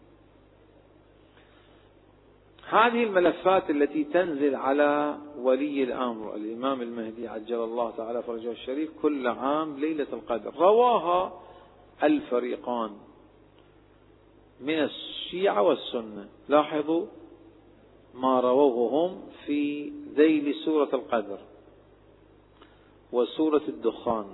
هذه 2.70 3.04
الملفات 3.04 3.70
التي 3.70 4.04
تنزل 4.04 4.56
على 4.56 5.18
ولي 5.38 5.84
الأمر 5.84 6.36
الإمام 6.36 6.82
المهدي 6.82 7.28
عجل 7.28 7.64
الله 7.64 7.92
تعالى 7.92 8.24
فرجه 8.24 8.52
الشريف 8.52 8.90
كل 9.02 9.28
عام 9.28 9.80
ليلة 9.80 10.08
القدر. 10.14 10.54
رواها 10.56 11.42
الفريقان 12.04 12.92
من 14.62 14.84
الشيعة 14.84 15.62
والسنة. 15.62 16.28
لاحظوا 16.50 17.06
ما 18.14 18.40
رووه 18.40 19.08
هم 19.08 19.22
في 19.46 19.92
ذيل 20.16 20.56
سورة 20.66 20.90
القدر 20.94 21.40
وسورة 23.12 23.64
الدخان 23.68 24.28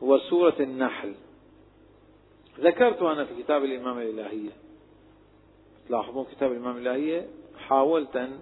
وسورة 0.00 0.56
النحل. 0.60 1.14
ذكرت 2.60 3.02
أنا 3.02 3.24
في 3.24 3.42
كتاب 3.42 3.64
الإمام 3.64 3.98
الإلهية 3.98 4.61
تلاحظون 5.88 6.24
كتاب 6.24 6.52
الإمام 6.52 6.76
الإلهية 6.76 7.26
حاولت 7.58 8.16
أن 8.16 8.38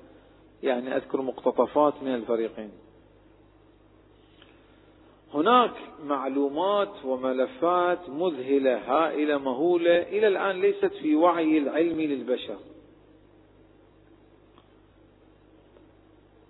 يعني 0.62 0.96
أذكر 0.96 1.22
مقتطفات 1.22 2.02
من 2.02 2.14
الفريقين. 2.14 2.70
هناك 5.34 5.74
معلومات 6.04 7.04
وملفات 7.04 8.08
مذهلة 8.08 8.76
هائلة 8.76 9.38
مهولة 9.38 10.02
إلى 10.02 10.28
الآن 10.28 10.60
ليست 10.60 10.92
في 11.02 11.16
وعي 11.16 11.58
العلم 11.58 12.00
للبشر. 12.00 12.58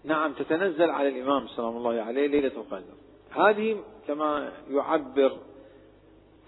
نعم 0.04 0.32
تتنزل 0.32 0.90
على 0.90 1.08
الإمام 1.08 1.48
سلام 1.48 1.76
الله 1.76 2.02
عليه 2.02 2.26
ليلة 2.26 2.52
القدر. 2.56 2.94
هذه 3.30 3.76
كما 4.06 4.52
يعبر 4.70 5.38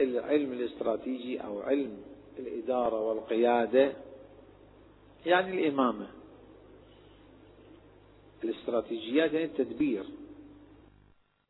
العلم 0.00 0.52
الاستراتيجي 0.52 1.44
أو 1.44 1.60
علم 1.60 1.96
الإدارة 2.38 3.00
والقيادة 3.00 3.92
يعني 5.26 5.52
الإمامة. 5.52 6.06
الاستراتيجيات 8.44 9.32
يعني 9.32 9.44
التدبير. 9.44 10.04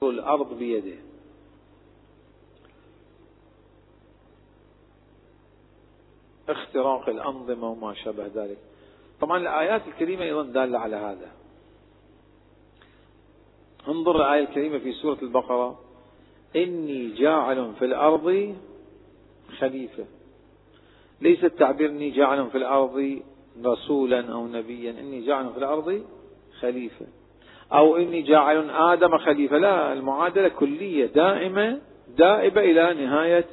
الأرض 0.03 0.59
بيده. 0.59 0.97
اختراق 6.49 7.09
الأنظمة 7.09 7.71
وما 7.71 7.95
شابه 7.95 8.27
ذلك. 8.35 8.59
طبعا 9.21 9.39
الآيات 9.39 9.89
الكريمة 9.89 10.23
أيضا 10.23 10.43
دالة 10.43 10.79
على 10.79 10.97
هذا. 10.97 11.33
انظر 13.89 14.17
الآية 14.17 14.49
الكريمة 14.49 14.79
في 14.79 14.93
سورة 14.93 15.19
البقرة. 15.23 15.81
إني 16.57 17.15
جاعل 17.15 17.75
في 17.75 17.85
الأرض 17.85 18.57
خليفة. 19.59 20.05
ليس 21.21 21.45
التعبير 21.45 21.91
إني 21.91 22.11
جاعل 22.11 22.51
في 22.51 22.59
الأرض 22.59 23.23
رسولا 23.65 24.33
أو 24.33 24.47
نبيا 24.47 24.91
إني 24.91 25.27
جاعل 25.27 25.51
في 25.51 25.59
الأرض 25.59 26.03
خليفة. 26.61 27.07
أو 27.73 27.97
إني 27.97 28.23
جاعل 28.23 28.71
آدم 28.71 29.19
خليفة. 29.19 29.59
لا 29.59 29.93
المعادلة 29.93 30.49
كلية 30.49 31.07
دائمة 31.07 31.81
دائبة 32.17 32.61
إلى 32.61 33.05
نهاية 33.05 33.47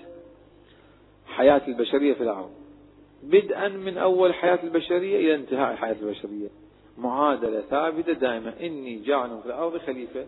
حياة 1.25 1.61
البشرية 1.67 2.13
في 2.13 2.23
الأرض. 2.23 2.51
بدءا 3.23 3.67
من 3.67 3.97
أول 3.97 4.33
حياة 4.33 4.59
البشرية 4.63 5.17
إلى 5.17 5.35
انتهاء 5.35 5.75
حياة 5.75 5.95
البشرية. 6.01 6.49
معادلة 6.97 7.61
ثابتة 7.61 8.13
دائمة. 8.13 8.53
إني 8.61 8.95
جاعل 8.95 9.39
في 9.41 9.45
الأرض 9.45 9.77
خليفة. 9.77 10.25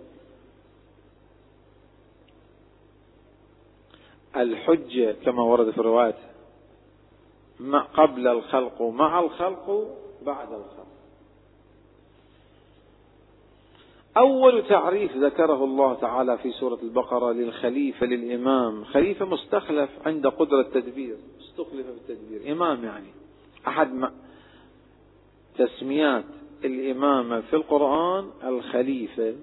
الحجة 4.36 5.16
كما 5.26 5.44
ورد 5.44 5.72
في 5.72 5.78
الروايات 5.78 6.16
قبل 7.94 8.28
الخلق 8.28 8.82
مع 8.82 9.20
الخلق 9.20 9.88
بعد 10.26 10.48
الخلق. 10.48 10.92
أول 14.18 14.68
تعريف 14.68 15.18
ذكره 15.18 15.64
الله 15.64 15.94
تعالى 15.94 16.38
في 16.38 16.52
سورة 16.52 16.80
البقرة 16.84 17.32
للخليفة 17.32 18.06
للإمام 18.06 18.84
خليفة 18.84 19.26
مستخلف 19.26 19.90
عند 20.06 20.28
قدرة 20.28 20.64
تدبير 20.64 21.16
استخلف 21.42 21.86
بالتدبير 21.88 22.52
إمام 22.52 22.84
يعني 22.84 23.10
أحد 23.68 24.12
تسميات 25.58 26.26
الإمامة 26.66 27.42
في 27.42 27.56
القرآن 27.56 28.30
الخليفة 28.44 29.36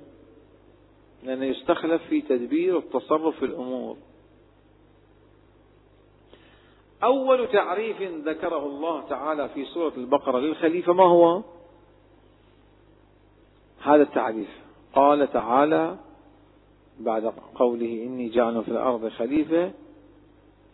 لأنه 1.24 1.44
يستخلف 1.44 2.02
في 2.08 2.20
تدبير 2.20 2.78
التصرف 2.78 3.38
في 3.38 3.44
الأمور. 3.44 3.96
أول 7.04 7.48
تعريف 7.48 8.02
ذكره 8.02 8.66
الله 8.66 9.08
تعالى 9.08 9.48
في 9.48 9.64
سورة 9.64 9.92
البقرة 9.96 10.38
للخليفة 10.38 10.92
ما 10.92 11.04
هو؟ 11.04 11.42
هذا 13.82 14.02
التعريف. 14.02 14.48
قال 14.94 15.32
تعالى 15.32 15.96
بعد 17.00 17.32
قوله 17.54 18.02
إني 18.06 18.28
جعل 18.28 18.64
في 18.64 18.70
الأرض 18.70 19.08
خليفة 19.08 19.70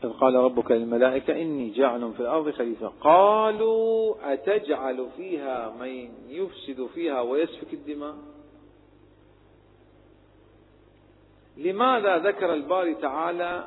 إذ 0.04 0.10
قال 0.10 0.34
ربك 0.34 0.70
للملائكة 0.70 1.42
إني 1.42 1.70
جاعل 1.70 2.12
في 2.12 2.20
الأرض 2.20 2.50
خليفة. 2.50 2.92
قالوا 3.00 4.14
أتجعل 4.32 5.06
فيها 5.16 5.74
من 5.80 6.08
يفسد 6.28 6.86
فيها 6.94 7.20
ويسفك 7.20 7.72
الدماء؟ 7.72 8.14
لماذا 11.56 12.18
ذكر 12.18 12.54
الباري 12.54 12.94
تعالى 12.94 13.66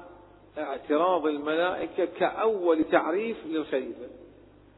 اعتراض 0.58 1.26
الملائكة 1.26 2.06
كأول 2.06 2.84
تعريف 2.84 3.38
للخليفة. 3.46 4.08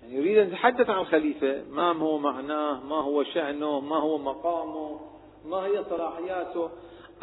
يعني 0.01 0.15
يريد 0.15 0.37
أن 0.37 0.47
يتحدث 0.47 0.89
عن 0.89 0.99
الخليفة. 0.99 1.63
ما 1.71 1.91
هو 1.91 2.17
معناه؟ 2.17 2.83
ما 2.83 2.95
هو 2.95 3.23
شأنه؟ 3.23 3.79
ما 3.79 3.97
هو 3.97 4.17
مقامه؟ 4.17 4.99
ما 5.45 5.57
هي 5.57 5.83
صلاحياته؟ 5.89 6.69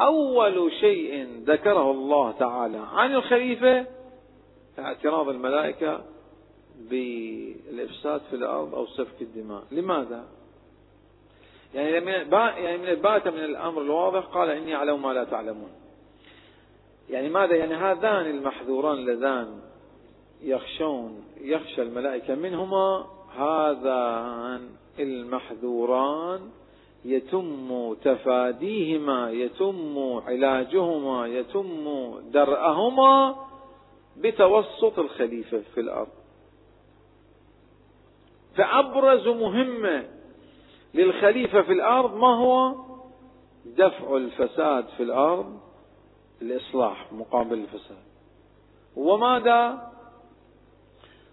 أول 0.01 0.71
شيء 0.71 1.43
ذكره 1.45 1.91
الله 1.91 2.31
تعالى 2.31 2.81
عن 2.93 3.15
الخليفة 3.15 3.85
اعتراض 4.79 5.29
الملائكة 5.29 6.03
بالإفساد 6.89 8.21
في 8.29 8.35
الأرض 8.35 8.75
أو 8.75 8.85
سفك 8.87 9.21
الدماء. 9.21 9.63
لماذا؟ 9.71 10.25
يعني 11.75 11.91
يعني 11.91 12.77
من 12.77 12.87
البات 12.87 13.27
من 13.27 13.43
الأمر 13.43 13.81
الواضح 13.81 14.25
قال 14.25 14.49
إني 14.49 14.75
أعلم 14.75 15.01
ما 15.01 15.13
لا 15.13 15.23
تعلمون. 15.23 15.71
يعني 17.09 17.29
ماذا؟ 17.29 17.55
يعني 17.55 17.75
هذان 17.75 18.25
المحذوران 18.25 18.97
اللذان 18.97 19.59
يخشون 20.41 21.23
يخشى 21.41 21.81
الملائكة 21.81 22.35
منهما 22.35 23.05
هذان 23.37 24.69
المحذوران 24.99 26.41
يتم 27.05 27.93
تفاديهما 27.93 29.31
يتم 29.31 30.21
علاجهما 30.27 31.27
يتم 31.27 32.13
درءهما 32.31 33.35
بتوسط 34.17 34.99
الخليفة 34.99 35.61
في 35.73 35.79
الأرض. 35.79 36.07
فأبرز 38.55 39.27
مهمة 39.27 40.05
للخليفة 40.93 41.61
في 41.61 41.71
الأرض 41.71 42.15
ما 42.15 42.35
هو؟ 42.35 42.75
دفع 43.65 44.17
الفساد 44.17 44.85
في 44.97 45.03
الأرض 45.03 45.66
الإصلاح 46.41 47.13
مقابل 47.13 47.59
الفساد. 47.59 48.03
وماذا؟ 48.95 49.91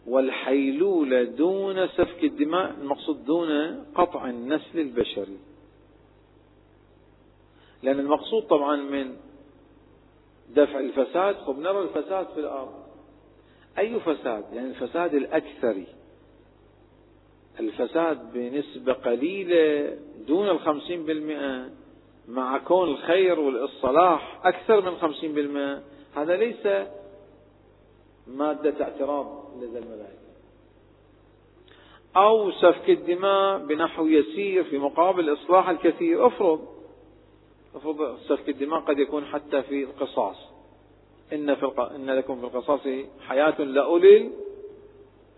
والحيلولة 0.07 1.24
دون 1.24 1.88
سفك 1.88 2.24
الدماء 2.24 2.70
المقصود 2.70 3.24
دون 3.24 3.80
قطع 3.94 4.30
النسل 4.30 4.78
البشري. 4.78 5.38
لأن 7.82 8.00
المقصود 8.00 8.42
طبعا 8.42 8.76
من 8.76 9.16
دفع 10.57 10.78
الفساد 10.78 11.36
خب 11.36 11.59
نرى 11.59 11.82
الفساد 11.82 12.26
في 12.26 12.40
الأرض. 12.40 12.84
أي 13.78 14.00
فساد؟ 14.00 14.44
يعني 14.52 14.68
الفساد 14.68 15.14
الأكثري 15.14 15.86
الفساد 17.61 18.32
بنسبة 18.32 18.92
قليلة 18.92 19.96
دون 20.26 20.48
الخمسين 20.48 21.05
بالمئة. 21.05 21.70
مع 22.28 22.58
كون 22.58 22.88
الخير 22.88 23.40
والصلاح 23.40 24.46
أكثر 24.46 24.80
من 24.90 24.96
خمسين 24.96 25.32
بالمئة. 25.32 25.82
هذا 26.16 26.36
ليس 26.36 26.88
مادة 28.26 28.84
اعتراض 28.84 29.52
لدى 29.62 29.78
الملائكة. 29.78 30.24
أو 32.16 32.50
سفك 32.50 32.90
الدماء 32.90 33.58
بنحو 33.58 34.06
يسير 34.06 34.64
في 34.64 34.78
مقابل 34.78 35.32
إصلاح 35.32 35.68
الكثير. 35.68 36.26
افرض 36.26 36.68
افرض 37.74 38.18
سفك 38.18 38.48
الدماء 38.48 38.80
قد 38.80 38.98
يكون 38.98 39.24
حتى 39.24 39.62
في 39.62 39.84
القصاص. 39.84 40.36
إن, 41.32 41.54
في 41.54 41.62
الق... 41.62 41.80
إن 41.80 42.10
لكم 42.10 42.40
في 42.40 42.46
القصاص 42.46 42.80
حياة 43.20 43.60
لأولي 43.62 44.30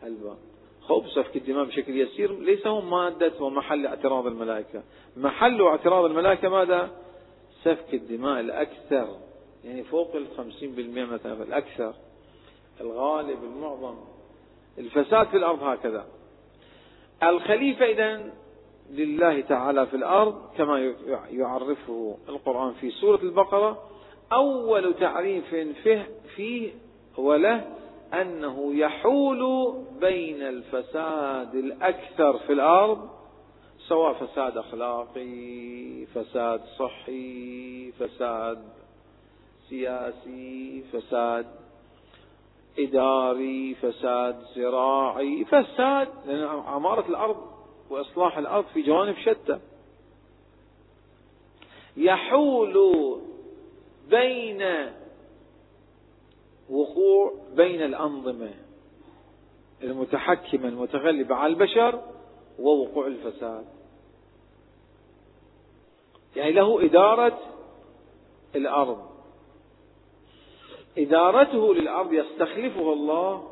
الألباب. 0.03 0.39
خوف 0.89 1.11
سفك 1.11 1.37
الدماء 1.37 1.65
بشكل 1.65 2.01
يسير. 2.01 2.41
ليس 2.41 2.67
هو 2.67 2.81
مادة 2.81 3.33
ومحل 3.41 3.87
اعتراض 3.87 4.27
الملائكة. 4.27 4.83
محل 5.17 5.63
اعتراض 5.63 6.05
الملائكة 6.05 6.49
ماذا؟ 6.49 6.91
سفك 7.65 7.95
الدماء 7.95 8.41
الأكثر. 8.41 9.17
يعني 9.65 9.85
فوق 9.85 10.17
الخمسين 10.17 10.73
بالمئة 10.75 11.05
مثلا 11.05 11.43
الأكثر. 11.43 11.95
الغالب 12.81 13.45
المعظم. 13.45 13.97
الفساد 14.79 15.27
في 15.27 15.37
الأرض 15.37 15.63
هكذا. 15.63 16.07
الخليفة 17.23 17.85
إذا 17.85 18.33
لله 18.91 19.41
تعالى 19.41 19.87
في 19.87 19.97
الأرض 19.97 20.51
كما 20.57 20.95
يعرفه 21.31 22.19
القرآن 22.29 22.73
في 22.73 22.91
سورة 22.91 23.23
البقرة. 23.23 23.83
أول 24.33 24.95
تعريف 24.95 25.55
فيه 26.37 26.71
وله 27.17 27.77
أنه 28.15 28.75
يحول 28.75 29.73
بين 30.01 30.43
الفساد 30.43 31.55
الأكثر 31.55 32.39
في 32.39 32.53
الأرض 32.53 33.09
سواء 33.89 34.13
فساد 34.13 34.59
أخلاقي 34.59 36.07
فساد 36.15 36.61
صحي 36.79 37.93
فساد 37.93 38.63
سياسي 39.69 40.85
فساد 40.93 41.47
إداري 42.79 43.75
فساد 43.75 44.37
زراعي 44.57 45.45
فساد 45.45 46.09
لأن 46.27 46.45
عمارة 46.45 47.09
الأرض 47.09 47.37
وإصلاح 47.91 48.39
الأرض 48.39 48.65
في 48.75 48.83
جوانب 48.83 49.17
شتى. 49.17 49.59
يحول 51.97 52.77
بين 54.11 54.63
وقوع 56.71 57.35
بين 57.57 57.83
الأنظمة 57.83 58.51
المتحكمة 59.83 60.69
المتغلبة 60.69 61.35
على 61.35 61.53
البشر 61.53 62.03
ووقوع 62.59 63.07
الفساد. 63.07 63.65
يعني 66.37 66.53
له 66.53 66.85
إدارة 66.85 67.39
الأرض. 68.57 69.07
إدارته 70.99 71.75
للأرض 71.75 72.13
يستخلفه 72.13 72.93
الله 72.93 73.49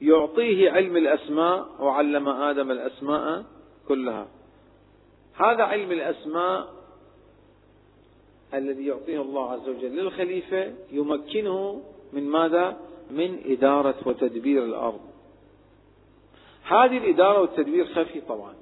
يعطيه 0.00 0.70
علم 0.70 0.96
الأسماء 0.96 1.68
وعلم 1.80 2.28
آدم 2.28 2.70
الأسماء 2.70 3.44
كلها. 3.88 4.28
هذا 5.34 5.62
علم 5.62 5.92
الأسماء 5.92 6.78
الذي 8.54 8.86
يعطيه 8.86 9.20
الله 9.20 9.50
عز 9.50 9.68
وجل 9.68 9.96
للخليفة 9.96 10.74
يمكنه 10.92 11.82
من 12.12 12.28
ماذا؟ 12.28 12.76
من 13.10 13.40
إدارة 13.44 13.94
وتدبير 14.06 14.64
الأرض. 14.64 15.00
هذه 16.64 16.98
الإدارة 16.98 17.40
والتدبير 17.40 17.86
خفي 17.94 18.20
طبعا. 18.20 18.54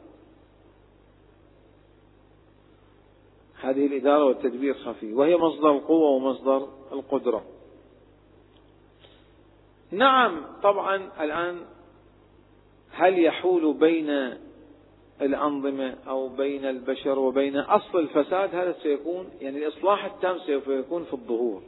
هذه 3.61 3.87
الإدارة 3.87 4.25
والتدبير 4.25 4.75
خفي. 4.75 5.13
وهي 5.13 5.37
مصدر 5.37 5.71
القوة 5.71 6.11
ومصدر 6.11 6.69
القدرة. 6.93 7.45
نعم 9.91 10.43
طبعا 10.63 11.11
الآن 11.21 11.65
هل 12.91 13.19
يحول 13.19 13.75
بين 13.75 14.37
الأنظمة 15.23 15.97
أو 16.09 16.29
بين 16.29 16.65
البشر 16.65 17.19
وبين 17.19 17.57
أصل 17.57 17.99
الفساد؟ 17.99 18.55
هذا 18.55 18.77
سيكون 18.83 19.31
يعني 19.41 19.67
الإصلاح 19.67 20.05
التام 20.05 20.39
سوف 20.39 20.69
يكون 20.69 21.05
في 21.05 21.13
الظهور. 21.13 21.63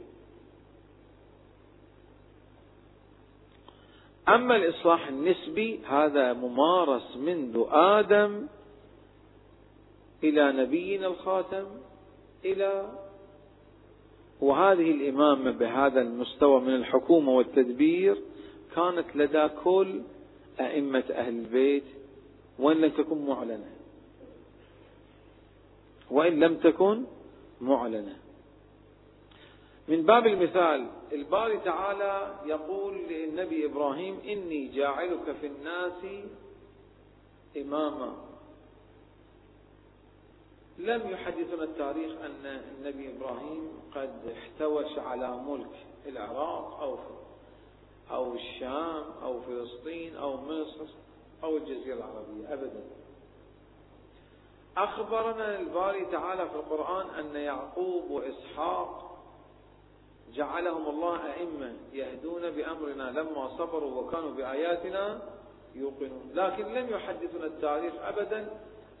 أما 4.35 4.55
الإصلاح 4.55 5.07
النسبي 5.07 5.79
هذا 5.89 6.33
ممارس 6.33 7.17
منذ 7.17 7.63
آدم 7.71 8.47
إلى 10.23 10.51
نبينا 10.51 11.07
الخاتم 11.07 11.65
إلى 12.45 12.89
وهذه 14.41 14.91
الإمامة 14.91 15.51
بهذا 15.51 16.01
المستوى 16.01 16.61
من 16.61 16.75
الحكومة 16.75 17.31
والتدبير 17.31 18.17
كانت 18.75 19.15
لدى 19.15 19.47
كل 19.63 20.01
أئمة 20.59 21.03
أهل 21.11 21.39
البيت 21.39 21.83
وإن 22.59 22.77
لم 22.77 22.89
تكن 22.89 23.25
معلنة. 23.25 23.69
وإن 26.11 26.39
لم 26.39 26.57
تكن 26.57 27.03
معلنة. 27.61 28.15
من 29.89 30.03
باب 30.03 30.27
المثال 30.27 30.87
الباري 31.11 31.57
تعالى 31.57 32.35
يقول 32.45 32.97
للنبي 32.97 33.65
إبراهيم 33.65 34.19
إني 34.19 34.67
جاعلك 34.67 35.35
في 35.41 35.47
الناس 35.47 36.05
إماما. 37.57 38.15
لم 40.77 41.09
يحدثنا 41.09 41.63
التاريخ 41.63 42.11
أن 42.21 42.45
النبي 42.45 43.15
إبراهيم 43.17 43.69
قد 43.95 44.33
احتوش 44.37 44.99
على 44.99 45.37
ملك 45.37 45.85
العراق 46.05 46.81
أو 46.81 46.97
أو 48.11 48.33
الشام 48.33 49.03
أو 49.23 49.41
فلسطين 49.41 50.15
أو 50.15 50.37
مصر 50.37 50.85
أو 51.43 51.57
الجزيرة 51.57 51.95
العربية 51.95 52.53
أبدا. 52.53 52.83
أخبرنا 54.77 55.59
الباري 55.59 56.05
تعالى 56.05 56.49
في 56.49 56.55
القرآن 56.55 57.09
أن 57.09 57.35
يعقوب 57.35 58.11
وإسحاق 58.11 59.08
جعلهم 60.33 60.89
الله 60.89 61.33
أئمة 61.33 61.73
يهدون 61.93 62.49
بأمرنا 62.49 63.03
لما 63.03 63.57
صبروا 63.57 64.01
وكانوا 64.01 64.31
بآياتنا 64.31 65.21
يوقنون. 65.75 66.31
لكن 66.33 66.65
لم 66.65 66.89
يحدثنا 66.89 67.45
التاريخ 67.45 67.93
أبدا 68.01 68.49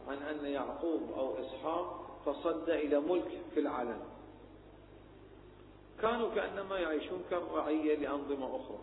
عن 0.07 0.17
أن 0.17 0.45
يعقوب 0.45 1.01
أو 1.17 1.39
إسحاق 1.39 2.19
تصدى 2.25 2.75
إلى 2.75 2.99
ملك 2.99 3.41
في 3.53 3.59
العالم. 3.59 3.99
كانوا 6.01 6.29
كأنما 6.35 6.79
يعيشون 6.79 7.23
كالرعية 7.29 7.95
لأنظمة 7.95 8.55
أخرى. 8.55 8.79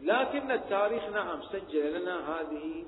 لكن 0.00 0.50
التاريخ 0.50 1.04
نعم 1.04 1.42
سجل 1.42 2.02
لنا 2.02 2.40
هذه 2.40 2.84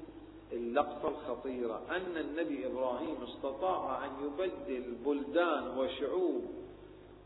اللقطة 0.52 1.09
الخطيرة 1.09 1.82
أن 1.90 2.16
النبي 2.16 2.66
إبراهيم 2.66 3.16
استطاع 3.23 4.05
أن 4.05 4.10
يبدل 4.24 4.94
بلدان 5.05 5.78
وشعوب 5.78 6.44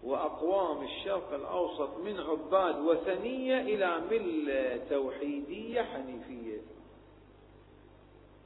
وأقوام 0.03 0.85
الشرق 0.85 1.35
الأوسط 1.35 1.97
من 2.05 2.21
عباد 2.21 2.79
وثنية 2.79 3.61
إلى 3.61 4.01
ملة 4.11 4.77
توحيدية 4.91 5.83
حنيفية. 5.83 6.61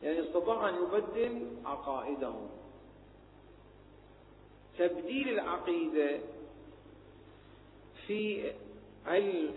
يعني 0.02 0.20
استطاع 0.20 0.68
أن 0.68 0.74
يبدل 0.74 1.46
عقائدهم. 1.64 2.48
تبديل 4.78 5.28
العقيدة 5.28 6.18
في 8.06 8.52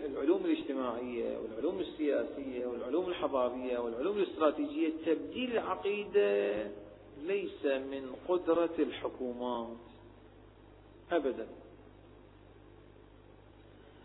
العلوم 0.06 0.44
الاجتماعية 0.44 1.38
والعلوم 1.38 1.78
السياسية 1.78 2.66
والعلوم 2.66 3.08
الحضارية 3.08 3.78
والعلوم 3.78 4.16
الاستراتيجية 4.16 4.92
تبديل 5.06 5.52
العقيدة 5.52 6.70
ليس 7.22 7.64
من 7.64 8.16
قدرة 8.28 8.70
الحكومات 8.78 9.76
أبدا. 11.12 11.48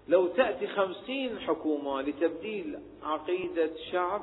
لو 0.07 0.27
تأتي 0.27 0.67
خمسين 0.67 1.39
حكومة 1.39 2.01
لتبديل 2.01 2.79
عقيدة 3.03 3.71
شعب 3.91 4.21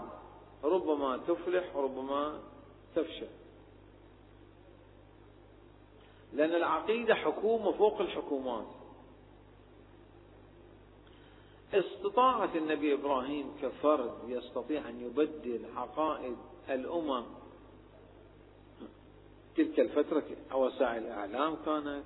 ربما 0.65 1.17
تفلح 1.17 1.77
وربما 1.77 2.41
تفشل. 2.95 3.29
لأن 6.33 6.55
العقيدة 6.55 7.15
حكومة 7.15 7.73
فوق 7.73 8.01
الحكومات. 8.01 8.67
استطاعت 11.75 12.57
النبي 12.57 12.95
إبراهيم 12.95 13.53
كفرد 13.63 14.15
يستطيع 14.29 14.89
أن 14.89 15.01
يبدل 15.01 15.65
عقائد 15.77 16.37
الأمم. 16.71 17.25
تلك 19.57 19.81
الفترة 19.81 20.25
وسائل 20.55 21.03
الإعلام 21.03 21.57
كانت. 21.65 22.05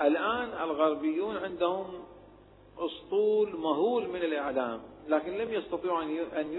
الآن 0.00 0.62
الغربيون 0.62 1.36
عندهم 1.36 2.04
أسطول 2.80 3.56
مهول 3.56 4.08
من 4.08 4.22
الإعلام 4.22 4.80
لكن 5.08 5.32
لم 5.32 5.52
يستطيعوا 5.52 6.02
أن 6.40 6.52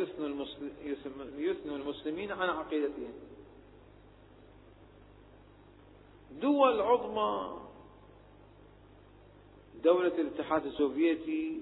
يثنوا 1.38 1.78
المسلمين 1.78 2.32
عن 2.32 2.50
عقيدتهم. 2.50 3.14
دول 6.42 6.82
عظمى 6.82 7.58
دولة 9.84 10.08
الاتحاد 10.22 10.66
السوفيتي 10.66 11.62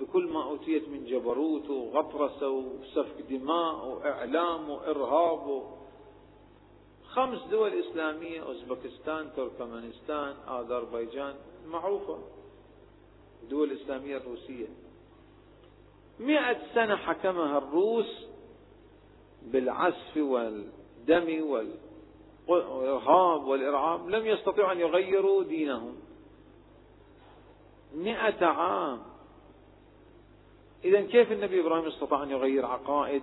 بكل 0.00 0.26
ما 0.26 0.44
أوتيت 0.44 0.88
من 0.88 1.04
جبروت 1.04 1.70
وغطرسة 1.70 2.48
وسفك 2.48 3.22
دماء 3.30 3.86
وإعلام 3.86 4.70
وإرهاب 4.70 5.62
خمس 7.04 7.42
دول 7.50 7.70
إسلامية 7.80 8.42
أوزبكستان 8.42 9.32
تركمانستان 9.36 10.36
أذربيجان 10.48 11.34
معروفة. 11.66 12.18
الدول 13.44 13.72
الإسلامية 13.72 14.16
الروسية. 14.16 14.66
مئة 16.20 16.56
سنة 16.74 16.96
حكمها 16.96 17.58
الروس 17.58 18.26
بالعسف 19.42 20.16
والدم 20.16 21.44
والإرهاب 22.48 23.44
والإرعاب 23.44 24.08
لم 24.08 24.26
يستطيعوا 24.26 24.72
أن 24.72 24.80
يغيروا 24.80 25.42
دينهم. 25.42 25.96
مئة 27.94 28.46
عام. 28.46 29.02
إذا 30.84 31.00
كيف 31.00 31.32
النبي 31.32 31.60
إبراهيم 31.60 31.86
استطاع 31.86 32.22
أن 32.22 32.30
يغير 32.30 32.66
عقائد 32.66 33.22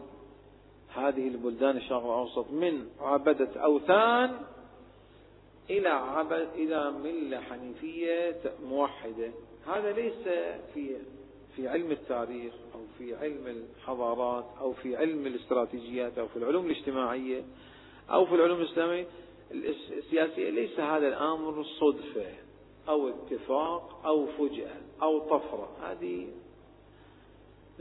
هذه 0.96 1.28
البلدان 1.28 1.78
الشرق 1.78 2.04
الأوسط 2.04 2.52
من 2.52 2.88
عبدة 3.00 3.62
أوثان 3.64 4.40
إلى 5.70 5.90
عبد 5.90 6.50
إلى 6.56 6.92
ملة 6.92 7.42
حنيفية 7.42 8.42
موحدة؟ 8.64 9.32
هذا 9.68 9.92
ليس 9.92 10.28
في 10.74 10.98
في 11.56 11.68
علم 11.68 11.92
التاريخ 11.92 12.54
أو 12.76 12.80
في 12.98 13.16
علم 13.16 13.48
الحضارات 13.48 14.46
أو 14.60 14.74
في 14.74 14.96
علم 14.98 15.28
الاستراتيجيات 15.28 16.18
أو 16.18 16.28
في 16.28 16.38
العلوم 16.38 16.66
الاجتماعية 16.66 17.44
أو 18.10 18.26
في 18.26 18.36
العلوم 18.36 18.62
الإسلامية. 18.62 19.08
السياسية 19.52 20.50
ليس 20.50 20.80
هذا 20.80 21.08
الأمر 21.08 21.64
صدفة 21.64 22.26
أو 22.90 23.10
اتفاق 23.10 24.02
أو 24.06 24.26
فجأة 24.26 24.82
أو 25.02 25.20
طفرة. 25.20 25.70
هذه 25.84 26.28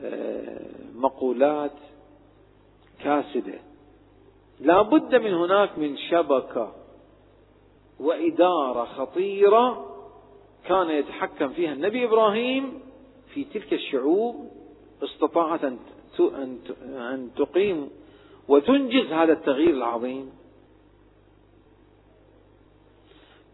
آه، 0.01 0.61
مقولات 0.94 1.77
كاسدة. 3.05 3.61
لا 4.61 4.82
بد 4.82 5.15
من 5.15 5.35
هناك 5.35 5.78
من 5.78 5.97
شبكة 5.97 6.73
وإدارة 8.01 8.85
خطيرة 8.85 9.89
كان 10.64 10.90
يتحكم 10.90 11.48
فيها 11.48 11.72
النبي 11.72 12.04
إبراهيم 12.04 12.80
في 13.34 13.44
تلك 13.44 13.72
الشعوب 13.72 14.50
استطاعت 15.02 15.64
أن 15.64 17.30
تقيم 17.36 17.90
وتنجز 18.48 19.06
هذا 19.06 19.32
التغيير 19.32 19.74
العظيم. 19.74 20.32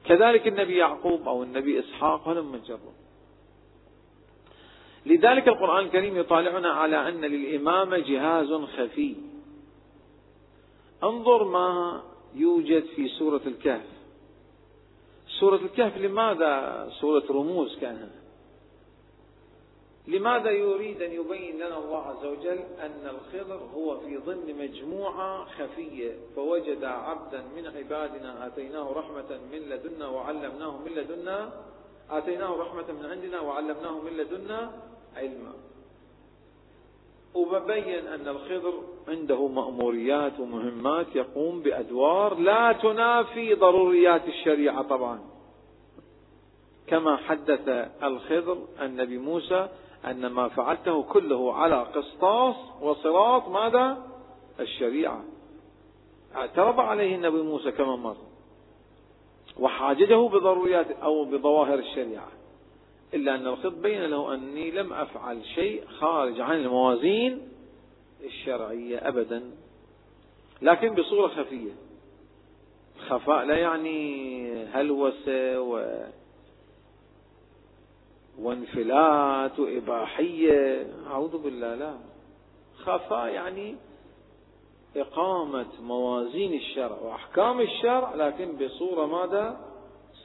كذلك 0.04 0.48
النبي 0.48 0.76
يعقوب 0.76 1.28
أو 1.28 1.42
النبي 1.42 1.80
إسحاق 1.80 2.28
هلم 2.28 2.56
جروا 2.56 2.92
لذلك 5.06 5.48
القرآن 5.48 5.84
الكريم 5.84 6.16
يطالعنا 6.16 6.68
على 6.68 7.08
أن 7.08 7.20
للإمامة 7.20 7.98
جهاز 7.98 8.52
خفي. 8.52 9.14
انظر 11.02 11.44
ما 11.44 12.02
يوجد 12.34 12.84
في 12.84 13.08
سورة 13.08 13.40
الكهف. 13.46 13.95
سورة 15.40 15.56
الكهف 15.56 15.96
لماذا 15.96 16.88
سورة 17.00 17.24
رموز 17.30 17.78
كانها 17.78 18.10
لماذا 20.06 20.50
يريد 20.50 21.02
أن 21.02 21.12
يبين 21.12 21.56
لنا 21.56 21.78
الله 21.78 22.02
عز 22.02 22.24
وجل 22.24 22.58
أن 22.80 23.10
الخضر 23.10 23.60
هو 23.74 24.00
في 24.00 24.16
ضمن 24.16 24.58
مجموعة 24.58 25.44
خفية؟ 25.44 26.16
فوجد 26.36 26.84
عبدا 26.84 27.44
من 27.56 27.66
عبادنا 27.66 28.46
آتيناه 28.46 28.92
رحمة 28.92 29.40
من 29.52 29.58
لدنا 29.58 30.08
وعلمناه 30.08 30.78
من 30.78 30.92
لدنا 30.92 31.52
آتيناه 32.10 32.56
رحمة 32.56 32.92
من 32.92 33.06
عندنا 33.06 33.40
وعلمناه 33.40 34.00
من 34.00 34.16
لدنا 34.16 34.82
علما. 35.16 35.52
وببين 37.34 38.06
أن 38.06 38.28
الخضر 38.28 38.82
عنده 39.08 39.48
مأموريات 39.48 40.40
ومهمات 40.40 41.06
يقوم 41.14 41.60
بأدوار 41.60 42.38
لا 42.38 42.72
تنافي 42.72 43.54
ضروريات 43.54 44.28
الشريعة 44.28 44.82
طبعا. 44.82 45.20
كما 46.86 47.16
حدث 47.16 47.68
الخضر 48.02 48.58
النبي 48.82 49.18
موسى 49.18 49.68
أن 50.06 50.26
ما 50.26 50.48
فعلته 50.48 51.02
كله 51.02 51.54
على 51.54 51.82
قسطاس 51.82 52.56
وصراط 52.82 53.48
ماذا؟ 53.48 54.06
الشريعة. 54.60 55.24
اعترض 56.34 56.80
عليه 56.80 57.14
النبي 57.14 57.42
موسى 57.42 57.72
كما 57.72 57.96
مر. 57.96 58.16
وحاججه 59.58 60.28
بضروريات 60.28 60.90
أو 60.90 61.24
بظواهر 61.24 61.78
الشريعة. 61.78 62.28
إلا 63.14 63.34
أن 63.34 63.46
الخضر 63.46 63.68
بين 63.68 64.02
له 64.02 64.34
أني 64.34 64.70
لم 64.70 64.92
أفعل 64.92 65.44
شيء 65.44 65.84
خارج 65.86 66.40
عن 66.40 66.56
الموازين 66.56 67.55
الشرعية 68.24 69.08
أبدا 69.08 69.50
لكن 70.62 70.94
بصورة 70.94 71.28
خفية. 71.28 71.72
خفاء 73.08 73.44
لا 73.44 73.56
يعني 73.56 74.64
هلوسة 74.64 75.60
و 75.60 76.00
وانفلات 78.38 79.58
وإباحية 79.58 80.86
أعوذ 81.06 81.38
بالله 81.42 81.74
لا. 81.74 81.94
خفاء 82.76 83.26
يعني 83.28 83.76
إقامة 84.96 85.66
موازين 85.82 86.54
الشرع 86.54 86.98
وأحكام 87.02 87.60
الشرع 87.60 88.14
لكن 88.14 88.56
بصورة 88.56 89.06
ماذا؟ 89.06 89.60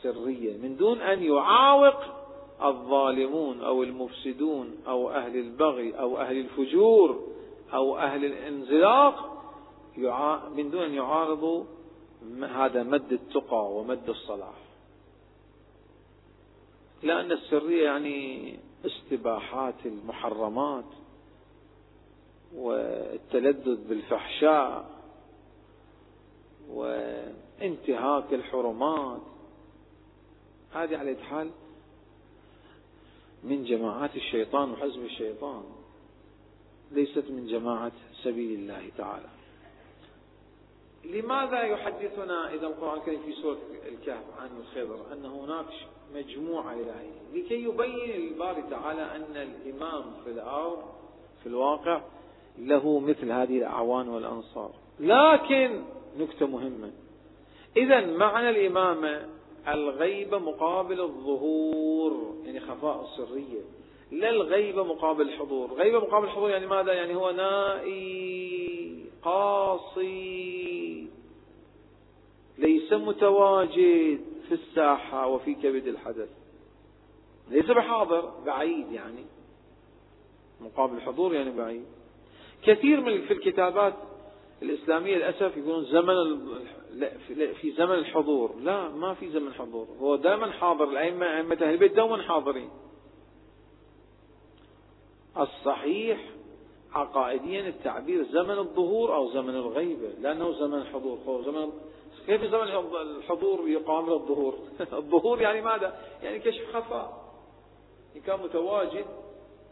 سرية. 0.04 0.58
من 0.58 0.78
دون 0.78 1.02
أن 1.02 1.24
يعاوق 1.24 1.96
الظالمون 2.64 3.62
أو 3.62 3.84
المفسدون 3.84 4.78
أو 4.88 5.10
أهل 5.12 5.36
البغي 5.38 6.00
أو 6.00 6.18
أهل 6.18 6.38
الفجور 6.38 7.28
أو 7.74 7.98
أهل 7.98 8.26
الانزلاق 8.26 9.32
من 10.56 10.72
دون 10.72 10.84
أن 10.84 10.94
يعارضوا 10.94 11.64
هذا 12.44 12.84
مد 12.84 13.12
التقى 13.12 13.72
ومد 13.72 14.10
الصلاح. 14.10 14.56
لأن 17.04 17.32
السرية 17.32 17.84
يعني 17.84 18.60
استباحات 18.86 19.86
المحرمات 19.86 20.86
والتلذذ 22.56 23.88
بالفحشاء 23.90 24.90
وانتهاك 26.70 28.34
الحرمات. 28.34 29.22
هذه 30.74 30.98
على 30.98 31.16
حال 31.16 31.50
من 33.44 33.64
جماعات 33.64 34.16
الشيطان 34.16 34.72
وحزب 34.72 35.06
الشيطان. 35.06 35.64
ليست 36.92 37.26
من 37.30 37.48
جماعة 37.48 37.92
سبيل 38.24 38.60
الله 38.60 38.90
تعالى. 38.98 39.30
لماذا 41.06 41.62
يحدثنا 41.62 42.54
إذا 42.54 42.68
القرآن 42.68 42.98
الكريم 42.98 43.22
في 43.26 43.34
سورة 43.34 43.58
الكهف 43.88 44.24
عن 44.40 44.50
الخضر 44.60 45.14
أن 45.14 45.26
هناك 45.26 45.66
مجموعة 46.16 46.74
إلهية؟ 46.74 47.22
لكي 47.34 47.64
يبين 47.64 48.32
الباري 48.32 48.64
تعالى 48.70 49.02
أن 49.16 49.38
الإمام 49.38 50.04
في 50.24 50.32
الأرض 50.32 50.84
في 51.44 51.50
الواقع 51.50 52.02
له 52.60 53.00
مثل 53.00 53.32
هذه 53.32 53.58
الأعوان 53.58 54.10
والأنصار. 54.10 54.72
لكن 55.00 55.84
نكتة 56.18 56.48
مهمة. 56.48 56.92
إذا 57.78 58.06
معنى 58.06 58.50
الإمامة 58.50 59.28
الغيبة 59.68 60.38
مقابل 60.38 61.02
الظهور 61.02 62.36
يعني 62.46 62.60
خفاء 62.60 63.04
السرية. 63.04 63.62
لا 64.12 64.30
الغيبة 64.30 64.84
مقابل 64.84 65.22
الحضور. 65.22 65.74
غيبة 65.74 66.00
مقابل 66.00 66.26
الحضور 66.26 66.50
يعني 66.50 66.68
ماذا؟ 66.68 66.94
يعني 66.94 67.16
هو 67.16 67.32
نائي 67.32 69.06
قاصي 69.24 71.08
ليس 72.58 72.94
متواجد 72.94 74.22
في 74.48 74.52
الساحة 74.52 75.28
وفي 75.28 75.56
كبد 75.56 75.88
الحدث. 75.88 76.30
ليس 77.50 77.66
بحاضر 77.66 78.34
بعيد 78.46 78.92
يعني. 78.92 79.26
مقابل 80.62 80.98
الحضور 80.98 81.34
يعني 81.34 81.52
بعيد. 81.52 81.86
كثير 82.64 83.02
من 83.02 83.22
في 83.22 83.34
الكتابات 83.34 83.94
الإسلامية 84.62 85.16
للأسف 85.16 85.58
يقولون 85.58 85.86
زمن 85.86 86.16
في 87.62 87.72
زمن 87.72 87.96
الحضور. 87.96 88.56
لا 88.62 88.90
ما 88.90 89.14
في 89.14 89.30
زمن 89.30 89.54
حضور. 89.54 89.88
هو 90.00 90.16
دائما 90.16 90.52
حاضر 90.52 90.84
الأئمة 90.84 91.38
أئمة 91.38 91.56
أهل 91.56 91.74
البيت 91.74 91.96
دوما 91.96 92.22
حاضرين. 92.22 92.70
الصحيح 95.38 96.32
عقائديا 96.94 97.68
التعبير 97.68 98.24
زمن 98.24 98.58
الظهور 98.58 99.16
أو 99.16 99.32
زمن 99.32 99.56
الغيبة 99.56 100.08
لأنه 100.20 100.52
زمن 100.52 100.78
الحضور. 100.78 101.18
هو 101.28 101.42
زمن 101.42 101.72
كيف 102.26 102.44
زمن 102.44 102.62
الحضور 103.02 103.70
يقابل 103.70 104.14
الظهور؟ 104.14 104.58
الظهور 104.94 105.42
يعني 105.42 105.62
ماذا؟ 105.62 106.00
يعني 106.24 106.40
كشف 106.40 106.76
خفاء. 106.76 107.32
كان 108.26 108.40
متواجد 108.40 109.06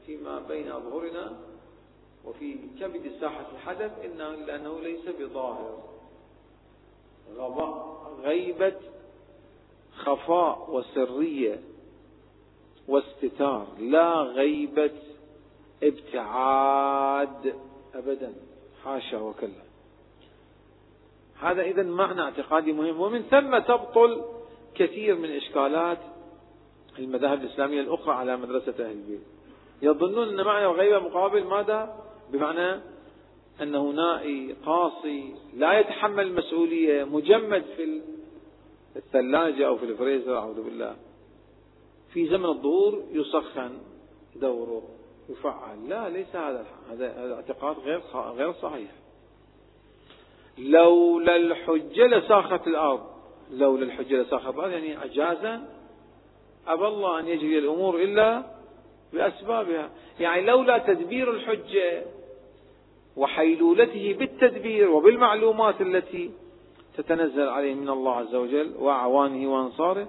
فيما 0.05 0.39
بين 0.39 0.71
أظهرنا 0.71 1.37
وفي 2.25 2.55
كبد 2.79 3.11
ساحة 3.21 3.45
الحدث 3.55 4.05
إنه 4.05 4.29
لأنه 4.29 4.79
ليس 4.79 5.09
بظاهر. 5.19 5.83
غيبة 8.23 8.75
خفاء 9.97 10.69
وسرية 10.71 11.61
واستتار. 12.87 13.67
لا 13.79 14.13
غيبة 14.13 14.91
ابتعاد 15.83 17.55
أبدا. 17.95 18.33
حاشا 18.83 19.17
وكلا. 19.17 19.69
هذا 21.39 21.61
إذا 21.61 21.83
معنى 21.83 22.21
اعتقادي 22.21 22.73
مهم. 22.73 23.01
ومن 23.01 23.21
ثم 23.21 23.57
تبطل 23.57 24.25
كثير 24.75 25.15
من 25.15 25.31
إشكالات 25.31 25.97
المذاهب 26.99 27.41
الإسلامية 27.41 27.81
الأخرى 27.81 28.13
على 28.13 28.37
مدرسة 28.37 28.73
أهل 28.79 28.91
البيت. 28.91 29.21
يظنون 29.81 30.27
أن 30.27 30.45
معنى 30.45 30.65
الغيبة 30.65 30.99
مقابل 30.99 31.43
ماذا؟ 31.43 32.03
بمعنى 32.31 32.81
أنه 33.61 33.91
نائي 33.91 34.55
قاصي 34.65 35.35
لا 35.57 35.79
يتحمل 35.79 36.27
المسؤولية 36.27 37.03
مجمد 37.03 37.63
في 37.75 38.01
الثلاجة 38.95 39.67
أو 39.67 39.77
في 39.77 39.85
الفريزر 39.85 40.37
أعوذ 40.37 40.63
بالله. 40.63 40.95
في 42.13 42.27
زمن 42.27 42.45
الظهور 42.45 43.03
يسخن 43.11 43.71
دوره. 44.35 44.98
يفعل. 45.29 45.89
لا 45.89 46.09
ليس 46.09 46.35
هذا 46.35 46.65
هذا 46.91 47.35
اعتقاد 47.35 47.79
غير 47.79 48.01
غير 48.13 48.53
صحيح. 48.53 48.91
لولا 50.57 51.35
الحجة 51.35 52.07
لساخت 52.07 52.67
الأرض. 52.67 53.01
لولا 53.51 53.83
الحجة 53.83 54.21
لساخت 54.21 54.53
الأرض 54.53 54.71
يعني 54.71 55.03
أجازا 55.03 55.61
أبى 56.67 56.87
الله 56.87 57.19
أن 57.19 57.27
يجري 57.27 57.59
الأمور 57.59 57.95
إلا 57.95 58.43
بأسبابها. 59.13 59.89
يعني 60.19 60.41
لولا 60.41 60.77
تدبير 60.77 61.31
الحجة 61.31 62.03
وحيلولته 63.17 64.15
بالتدبير 64.19 64.89
وبالمعلومات 64.89 65.81
التي 65.81 66.31
تتنزل 66.97 67.47
عليه 67.47 67.73
من 67.73 67.89
الله 67.89 68.15
عز 68.15 68.35
وجل 68.35 68.73
وأعوانه 68.79 69.53
وأنصاره 69.53 70.07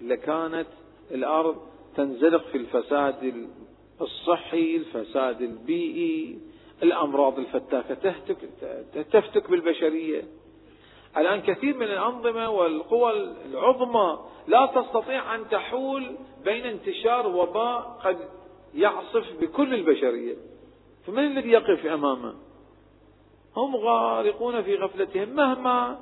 لكانت 0.00 0.66
الأرض 1.10 1.56
تنزلق 1.96 2.44
في 2.46 2.58
الفساد 2.58 3.48
الصحي 4.00 4.76
الفساد 4.76 5.42
البيئي 5.42 6.38
الأمراض 6.82 7.38
الفتاكة 7.38 7.94
تهتك 7.94 8.36
تفتك 9.12 9.50
بالبشرية. 9.50 10.24
الآن 11.16 11.40
كثير 11.40 11.76
من 11.76 11.82
الأنظمة 11.82 12.50
والقوى 12.50 13.12
العظمى 13.50 14.18
لا 14.46 14.66
تستطيع 14.66 15.34
أن 15.34 15.48
تحول 15.48 16.16
بين 16.44 16.66
انتشار 16.66 17.26
وباء 17.26 17.98
قد 18.04 18.18
يعصف 18.74 19.40
بكل 19.40 19.74
البشرية. 19.74 20.36
فمن 21.06 21.26
الذي 21.26 21.50
يقف 21.50 21.86
أمامه؟ 21.86 22.34
هم 23.56 23.76
غارقون 23.76 24.62
في 24.62 24.76
غفلتهم. 24.76 25.28
مهما 25.28 25.98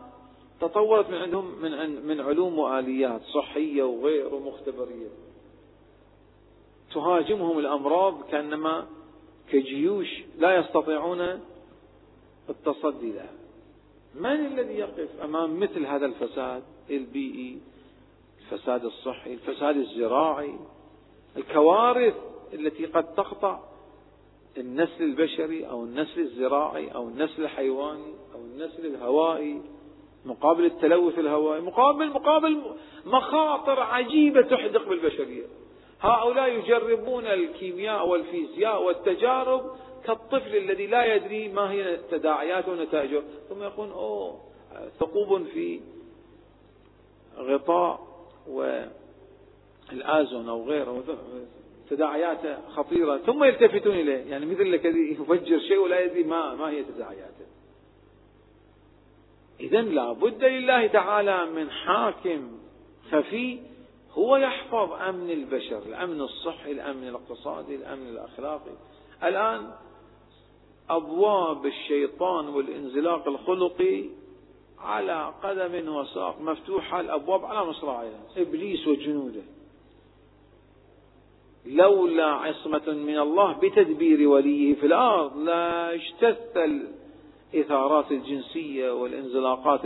تطورت 0.60 1.10
من 1.10 1.16
عندهم 1.16 1.62
من 1.62 2.06
من 2.06 2.20
علوم 2.20 2.58
وآليات 2.58 3.22
صحية 3.22 3.82
وغير 3.82 4.34
ومختبرية 4.34 5.08
تهاجمهم 6.94 7.58
الأمراض 7.58 8.22
كأنما 8.30 8.86
كجيوش 9.52 10.22
لا 10.38 10.56
يستطيعون 10.56 11.40
التصدي 12.48 13.12
لها. 13.12 13.32
من 14.14 14.46
الذي 14.46 14.74
يقف 14.74 15.08
أمام 15.24 15.60
مثل 15.60 15.86
هذا 15.86 16.06
الفساد؟ 16.06 16.62
البيئي 16.90 17.58
الفساد 18.40 18.84
الصحي 18.84 19.32
الفساد 19.32 19.76
الزراعي. 19.76 20.54
الكوارث 21.36 22.14
التي 22.52 22.86
قد 22.86 23.14
تقطع 23.14 23.60
النسل 24.58 25.04
البشري 25.04 25.66
أو 25.66 25.84
النسل 25.84 26.20
الزراعي 26.20 26.94
أو 26.94 27.08
النسل 27.08 27.42
الحيواني 27.42 28.12
أو 28.34 28.40
النسل 28.40 28.86
الهوائي 28.86 29.62
مقابل 30.24 30.64
التلوث 30.64 31.18
الهوائي 31.18 31.60
مقابل 31.60 32.08
مقابل 32.08 32.62
مخاطر 33.06 33.80
عجيبة 33.80 34.42
تحدق 34.42 34.88
بالبشرية. 34.88 35.44
هؤلاء 36.00 36.48
يجربون 36.48 37.26
الكيمياء 37.26 38.08
والفيزياء 38.08 38.82
والتجارب 38.82 39.70
كالطفل 40.04 40.56
الذي 40.56 40.86
لا 40.86 41.14
يدري 41.14 41.48
ما 41.48 41.70
هي 41.70 41.96
تداعياته 42.10 42.72
ونتائجه. 42.72 43.22
ثم 43.48 43.62
يقول 43.62 43.90
أوه 43.90 44.40
ثقوب 45.00 45.44
في 45.44 45.80
غطاء 47.38 48.00
والآزون 48.48 50.48
أو 50.48 50.64
غيره 50.64 51.04
تداعياته 51.90 52.68
خطيرة. 52.68 53.16
ثم 53.16 53.44
يلتفتون 53.44 53.94
إليه. 53.94 54.30
يعني 54.30 54.46
مثل 54.46 54.62
الذي 54.62 55.16
يفجر 55.20 55.58
شيء 55.58 55.78
ولا 55.78 56.00
يدري 56.00 56.22
ما, 56.22 56.54
ما 56.54 56.70
هي 56.70 56.84
تداعياته. 56.84 57.46
إذا 59.60 59.82
لا 59.82 60.12
بد 60.12 60.44
لله 60.44 60.86
تعالى 60.86 61.46
من 61.46 61.70
حاكم 61.70 62.58
خفي 63.10 63.58
هو 64.14 64.36
يحفظ 64.36 64.92
أمن 64.92 65.30
البشر 65.30 65.78
الأمن 65.86 66.20
الصحي 66.20 66.72
الأمن 66.72 67.08
الاقتصادي 67.08 67.74
الأمن 67.74 68.08
الأخلاقي. 68.08 68.72
الآن 69.24 69.70
أبواب 70.90 71.66
الشيطان 71.66 72.48
والانزلاق 72.48 73.28
الخلقي 73.28 74.04
على 74.78 75.34
قدم 75.42 75.94
وساق 75.94 76.40
مفتوحة 76.40 77.00
الأبواب 77.00 77.44
على 77.44 77.64
مصراعيها 77.64 78.20
إبليس 78.36 78.88
وجنوده. 78.88 79.42
لولا 81.66 82.26
عصمة 82.26 82.88
من 82.88 83.18
الله 83.18 83.52
بتدبير 83.52 84.28
وليه 84.28 84.74
في 84.74 84.86
الأرض 84.86 85.36
لا 85.38 85.94
اجتث 85.94 86.56
الإثارات 87.54 88.12
الجنسية 88.12 88.90
والانزلاقات 88.90 89.80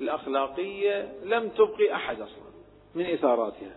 الأخلاقية 0.00 1.12
لم 1.24 1.48
تبقي 1.48 1.94
أحد 1.94 2.20
أصلا. 2.20 2.41
من 2.94 3.06
إثاراتها. 3.06 3.76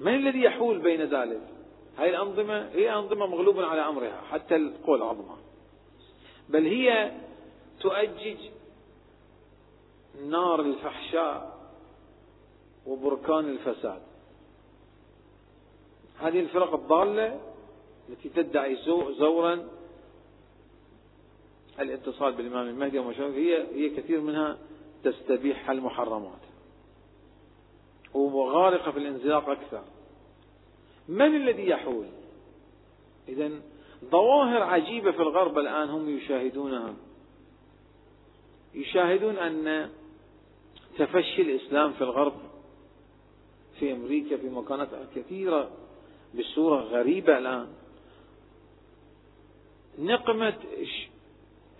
من 0.00 0.14
الذي 0.14 0.42
يحول 0.42 0.78
بين 0.78 1.02
ذلك؟ 1.02 1.40
هذه 1.96 2.08
الأنظمة 2.08 2.68
هي 2.68 2.94
أنظمة 2.94 3.26
مغلوبة 3.26 3.66
على 3.66 3.80
أمرها 3.80 4.20
حتى 4.20 4.56
القوى 4.56 4.96
العظمى 4.96 5.36
بل 6.48 6.66
هي 6.66 7.12
تؤجج 7.80 8.36
نار 10.26 10.60
الفحشاء 10.60 11.58
وبركان 12.86 13.48
الفساد. 13.48 14.02
هذه 16.20 16.40
الفرق 16.40 16.74
الضالة 16.74 17.40
التي 18.08 18.28
تدعي 18.28 18.76
زورا 19.18 19.68
الاتصال 21.80 22.32
بالإمام 22.32 22.68
المهدي 22.68 22.98
وما 22.98 23.12
هي 23.18 23.66
هي 23.74 23.90
كثير 23.96 24.20
منها 24.20 24.58
تستبيح 25.04 25.70
المحرمات. 25.70 26.51
وغارقة 28.14 28.90
في 28.90 28.98
الانزلاق 28.98 29.48
أكثر. 29.48 29.82
من 31.08 31.36
الذي 31.36 31.68
يحول؟ 31.68 32.06
إذا 33.28 33.50
ظواهر 34.04 34.62
عجيبة 34.62 35.10
في 35.10 35.22
الغرب 35.22 35.58
الآن 35.58 35.88
هم 35.88 36.16
يشاهدونها. 36.16 36.94
يشاهدون 38.74 39.38
أن 39.38 39.90
تفشي 40.98 41.42
الإسلام 41.42 41.92
في 41.92 42.04
الغرب 42.04 42.34
في 43.78 43.92
أمريكا 43.92 44.36
في 44.36 44.48
مكانات 44.48 44.88
كثيرة 45.14 45.70
بصورة 46.38 46.80
غريبة 46.80 47.38
الآن. 47.38 47.68
نقمة 49.98 50.58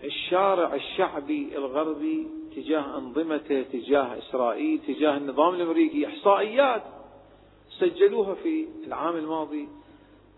الشارع 0.03 0.75
الشعبي 0.75 1.57
الغربي 1.57 2.27
تجاه 2.55 2.97
أنظمته 2.97 3.61
تجاه 3.61 4.17
إسرائيل 4.17 4.79
تجاه 4.87 5.17
النظام 5.17 5.55
الأمريكي 5.55 6.07
إحصائيات 6.07 6.83
سجلوها 7.79 8.33
في 8.33 8.67
العام 8.87 9.15
الماضي 9.15 9.67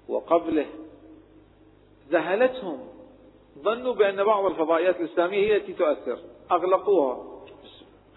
وقبله. 0.08 0.66
ذهلتهم. 2.10 2.80
ظنوا 3.60 3.94
بأن 3.94 4.24
بعض 4.24 4.46
الفضائيات 4.46 5.00
الإسلامية 5.00 5.38
هي 5.38 5.56
التي 5.56 5.74
تؤثر. 5.74 6.20
أغلقوها. 6.52 7.42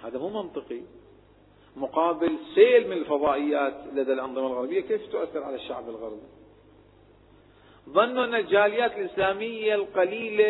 هذا 0.03 0.19
مو 0.19 0.43
منطقي. 0.43 0.81
مقابل 1.77 2.37
سيل 2.55 2.89
من 2.89 2.97
الفضائيات 2.97 3.75
لدى 3.93 4.13
الأنظمة 4.13 4.47
الغربية 4.47 4.81
كيف 4.81 5.13
تؤثر 5.13 5.43
على 5.43 5.57
الشعب 5.57 5.89
الغربي؟ 5.89 6.38
ظنوا 7.93 8.25
أن 8.25 8.35
الجاليات 8.35 8.99
الإسلامية 8.99 9.75
القليلة 9.75 10.45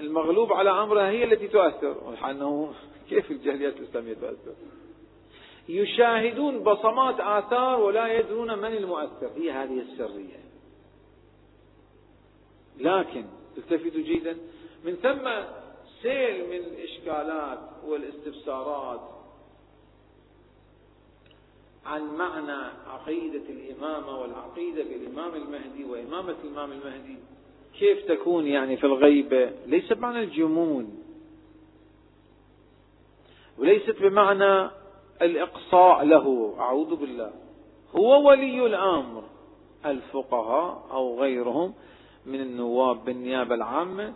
المغلوب 0.00 0.52
على 0.52 0.70
أمرها 0.70 1.10
هي 1.10 1.24
التي 1.24 1.48
تؤثر. 1.48 1.96
أنه 2.30 2.74
كيف 3.08 3.30
الجاليات 3.30 3.76
الإسلامية 3.76 4.14
تؤثر؟ 4.14 4.54
يشاهدون 5.68 6.58
بصمات 6.62 7.20
آثار 7.20 7.80
ولا 7.80 8.12
يدرون 8.18 8.58
من 8.58 8.72
المؤثر. 8.76 9.30
هي 9.36 9.50
هذه 9.50 9.80
السرية. 9.80 10.42
لكن 12.78 13.24
التفتوا 13.58 14.00
جيدا. 14.00 14.36
من 14.84 14.94
ثم 14.94 15.30
سيل 16.02 16.48
من 16.48 16.56
الإشكالات 16.56 17.58
والاستفسارات 17.84 19.21
عن 21.86 22.16
معنى 22.18 22.72
عقيدة 22.86 23.42
الإمامة 23.48 24.20
والعقيدة 24.20 24.82
بالإمام 24.82 25.34
المهدي 25.34 25.84
وإمامة 25.84 26.34
الإمام 26.44 26.72
المهدي. 26.72 27.16
كيف 27.78 28.04
تكون 28.08 28.46
يعني 28.46 28.76
في 28.76 28.86
الغيبة؟ 28.86 29.50
ليس 29.66 29.92
بمعنى 29.92 30.20
الجمود 30.20 30.90
وليست 33.58 34.02
بمعنى 34.02 34.70
الإقصاء 35.22 36.04
له 36.04 36.54
أعوذ 36.58 36.96
بالله. 36.96 37.32
هو 37.96 38.28
ولي 38.28 38.66
الأمر. 38.66 39.22
الفقهاء 39.86 40.86
أو 40.90 41.20
غيرهم 41.20 41.74
من 42.26 42.40
النواب 42.40 43.04
بالنيابة 43.04 43.54
العامة 43.54 44.14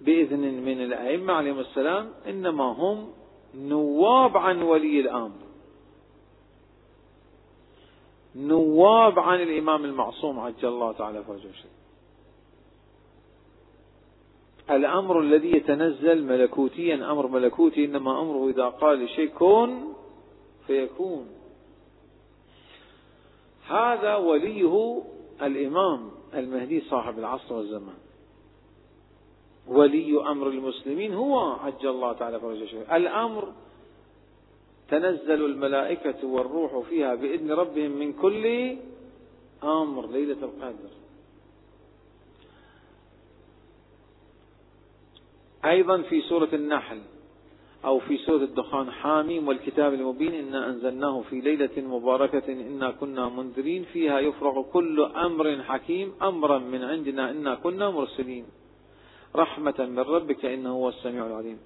بإذن 0.00 0.40
من 0.40 0.80
الأئمة 0.84 1.32
عليهم 1.32 1.58
السلام 1.58 2.10
إنما 2.26 2.64
هم 2.64 3.10
نواب 3.54 4.36
عن 4.36 4.62
ولي 4.62 5.00
الأمر. 5.00 5.45
نواب 8.36 9.18
عن 9.18 9.42
الإمام 9.42 9.84
المعصوم 9.84 10.40
عجل 10.40 10.68
الله 10.68 10.92
تعالى 10.92 11.24
فرجه 11.24 11.50
الأمر 14.70 15.20
الذي 15.20 15.56
يتنزل 15.56 16.24
ملكوتيا 16.24 16.94
أمر 16.94 17.26
ملكوتي 17.26 17.84
إنما 17.84 18.20
أمره 18.20 18.48
إذا 18.48 18.68
قال 18.68 19.04
لشيء 19.04 19.28
كن 19.28 19.84
فيكون. 20.66 21.26
هذا 23.66 24.16
وليه 24.16 25.02
الإمام 25.42 26.10
المهدي 26.34 26.80
صاحب 26.80 27.18
العصر 27.18 27.54
والزمان. 27.54 27.98
ولي 29.68 30.20
أمر 30.30 30.48
المسلمين 30.48 31.14
هو 31.14 31.38
عجل 31.38 31.88
الله 31.88 32.12
تعالى 32.12 32.40
فرجه 32.40 32.96
الأمر 32.96 33.52
تنزل 34.90 35.44
الملائكة 35.44 36.26
والروح 36.26 36.88
فيها 36.88 37.14
بإذن 37.14 37.52
ربهم 37.52 37.90
من 37.90 38.12
كل 38.12 38.76
أمر 39.64 40.10
ليلة 40.10 40.38
القدر. 40.42 40.90
أيضا 45.64 46.02
في 46.02 46.20
سورة 46.20 46.48
النحل 46.52 47.00
أو 47.84 47.98
في 47.98 48.18
سورة 48.18 48.44
الدخان 48.44 48.90
حاميم 48.90 49.48
والكتاب 49.48 49.94
المبين 49.94 50.34
إنا 50.34 50.68
أنزلناه 50.68 51.20
في 51.30 51.40
ليلة 51.40 51.70
مباركة 51.76 52.52
إنا 52.52 52.90
كنا 52.90 53.28
منذرين 53.28 53.84
فيها 53.84 54.20
يفرغ 54.20 54.62
كل 54.62 55.00
أمر 55.00 55.62
حكيم 55.62 56.14
أمرا 56.22 56.58
من 56.58 56.84
عندنا 56.84 57.30
إنا 57.30 57.54
كنا 57.54 57.90
مرسلين. 57.90 58.46
رحمة 59.36 59.74
من 59.78 59.98
ربك 59.98 60.44
إنه 60.44 60.72
هو 60.72 60.88
السميع 60.88 61.26
العليم. 61.26 61.58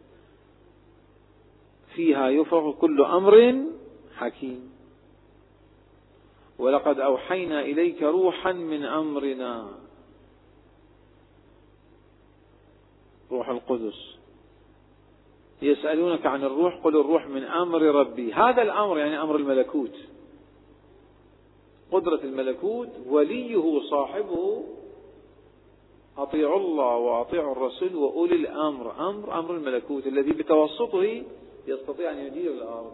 فيها 1.94 2.28
يفرغ 2.28 2.72
كل 2.72 3.04
أمر 3.04 3.64
حكيم. 4.16 4.70
ولقد 6.58 7.00
أوحينا 7.00 7.60
إليك 7.60 8.02
روحا 8.02 8.52
من 8.52 8.84
أمرنا. 8.84 9.68
روح 13.32 13.48
القدس. 13.48 14.16
يسألونك 15.62 16.26
عن 16.26 16.44
الروح 16.44 16.74
قل 16.84 17.00
الروح 17.00 17.26
من 17.26 17.44
أمر 17.44 17.82
ربي. 17.82 18.32
هذا 18.32 18.62
الأمر 18.62 18.98
يعني 18.98 19.22
أمر 19.22 19.36
الملكوت. 19.36 19.94
قدرة 21.92 22.20
الملكوت 22.24 22.88
وليه 23.06 23.80
صاحبه. 23.90 24.64
أطيعوا 26.18 26.58
الله 26.58 26.96
وأطيعوا 26.96 27.52
الرسول 27.52 27.96
وأولي 27.96 28.34
الأمر. 28.34 29.10
أمر 29.10 29.38
أمر 29.38 29.54
الملكوت 29.54 30.06
الذي 30.06 30.32
بتوسطه 30.32 31.22
يستطيع 31.66 32.12
أن 32.12 32.18
يدير 32.18 32.52
الأرض. 32.52 32.92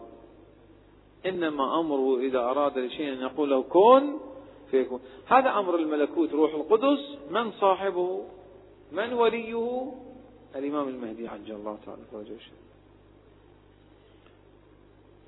إنما 1.25 1.79
أمره 1.79 2.19
إذا 2.19 2.39
أراد 2.39 2.77
لشيء 2.77 3.13
أن 3.13 3.21
يقول 3.21 3.49
له 3.49 3.63
كن 3.63 4.13
فيكون. 4.71 4.99
هذا 5.25 5.49
أمر 5.49 5.75
الملكوت 5.75 6.33
روح 6.33 6.53
القدس. 6.53 7.17
من 7.31 7.51
صاحبه؟ 7.51 8.23
من 8.91 9.13
وليه؟ 9.13 9.91
الإمام 10.55 10.87
المهدي 10.87 11.27
عجل 11.27 11.55
الله 11.55 11.77
تعالى 11.85 12.01
فرجه 12.11 12.37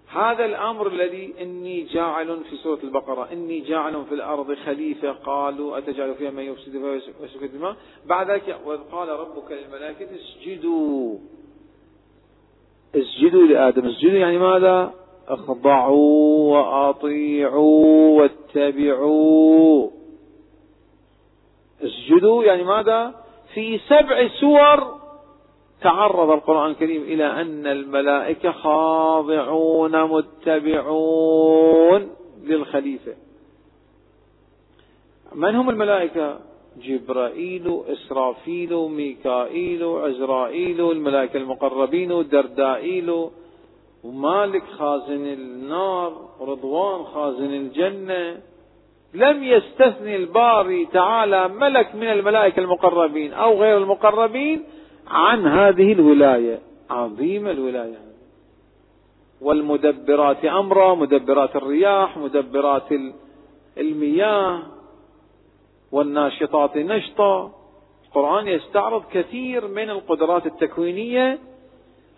هذا 0.07 0.45
الأمر 0.45 0.87
الذي 0.87 1.33
إني 1.41 1.81
جاعل 1.81 2.43
في 2.43 2.57
سورة 2.57 2.79
البقرة. 2.83 3.31
إني 3.31 3.59
جاعل 3.59 4.05
في 4.05 4.15
الأرض 4.15 4.53
خليفة. 4.53 5.11
قالوا 5.11 5.77
أتجعل 5.77 6.15
فيها 6.15 6.31
من 6.31 6.43
يفسد 6.43 6.71
فيها 6.71 7.01
ويسفك 7.21 7.43
الدماء؟ 7.43 7.75
بعد 8.05 8.31
ذلك 8.31 8.59
وإذ 8.65 8.79
قال 8.79 9.09
ربك 9.09 9.51
للملائكة 9.51 10.07
اسجدوا. 10.15 11.17
اسجدوا 12.95 13.43
لآدم. 13.43 13.85
اسجدوا 13.85 14.19
يعني 14.19 14.37
ماذا؟ 14.37 14.93
أخضعوا 15.27 16.57
وأطيعوا 16.57 18.21
واتبعوا. 18.21 19.89
اسجدوا 21.83 22.43
يعني 22.43 22.63
ماذا؟ 22.63 23.15
في 23.53 23.77
سبع 23.77 24.27
سور 24.39 24.99
تعرض 25.81 26.29
القرآن 26.29 26.71
الكريم 26.71 27.01
إلى 27.01 27.41
أن 27.41 27.67
الملائكة 27.67 28.51
خاضعون 28.51 30.03
متبعون 30.03 32.09
للخليفة. 32.43 33.13
من 35.35 35.55
هم 35.55 35.69
الملائكة؟ 35.69 36.48
جبرائيل 36.79 37.81
إسرافيل 37.87 38.73
ميكائيل 38.73 39.83
عزرائيل 39.83 40.91
الملائكة 40.91 41.37
المقربين 41.37 42.29
دردائيل 42.29 43.29
ومالك 44.03 44.63
خازن 44.63 45.25
النار 45.27 46.29
رضوان 46.41 47.03
خازن 47.03 47.53
الجنة. 47.53 48.41
لم 49.13 49.43
يستثني 49.43 50.15
الباري 50.15 50.85
تعالى 50.85 51.47
ملك 51.47 51.95
من 51.95 52.07
الملائكة 52.07 52.59
المقربين 52.59 53.33
أو 53.33 53.61
غير 53.61 53.77
المقربين 53.77 54.63
عن 55.07 55.47
هذه 55.47 55.93
الولاية. 55.93 56.59
عظيمة 56.89 57.51
الولاية. 57.51 57.97
والمدبرات 59.41 60.45
أمرا 60.45 60.95
مدبرات 60.95 61.55
الرياح 61.55 62.17
مدبرات 62.17 62.91
المياه. 63.77 64.78
والناشطات 65.91 66.77
نشطا 66.77 67.51
القرآن 68.05 68.47
يستعرض 68.47 69.03
كثير 69.11 69.67
من 69.67 69.89
القدرات 69.89 70.45
التكوينية 70.45 71.39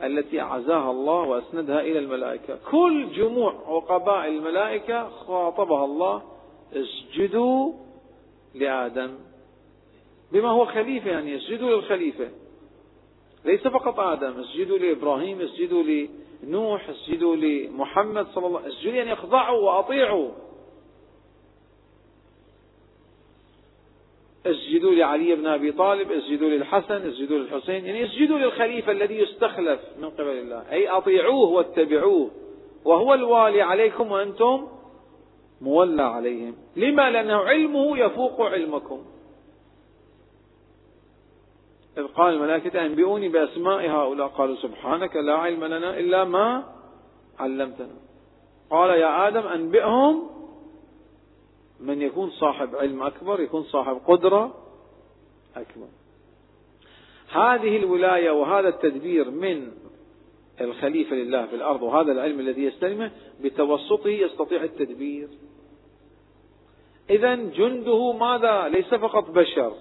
التي 0.03 0.41
أعزاها 0.41 0.91
الله 0.91 1.22
وأسندها 1.22 1.81
إلى 1.81 1.99
الملائكة. 1.99 2.57
كل 2.72 3.11
جموع 3.11 3.53
وقبائل 3.53 4.35
الملائكة 4.35 5.10
خاطبها 5.10 5.85
الله 5.85 6.22
اسجدوا 6.73 7.73
لآدم. 8.56 9.11
بما 10.31 10.49
هو 10.49 10.65
خليفة 10.65 11.11
يعني 11.11 11.38
اسجدوا 11.38 11.69
للخليفة. 11.76 12.30
ليس 13.45 13.68
فقط 13.68 13.99
آدم 13.99 14.39
اسجدوا 14.39 14.77
لإبراهيم 14.77 15.41
اسجدوا 15.41 15.84
لنوح 16.43 16.89
اسجدوا 16.89 17.35
لمحمد 17.35 18.27
صلى 18.27 18.48
الله 18.48 18.60
عليه 18.60 18.68
وسلم. 18.69 18.77
اسجدوا 18.77 18.95
يعني 18.95 19.14
اخضعوا 19.14 19.60
وأطيعوا. 19.60 20.30
اسجدوا 24.72 24.91
لعلي 24.91 25.35
بن 25.35 25.48
أبي 25.48 25.72
طالب، 25.72 26.11
اسجدوا 26.11 26.49
للحسن، 26.49 27.10
اسجدوا 27.10 27.38
للحسين، 27.38 27.85
يعني 27.85 28.06
اسجدوا 28.06 28.38
للخليفة 28.38 28.91
الذي 28.91 29.19
يستخلف 29.19 29.80
من 30.02 30.10
قبل 30.10 30.30
الله، 30.30 30.72
أي 30.72 30.89
أطيعوه 30.89 31.49
واتبعوه، 31.49 32.31
وهو 32.85 33.14
الوالي 33.14 33.61
عليكم 33.61 34.11
وأنتم 34.11 34.68
مولى 35.61 36.03
عليهم، 36.03 36.56
لما؟ 36.76 37.10
لأنه 37.10 37.35
علمه 37.35 37.98
يفوق 37.98 38.41
علمكم. 38.41 39.02
إذ 41.98 42.03
قال 42.03 42.34
الملائكة 42.34 42.85
أنبئوني 42.85 43.30
بأسماء 43.30 43.89
هؤلاء 43.89 44.27
قالوا 44.27 44.56
سبحانك 44.56 45.15
لا 45.15 45.34
علم 45.34 45.64
لنا 45.64 45.99
إلا 45.99 46.23
ما 46.23 46.64
علمتنا 47.39 47.95
قال 48.69 48.89
يا 48.89 49.27
آدم 49.27 49.48
أنبئهم 49.48 50.30
من 51.82 52.02
يكون 52.02 52.30
صاحب 52.30 52.76
علم 52.76 53.03
أكبر 53.03 53.41
يكون 53.41 53.64
صاحب 53.64 54.02
قدرة 54.08 54.56
أكبر. 55.56 55.88
هذه 57.32 57.78
الولاية 57.78 58.32
وهذا 58.32 58.70
التدبير 58.70 59.32
من 59.32 59.72
الخليفة 60.62 61.16
لله 61.16 61.45
في 61.45 61.56
الأرض 61.56 61.82
وهذا 61.82 62.12
العلم 62.12 62.40
الذي 62.40 62.64
يستلمه 62.64 63.12
بتوسطه 63.41 64.10
يستطيع 64.10 64.64
التدبير. 64.64 65.28
إذا 67.10 67.36
جنده 67.36 68.12
ماذا؟ 68.12 68.68
ليس 68.68 68.94
فقط 68.94 69.30
بشر 69.30 69.74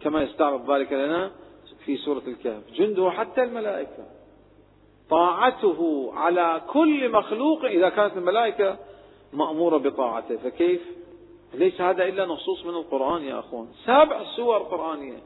كما 0.00 0.22
يستعرض 0.22 0.70
ذلك 0.70 0.92
لنا 0.92 1.32
في 1.84 1.96
سورة 1.96 2.22
الكهف. 2.26 2.62
جنده 2.74 3.10
حتى 3.10 3.42
الملائكة. 3.42 4.06
طاعته 5.10 6.10
على 6.14 6.62
كل 6.66 7.12
مخلوق 7.12 7.64
إذا 7.64 7.88
كانت 7.88 8.16
الملائكة 8.16 8.78
مأمورة 9.32 9.76
بطاعته. 9.76 10.36
فكيف؟ 10.36 10.97
ليس 11.54 11.80
هذا 11.80 12.04
إلا 12.04 12.26
نصوص 12.26 12.64
من 12.64 12.74
القرآن 12.74 13.22
يا 13.22 13.38
أخوان؟ 13.38 13.68
سبع 13.84 14.24
سور 14.36 14.58
قرآنية. 14.58 15.18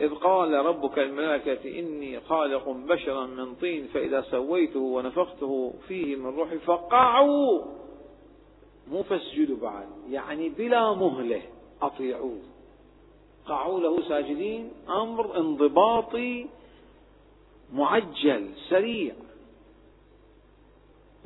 إذ 0.00 0.14
قال 0.14 0.52
ربك 0.52 0.98
الملائكة 0.98 1.78
إني 1.78 2.20
خالق 2.20 2.68
بشرا 2.68 3.26
من 3.26 3.54
طين 3.54 3.86
فإذا 3.94 4.20
سويته 4.30 4.80
ونفخته 4.80 5.74
فيه 5.88 6.16
من 6.16 6.36
روحي 6.36 6.58
فقعوا. 6.58 7.62
مو 8.90 9.02
فاسجدوا 9.02 9.56
بعد 9.56 9.86
يعني 10.10 10.48
بلا 10.48 10.94
مهلة 10.94 11.42
أطيعوه. 11.82 12.40
قعوا 13.46 13.80
له 13.80 14.08
ساجدين 14.08 14.70
أمر 14.88 15.36
انضباطي 15.36 16.46
معجل 17.72 18.50
سريع. 18.68 19.14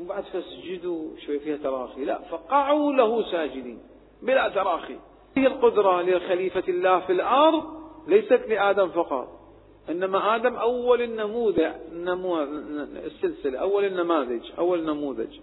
وبعد 0.01 0.24
فاسجدوا 0.24 1.09
شوي 1.27 1.39
فيها 1.39 1.57
تراخي 1.57 2.05
لا 2.05 2.19
فقعوا 2.19 2.93
له 2.93 3.31
ساجدين. 3.31 3.78
بلا 4.23 4.49
تراخي. 4.49 4.97
هي 5.36 5.47
القدرة 5.47 6.03
لخليفة 6.03 6.65
الله 6.69 7.01
في 7.01 7.12
الأرض 7.12 7.65
ليست 8.09 8.43
لآدم 8.49 8.89
فقط 8.89 9.28
إنما 9.90 10.36
آدم 10.36 10.55
أول 10.55 11.03
النموذج 11.03 11.73
النمو 11.93 12.43
السلسلة 12.43 13.59
أول 13.59 13.85
النماذج 13.85 14.51
أول 14.59 14.85
نموذج. 14.85 15.39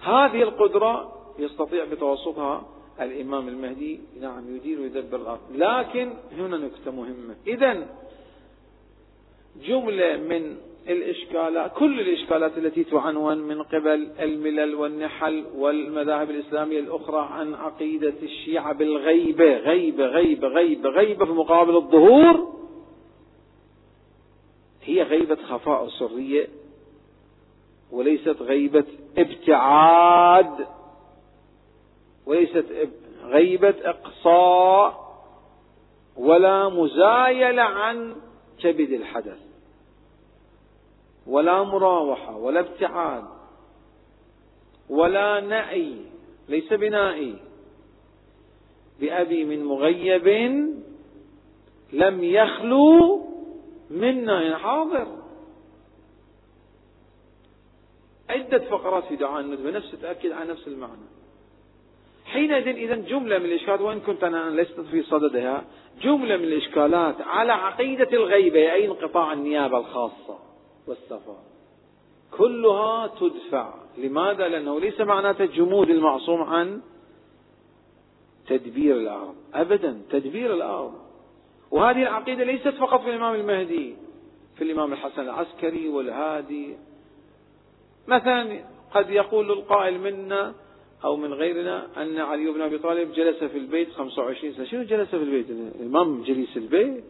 هذه 0.00 0.42
القدرة 0.42 1.12
يستطيع 1.38 1.84
بتوسطها 1.84 2.68
الإمام 3.00 3.48
المهدي 3.48 4.00
نعم 4.20 4.56
يدير 4.56 4.80
ويدبر 4.80 5.16
الأرض. 5.16 5.40
لكن 5.54 6.12
هنا 6.32 6.56
نكتة 6.56 6.90
مهمة. 6.90 7.36
إذا 7.46 7.86
جملة 9.56 10.16
من 10.16 10.56
الإشكالات 10.88 11.72
كل 11.72 12.00
الإشكالات 12.00 12.58
التي 12.58 12.84
تعنون 12.84 13.38
من 13.38 13.62
قبل 13.62 14.10
الملل 14.20 14.74
والنحل 14.74 15.44
والمذاهب 15.56 16.30
الإسلامية 16.30 16.80
الأخرى 16.80 17.28
عن 17.30 17.54
عقيدة 17.54 18.14
الشيعة 18.22 18.72
بالغيبة 18.72 19.56
غيبة 19.56 20.06
غيبة 20.06 20.48
غيبة 20.48 20.88
غيبة 20.88 21.24
في 21.24 21.32
مقابل 21.32 21.76
الظهور. 21.76 22.54
هي 24.84 25.02
غيبة 25.02 25.36
خفاء 25.48 25.88
سرية 25.88 26.48
وليست 27.90 28.42
غيبة 28.42 28.84
ابتعاد 29.18 30.66
وليست 32.26 32.64
غيبة 33.24 33.74
إقصاء 33.82 35.08
ولا 36.16 36.68
مزايلة 36.68 37.62
عن 37.62 38.16
كبد 38.62 38.92
الحدث. 38.92 39.47
ولا 41.28 41.62
مراوحة 41.62 42.36
ولا 42.36 42.60
ابتعاد 42.60 43.24
ولا 44.88 45.40
نعي 45.40 45.94
ليس 46.48 46.72
بنائي. 46.72 47.36
بأبي 49.00 49.44
من 49.44 49.64
مغيب 49.64 50.28
لم 51.92 52.24
يخلو 52.24 53.20
منا 53.90 54.58
حاضر. 54.58 55.06
عدة 58.30 58.58
فقرات 58.58 59.04
في 59.04 59.16
دعاء 59.16 59.40
الندبة 59.40 59.70
نفس 59.70 59.90
تأكد 60.02 60.32
عن 60.32 60.48
نفس 60.48 60.68
المعنى. 60.68 61.08
حينئذ 62.24 62.68
إذا 62.68 62.94
جملة 62.94 63.38
من 63.38 63.44
الإشكالات 63.44 63.80
وإن 63.80 64.00
كنت 64.00 64.24
أنا 64.24 64.50
لست 64.50 64.80
في 64.80 65.02
صددها 65.02 65.64
جملة 66.02 66.36
من 66.36 66.44
الإشكالات 66.44 67.20
على 67.20 67.52
عقيدة 67.52 68.08
الغيبة 68.12 68.72
أي 68.72 68.86
انقطاع 68.86 69.32
النيابة 69.32 69.78
الخاصة. 69.78 70.47
والسفر 70.88 71.36
كلها 72.30 73.06
تدفع. 73.06 73.74
لماذا؟ 73.98 74.48
لأنه 74.48 74.80
ليس 74.80 75.00
معناته 75.00 75.44
جمود 75.44 75.90
المعصوم 75.90 76.42
عن 76.42 76.80
تدبير 78.46 78.96
الأرض 78.96 79.34
أبدا 79.54 80.02
تدبير 80.10 80.54
الأرض 80.54 80.94
وهذه 81.70 82.02
العقيدة 82.02 82.44
ليست 82.44 82.68
فقط 82.68 83.00
في 83.00 83.10
الإمام 83.10 83.34
المهدي 83.34 83.96
في 84.56 84.64
الإمام 84.64 84.92
الحسن 84.92 85.22
العسكري 85.22 85.88
والهادي. 85.88 86.76
مثلا 88.08 88.64
قد 88.94 89.10
يقول 89.10 89.50
القائل 89.50 90.00
منا 90.00 90.54
أو 91.04 91.16
من 91.16 91.32
غيرنا 91.32 92.02
أن 92.02 92.18
علي 92.18 92.50
بن 92.50 92.60
أبي 92.60 92.78
طالب 92.78 93.12
جلس 93.12 93.44
في 93.44 93.58
البيت 93.58 93.92
25 93.92 94.52
سنة. 94.52 94.64
شنو 94.64 94.82
جلس 94.82 95.08
في 95.08 95.16
البيت؟ 95.16 95.50
الإمام 95.50 96.22
جليس 96.22 96.56
البيت. 96.56 97.04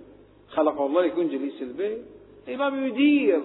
خلق 0.49 0.81
الله 0.81 1.05
يكون 1.05 1.29
جليس 1.29 1.63
البيت. 1.63 2.03
الإمام 2.49 2.87
يدير. 2.87 3.43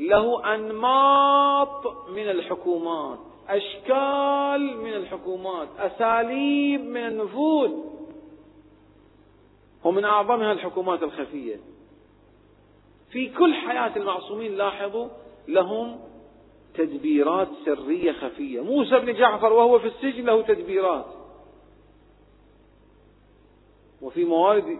له 0.00 0.54
أنماط 0.54 2.08
من 2.08 2.30
الحكومات 2.30 3.18
أشكال 3.48 4.76
من 4.76 4.94
الحكومات 4.94 5.68
أساليب 5.78 6.80
من 6.80 7.06
النفوذ. 7.06 7.70
ومن 9.84 10.04
أعظمها 10.04 10.52
الحكومات 10.52 11.02
الخفية. 11.02 11.56
في 13.10 13.28
كل 13.28 13.54
حياة 13.54 13.96
المعصومين 13.96 14.54
لاحظوا 14.54 15.08
لهم 15.48 16.00
تدبيرات 16.74 17.48
سرية 17.64 18.12
خفية. 18.12 18.60
موسى 18.60 18.98
بن 18.98 19.14
جعفر 19.14 19.52
وهو 19.52 19.78
في 19.78 19.86
السجن 19.86 20.24
له 20.24 20.42
تدبيرات. 20.42 21.06
وفي 24.02 24.24
موارد 24.24 24.78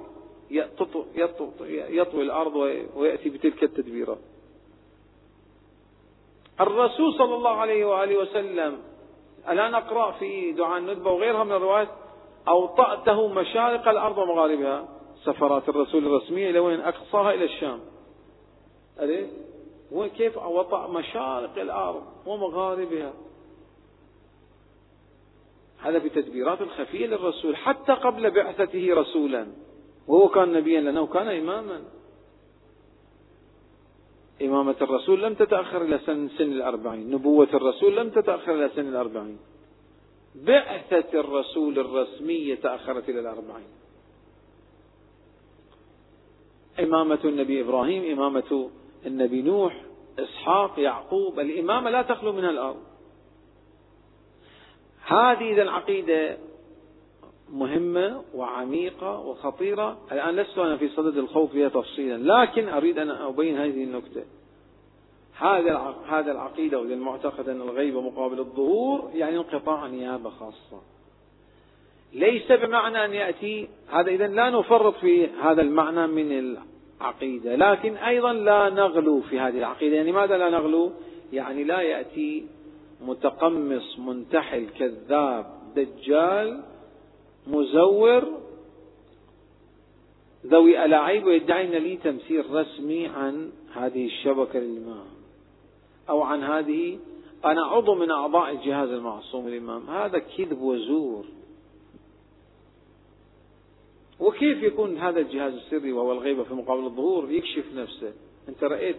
يطوي 1.90 2.22
الأرض 2.22 2.56
ويأتي 2.96 3.28
بتلك 3.28 3.62
التدبيرات. 3.62 4.18
الرسول 6.60 7.14
صلى 7.14 7.34
الله 7.34 7.50
عليه 7.50 7.84
وآله 7.84 8.18
وسلم 8.18 8.78
الآن 9.48 9.74
أقرأ 9.74 10.10
في 10.10 10.52
دعاء 10.52 10.78
الندبة 10.78 11.10
وغيرها 11.10 11.44
من 11.44 11.52
الروايات 11.52 11.88
أوطأته 12.48 13.28
مشارق 13.28 13.88
الأرض 13.88 14.18
ومغاربها 14.18 14.88
سفرات 15.24 15.68
الرسول 15.68 16.06
الرسمية 16.06 16.50
إلى 16.50 16.58
وين؟ 16.58 16.80
أقصاها 16.80 17.34
إلى 17.34 17.44
الشام. 17.44 17.80
أليس 19.00 19.28
وكيف 19.92 20.38
وطأ 20.38 20.86
مشارق 20.86 21.58
الأرض 21.58 22.02
ومغاربها؟ 22.26 23.12
هذا 25.78 25.98
بتدبيرات 25.98 26.60
الخفية 26.60 27.06
للرسول 27.06 27.56
حتى 27.56 27.92
قبل 27.92 28.30
بعثته 28.30 28.94
رسولا 28.94 29.46
وهو 30.08 30.28
كان 30.28 30.52
نبيا 30.52 30.80
لنا 30.80 31.00
وكان 31.00 31.28
إماما. 31.28 31.82
إمامة 34.42 34.76
الرسول 34.80 35.22
لم 35.22 35.34
تتأخر 35.34 35.82
إلى 35.82 36.00
سن, 36.06 36.28
سن 36.28 36.52
الأربعين. 36.52 37.10
نبوة 37.10 37.48
الرسول 37.54 37.96
لم 37.96 38.10
تتأخر 38.10 38.54
إلى 38.54 38.70
سن 38.76 38.88
الأربعين. 38.88 39.38
بعثة 40.34 41.20
الرسول 41.20 41.78
الرسمية 41.78 42.54
تأخرت 42.54 43.08
إلى 43.08 43.20
الأربعين. 43.20 43.68
إمامة 46.80 47.18
النبي 47.24 47.60
إبراهيم 47.60 48.18
إمامة 48.18 48.70
النبي 49.06 49.42
نوح 49.42 49.84
إسحاق 50.18 50.80
يعقوب. 50.80 51.40
الإمامة 51.40 51.90
لا 51.90 52.02
تخلو 52.02 52.32
منها 52.32 52.50
الأرض. 52.50 52.82
هذه 55.06 55.52
إذا 55.52 55.62
العقيدة 55.62 56.38
مهمة 57.52 58.22
وعميقة 58.34 59.20
وخطيرة. 59.20 59.98
الآن 60.12 60.36
لست 60.36 60.58
أنا 60.58 60.76
في 60.76 60.88
صدد 60.88 61.16
الخوف 61.16 61.50
فيها 61.50 61.68
تفصيلا 61.68 62.42
لكن 62.42 62.68
أريد 62.68 62.98
أن 62.98 63.10
أبين 63.10 63.58
هذه 63.58 63.84
النكتة. 63.84 64.22
هذا 65.38 65.94
هذا 66.08 66.32
العقيدة 66.32 66.78
وللمعتقد 66.78 67.48
أن 67.48 67.60
الغيبة 67.60 68.00
مقابل 68.00 68.38
الظهور 68.38 69.10
يعني 69.14 69.36
انقطاع 69.36 69.86
نيابة 69.86 70.30
خاصة. 70.30 70.82
ليس 72.12 72.52
بمعنى 72.52 73.04
أن 73.04 73.12
يأتي 73.14 73.68
هذا 73.88 74.10
إذا 74.10 74.26
لا 74.26 74.50
نفرط 74.50 74.94
في 74.94 75.26
هذا 75.26 75.62
المعنى 75.62 76.06
من 76.06 76.58
العقيدة 77.00 77.56
لكن 77.56 77.96
أيضا 77.96 78.32
لا 78.32 78.70
نغلو 78.70 79.20
في 79.20 79.40
هذه 79.40 79.58
العقيدة. 79.58 79.96
يعني 79.96 80.12
ماذا 80.12 80.38
لا 80.38 80.50
نغلو؟ 80.50 80.92
يعني 81.32 81.64
لا 81.64 81.80
يأتي 81.80 82.46
متقمص 83.00 83.98
منتحل 83.98 84.66
كذاب 84.78 85.46
دجال 85.76 86.62
مزور 87.50 88.40
ذوي 90.46 90.84
ألأعيب 90.84 91.24
ويدعي 91.24 91.64
أن 91.64 91.82
لي 91.82 91.96
تمثيل 91.96 92.50
رسمي 92.50 93.06
عن 93.06 93.50
هذه 93.74 94.06
الشبكة 94.06 94.58
للإمام 94.58 95.06
أو 96.08 96.22
عن 96.22 96.42
هذه 96.42 96.98
أنا 97.44 97.64
عضو 97.64 97.94
من 97.94 98.10
أعضاء 98.10 98.50
الجهاز 98.50 98.88
المعصوم 98.88 99.46
الإمام 99.46 99.90
هذا 99.90 100.18
كذب 100.18 100.62
وزور. 100.62 101.24
وكيف 104.20 104.62
يكون 104.62 104.98
هذا 104.98 105.20
الجهاز 105.20 105.52
السري 105.54 105.92
وهو 105.92 106.12
الغيبة 106.12 106.42
في 106.42 106.54
مقابل 106.54 106.84
الظهور؟ 106.84 107.30
يكشف 107.30 107.64
نفسه. 107.74 108.12
أنت 108.48 108.64
رأيت 108.64 108.96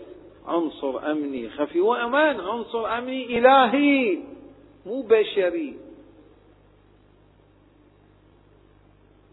عنصر 0.48 1.12
أمني 1.12 1.50
خفي. 1.50 1.82
وأمان 1.82 2.40
عنصر 2.40 2.98
أمني 2.98 3.38
إلهي 3.38 4.18
مو 4.86 5.02
بشري. 5.02 5.76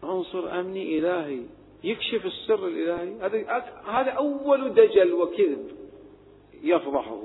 عنصر 0.03 0.59
أمني 0.59 0.99
إلهي. 0.99 1.41
يكشف 1.83 2.25
السر 2.25 2.67
الإلهي. 2.67 3.21
هذا 3.21 3.63
هذا 3.87 4.11
أول 4.11 4.73
دجل 4.73 5.13
وكذب 5.13 5.71
يفضحه. 6.63 7.21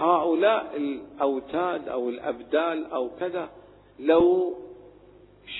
هؤلاء 0.00 0.76
الأوتاد 0.76 1.88
أو 1.88 2.08
الأبدال 2.08 2.92
أو 2.92 3.10
كذا 3.20 3.50
لو 3.98 4.54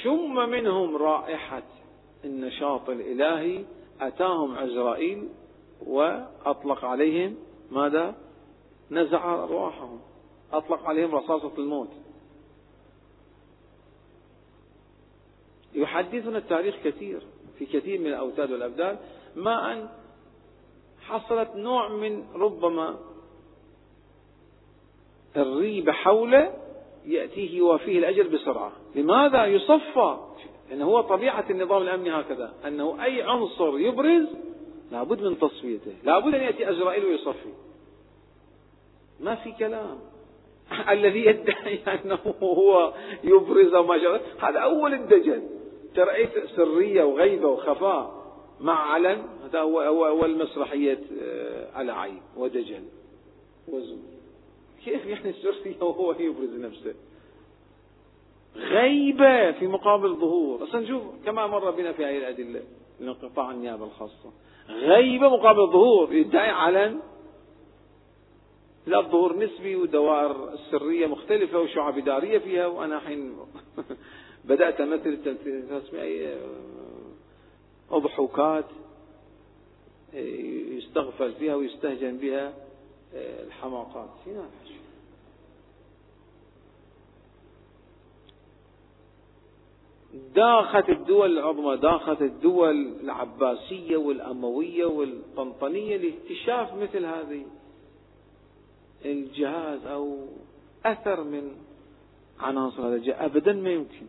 شم 0.02 0.34
منهم 0.34 0.96
رائحة 0.96 1.62
النشاط 2.24 2.90
الإلهي 2.90 3.64
أتاهم 4.00 4.58
عزرائيل 4.58 5.28
وأطلق 5.86 6.84
عليهم 6.84 7.36
ماذا؟ 7.70 8.14
نزع 8.90 9.34
أرواحهم 9.44 10.00
أطلق 10.52 10.86
عليهم 10.86 11.14
رصاصة 11.14 11.52
الموت. 11.58 11.90
يحدثنا 15.74 16.38
التاريخ 16.38 16.74
كثير 16.84 17.22
في 17.58 17.66
كثير 17.66 18.00
من 18.00 18.06
الأوتاد 18.06 18.52
والأبدال 18.52 18.98
ما 19.36 19.72
أن 19.72 19.88
حصلت 21.00 21.50
نوع 21.56 21.88
من 21.88 22.24
ربما 22.34 22.98
الريبة 25.36 25.92
حوله 25.92 26.52
يأتيه 27.06 27.58
يوافيه 27.58 27.98
الأجر 27.98 28.28
بسرعة. 28.28 28.72
لماذا 28.94 29.44
يصفى؟ 29.44 30.16
لأنه 30.70 30.84
هو 30.84 31.00
طبيعة 31.00 31.44
النظام 31.50 31.82
الأمني 31.82 32.10
هكذا 32.10 32.52
أنه 32.66 33.04
أي 33.04 33.22
عنصر 33.22 33.78
يبرز 33.78 34.26
لابد 34.92 35.22
من 35.22 35.38
تصفيته 35.38 35.92
لابد 36.04 36.34
أن 36.34 36.42
يأتي 36.42 36.70
أزرائيل 36.70 37.04
ويصفي. 37.04 37.52
ما 39.20 39.34
في 39.34 39.52
كلام. 39.52 39.98
الذي 40.94 41.26
يدعي 41.26 41.80
أنه 41.88 42.34
هو 42.42 42.94
يبرز 43.24 43.74
ما 43.74 44.20
هذا 44.40 44.58
أول 44.58 44.94
الدجل. 44.94 45.59
ترى 45.94 46.28
سرية 46.56 47.04
وغيبة 47.04 47.48
وخفاء 47.48 48.20
مع 48.60 48.92
علن 48.92 49.26
هذا 49.44 49.60
هو 49.60 49.82
أول 49.82 50.38
مسرحية 50.38 51.00
آه، 51.22 51.80
العين 51.80 52.22
ودجل 52.36 52.82
وزن 53.68 53.98
كيف 54.84 55.06
يعني 55.06 55.30
السرية 55.30 55.82
وهو 55.82 56.12
يبرز 56.12 56.54
نفسه؟ 56.54 56.94
غيبة 58.56 59.52
في 59.52 59.66
مقابل 59.66 60.14
ظهور. 60.14 60.64
أصلا 60.64 60.80
نشوف 60.80 61.02
كما 61.24 61.46
مر 61.46 61.70
بنا 61.70 61.92
في 61.92 62.04
هذه 62.04 62.18
الأدلة 62.18 62.62
من 63.00 63.08
انقطاع 63.08 63.50
النيابة 63.50 63.84
الخاصة. 63.84 64.32
غيبة 64.68 65.28
مقابل 65.28 65.66
ظهور 65.66 66.14
يدعي 66.14 66.50
علن 66.50 67.00
لا 68.86 69.00
الظهور 69.00 69.36
نسبي 69.36 69.76
ودوائر 69.76 70.52
السرية 70.52 71.06
مختلفة 71.06 71.58
وشعب 71.60 71.98
إدارية 71.98 72.38
فيها 72.38 72.66
وأنا 72.66 72.98
حين 72.98 73.36
بدأت 74.44 74.80
أمثل 74.80 75.18
تسمية 75.70 76.38
أضحوكات 77.90 78.64
يستغفل 80.14 81.32
فيها 81.32 81.54
ويستهجن 81.54 82.16
بها 82.16 82.52
الحماقات 83.14 84.10
هنا 84.26 84.44
داخت 90.34 90.88
الدول 90.88 91.38
العظمى 91.38 91.76
داخت 91.76 92.22
الدول 92.22 92.94
العباسية 93.00 93.96
والأموية 93.96 94.84
والطنطنية 94.84 95.96
لاكتشاف 95.96 96.74
مثل 96.74 97.04
هذه 97.04 97.46
الجهاز 99.04 99.86
أو 99.86 100.26
أثر 100.84 101.24
من 101.24 101.52
عناصر 102.40 102.88
هذا 102.88 102.94
الجهاز. 102.94 103.22
أبدا 103.22 103.52
ما 103.52 103.70
يمكن. 103.70 104.06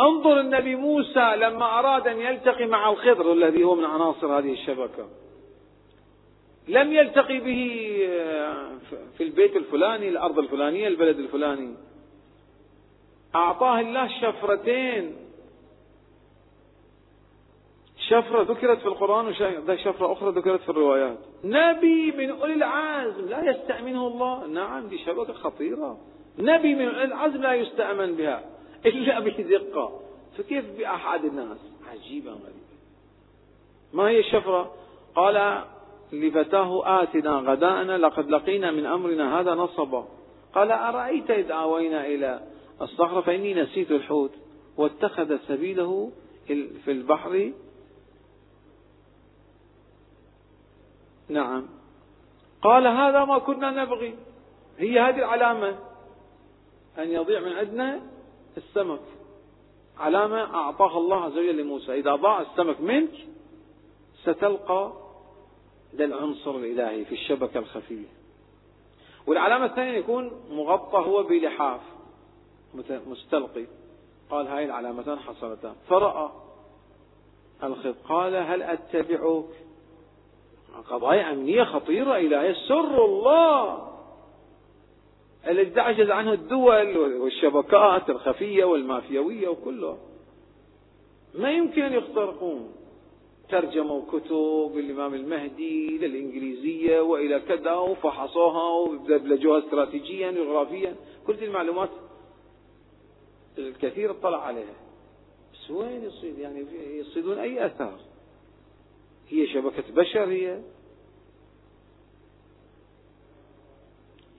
انظر 0.00 0.40
النبي 0.40 0.76
موسى 0.76 1.36
لما 1.36 1.78
أراد 1.78 2.08
أن 2.08 2.18
يلتقي 2.18 2.66
مع 2.66 2.90
الخضر 2.90 3.32
الذي 3.32 3.64
هو 3.64 3.74
من 3.74 3.84
عناصر 3.84 4.38
هذه 4.38 4.52
الشبكة. 4.52 5.08
لم 6.68 6.92
يلتقي 6.92 7.38
به 7.38 7.88
في 9.16 9.24
البيت 9.24 9.56
الفلاني 9.56 10.08
الأرض 10.08 10.38
الفلانية 10.38 10.88
البلد 10.88 11.18
الفلاني. 11.18 11.74
أعطاه 13.34 13.80
الله 13.80 14.08
شفرتين. 14.20 15.16
شفرة 18.08 18.42
ذكرت 18.42 18.78
في 18.78 18.86
القرآن 18.86 19.26
وشفرة 19.26 20.12
أخرى 20.12 20.30
ذكرت 20.30 20.60
في 20.60 20.68
الروايات. 20.68 21.18
نبي 21.44 22.12
من 22.12 22.30
أولي 22.30 22.54
العزم 22.54 23.28
لا 23.28 23.50
يستأمنه 23.50 24.06
الله. 24.06 24.46
نعم 24.46 24.88
دي 24.88 24.98
شبكة 24.98 25.32
خطيرة. 25.32 25.98
نبي 26.38 26.74
من 26.74 26.88
أولي 26.88 27.04
العزم 27.04 27.42
لا 27.42 27.54
يستأمن 27.54 28.14
بها. 28.14 28.57
إلا 28.86 29.20
بدقة. 29.20 30.00
فكيف 30.38 30.64
بأحد 30.78 31.24
الناس؟ 31.24 31.58
عجيبة 31.90 32.30
غريبة. 32.30 32.78
ما 33.92 34.08
هي 34.08 34.20
الشفرة؟ 34.20 34.74
قال 35.14 35.64
لفتاه 36.12 37.02
آتنا 37.02 37.30
غداءنا 37.30 37.98
لقد 37.98 38.30
لقينا 38.30 38.70
من 38.70 38.86
أمرنا 38.86 39.40
هذا 39.40 39.54
نصبا. 39.54 40.08
قال 40.54 40.70
أرأيت 40.70 41.30
إذ 41.30 41.50
آوينا 41.50 42.06
إلى 42.06 42.40
الصخرة 42.82 43.20
فإني 43.20 43.54
نسيت 43.54 43.90
الحوت. 43.90 44.32
واتخذ 44.76 45.38
سبيله 45.48 46.12
في 46.84 46.90
البحر. 46.90 47.52
نعم. 51.28 51.68
قال 52.62 52.86
هذا 52.86 53.24
ما 53.24 53.38
كنا 53.38 53.70
نبغي. 53.70 54.14
هي 54.78 55.00
هذه 55.00 55.16
العلامة. 55.16 55.78
أن 56.98 57.10
يضيع 57.10 57.40
من 57.40 57.52
عندنا 57.52 58.00
السمك. 58.58 59.00
علامة 59.98 60.54
أعطاها 60.54 60.98
الله 60.98 61.24
عز 61.24 61.32
وجل 61.32 61.56
لموسى. 61.56 61.94
إذا 61.94 62.14
ضاع 62.14 62.40
السمك 62.40 62.80
منك 62.80 63.10
ستلقى 64.22 64.92
ذا 65.94 66.04
العنصر 66.04 66.50
الإلهي 66.50 67.04
في 67.04 67.12
الشبكة 67.12 67.58
الخفية. 67.58 68.06
والعلامة 69.26 69.64
الثانية 69.64 69.98
يكون 69.98 70.32
مغطى 70.50 70.98
هو 70.98 71.22
بلحاف 71.22 71.80
مستلقي. 73.06 73.66
قال 74.30 74.46
هاي 74.46 74.64
العلامتان 74.64 75.18
حصلتان 75.18 75.74
فرأى 75.88 76.30
الخض 77.62 77.94
قال 78.08 78.34
هل 78.34 78.62
أتبعك؟ 78.62 79.44
قضايا 80.90 81.32
أمنية 81.32 81.64
خطيرة 81.64 82.16
إلهية 82.16 82.52
سر 82.68 83.04
الله. 83.04 83.87
الذي 85.48 85.70
تعجز 85.70 86.10
عنه 86.10 86.32
الدول 86.32 86.96
والشبكات 86.96 88.10
الخفية 88.10 88.64
والمافيوية 88.64 89.48
وكله. 89.48 89.98
ما 91.34 91.50
يمكن 91.50 91.82
أن 91.82 91.92
يخترقون. 91.92 92.72
ترجموا 93.48 94.02
كتب 94.12 94.78
الإمام 94.78 95.14
المهدي 95.14 95.98
للإنجليزية 95.98 97.00
وإلى 97.00 97.40
كذا 97.40 97.74
وفحصوها 97.74 98.88
ودبلجوها 98.88 99.58
استراتيجيا 99.58 100.30
وجغرافيا. 100.30 100.96
كل 101.26 101.34
هذه 101.34 101.44
المعلومات 101.44 101.90
الكثير 103.58 104.10
اطلع 104.10 104.46
عليها. 104.46 104.74
بس 105.52 105.70
وين 105.70 106.04
يصيد 106.04 106.38
يعني 106.38 106.66
يصيدون 107.00 107.38
أي 107.38 107.66
أثار. 107.66 108.00
هي 109.28 109.46
شبكة 109.46 109.84
بشر 109.94 110.24
هي 110.24 110.60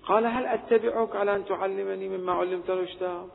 قال 0.09 0.25
هل 0.25 0.45
أتبعك 0.45 1.15
على 1.15 1.35
أن 1.35 1.45
تعلمني 1.45 2.09
مما 2.09 2.33
علمت 2.33 2.69
رشدا؟ 2.69 3.27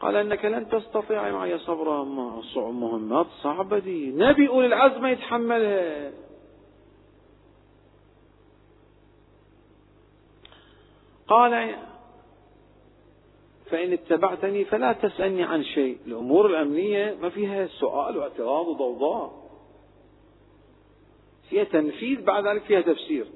قال 0.00 0.16
إنك 0.16 0.44
لن 0.44 0.68
تستطيع 0.68 1.30
معي 1.30 1.58
صبرا. 1.58 2.04
مهمات 2.56 3.26
صعبة 3.42 3.78
دي. 3.78 4.10
نبي 4.10 4.48
أولي 4.48 4.66
العزم 4.66 5.06
يتحملها 5.06 6.12
قال 11.28 11.74
فإن 13.70 13.92
اتبعتني 13.92 14.64
فلا 14.64 14.92
تسألني 14.92 15.42
عن 15.42 15.64
شيء. 15.64 15.98
الأمور 16.06 16.46
الأمنية 16.46 17.16
ما 17.22 17.28
فيها 17.28 17.66
سؤال 17.66 18.16
واعتراض 18.16 18.66
وضوضاء. 18.68 19.50
فيها 21.48 21.64
تنفيذ 21.64 22.22
بعد 22.22 22.46
ذلك 22.46 22.62
فيها 22.62 22.80
تفسير. 22.80 23.26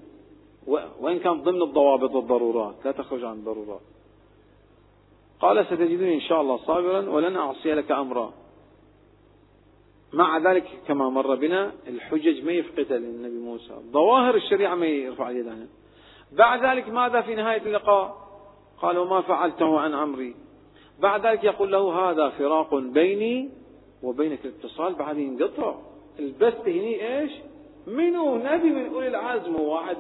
وإن 1.01 1.19
كان 1.19 1.43
ضمن 1.43 1.63
الضوابط 1.63 2.11
والضرورات 2.15 2.75
لا 2.85 2.93
تخرج 2.93 3.25
عن 3.25 3.35
الضرورات. 3.35 3.81
قال 5.41 5.67
ستجدني 5.67 6.15
إن 6.15 6.21
شاء 6.21 6.41
الله 6.41 6.57
صابرا 6.57 7.11
ولن 7.11 7.37
أعصي 7.37 7.75
لك 7.75 7.93
أمرا. 7.93 8.33
مع 10.13 10.39
ذلك 10.39 10.65
كما 10.87 11.09
مر 11.09 11.35
بنا 11.35 11.73
الحجج 11.89 12.45
ما 12.45 12.53
يفقدها 12.53 12.99
للنبي 12.99 13.39
موسى. 13.39 13.75
ظواهر 13.91 14.35
الشريعة 14.35 14.75
ما 14.75 14.87
يرفع 14.87 15.31
اليد 15.31 15.49
عنها. 15.49 15.67
بعد 16.33 16.65
ذلك 16.65 16.89
ماذا 16.89 17.21
في 17.21 17.35
نهاية 17.35 17.63
اللقاء؟ 17.63 18.17
قال 18.83 18.99
وما 18.99 19.21
فعلته 19.21 19.81
عن 19.81 19.95
أمري. 19.95 20.35
بعد 21.01 21.27
ذلك 21.27 21.45
يقول 21.45 21.73
له 21.73 22.11
هذا 22.11 22.29
فراق 22.29 22.75
بيني 22.75 23.51
وبينك 24.03 24.45
الاتصال 24.45 24.95
بعد 24.95 25.19
ينقطع 25.19 25.75
البث 26.19 26.69
هني 26.69 27.19
إيش؟ 27.19 27.33
منه 27.87 28.37
نبي 28.37 28.71
من 28.71 28.87
أولي 28.95 29.09
العزم 29.09 29.61
واحد. 29.61 29.97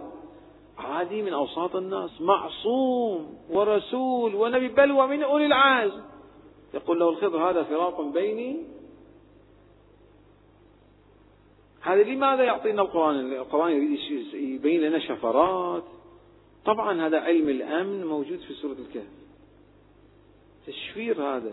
عادي 0.79 1.23
من 1.23 1.33
أوساط 1.33 1.77
الناس 1.77 2.21
معصوم 2.21 3.39
ورسول 3.51 4.35
ونبي 4.35 4.69
بل 4.69 4.93
ومن 4.93 5.23
أولي 5.23 5.47
العزم. 5.47 6.03
يقول 6.75 7.01
له 7.01 7.09
الخضر 7.09 7.51
هذا 7.51 7.63
فراق 7.63 8.01
بيني. 8.01 8.57
هذا 11.81 12.03
لماذا 12.03 12.43
يعطينا 12.43 12.83
القرآن؟ 12.83 13.33
القرآن 13.33 13.73
يريد 13.73 13.99
يبين 14.35 14.81
لنا 14.81 14.99
شفرات. 14.99 15.85
طبعا 16.65 17.07
هذا 17.07 17.21
علم 17.21 17.49
الأمن 17.49 18.07
موجود 18.07 18.39
في 18.39 18.55
سورة 18.55 18.77
الكهف. 18.89 19.13
تشفير 20.67 21.23
هذا. 21.23 21.53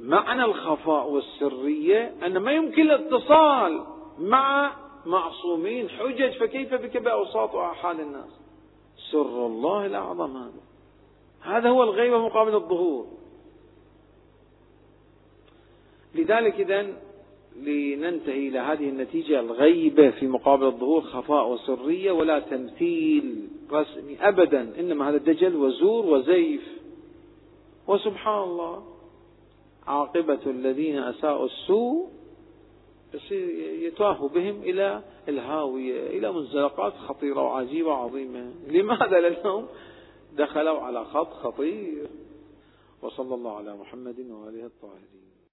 معنى 0.00 0.44
الخفاء 0.44 1.10
والسرية 1.10 2.14
أن 2.26 2.38
ما 2.38 2.52
يمكن 2.52 2.82
الاتصال 2.82 3.84
مع 4.18 4.72
معصومين 5.06 5.88
حجج 5.88 6.32
فكيف 6.38 6.74
بك 6.74 6.96
بأوساط 6.96 7.54
وأحال 7.54 8.00
الناس؟ 8.00 8.40
سر 9.12 9.46
الله 9.46 9.86
الأعظم 9.86 10.36
هذا. 10.36 10.60
هذا 11.40 11.68
هو 11.68 11.82
الغيبة 11.82 12.18
مقابل 12.18 12.54
الظهور. 12.54 13.06
لذلك 16.14 16.54
إذا 16.54 16.86
لننتهي 17.56 18.48
إلى 18.48 18.58
هذه 18.58 18.88
النتيجة 18.88 19.40
الغيبة 19.40 20.10
في 20.10 20.26
مقابل 20.26 20.66
الظهور 20.66 21.00
خفاء 21.00 21.48
وسرية 21.48 22.12
ولا 22.12 22.38
تمثيل 22.38 23.48
رسمي 23.72 24.28
أبدا 24.28 24.80
إنما 24.80 25.08
هذا 25.08 25.16
دجل 25.16 25.56
وزور 25.56 26.06
وزيف. 26.06 26.80
وسبحان 27.88 28.42
الله 28.42 28.82
عاقبة 29.86 30.40
الذين 30.46 30.98
أساءوا 30.98 31.46
السوء 31.46 32.08
يتواه 33.82 34.28
بهم 34.28 34.62
إلى 34.62 35.02
الهاوية 35.28 36.18
إلى 36.18 36.32
منزلقات 36.32 36.92
خطيرة 36.92 37.42
وعجيبة 37.42 37.88
وعظيمة. 37.88 38.52
لماذا؟ 38.68 39.20
لأنهم 39.20 39.66
دخلوا 40.32 40.80
على 40.80 41.04
خط 41.04 41.32
خطير. 41.32 42.08
وصلى 43.02 43.34
الله 43.34 43.56
على 43.56 43.76
محمد 43.76 44.18
وآله 44.18 44.66
الطاهرين. 44.66 45.29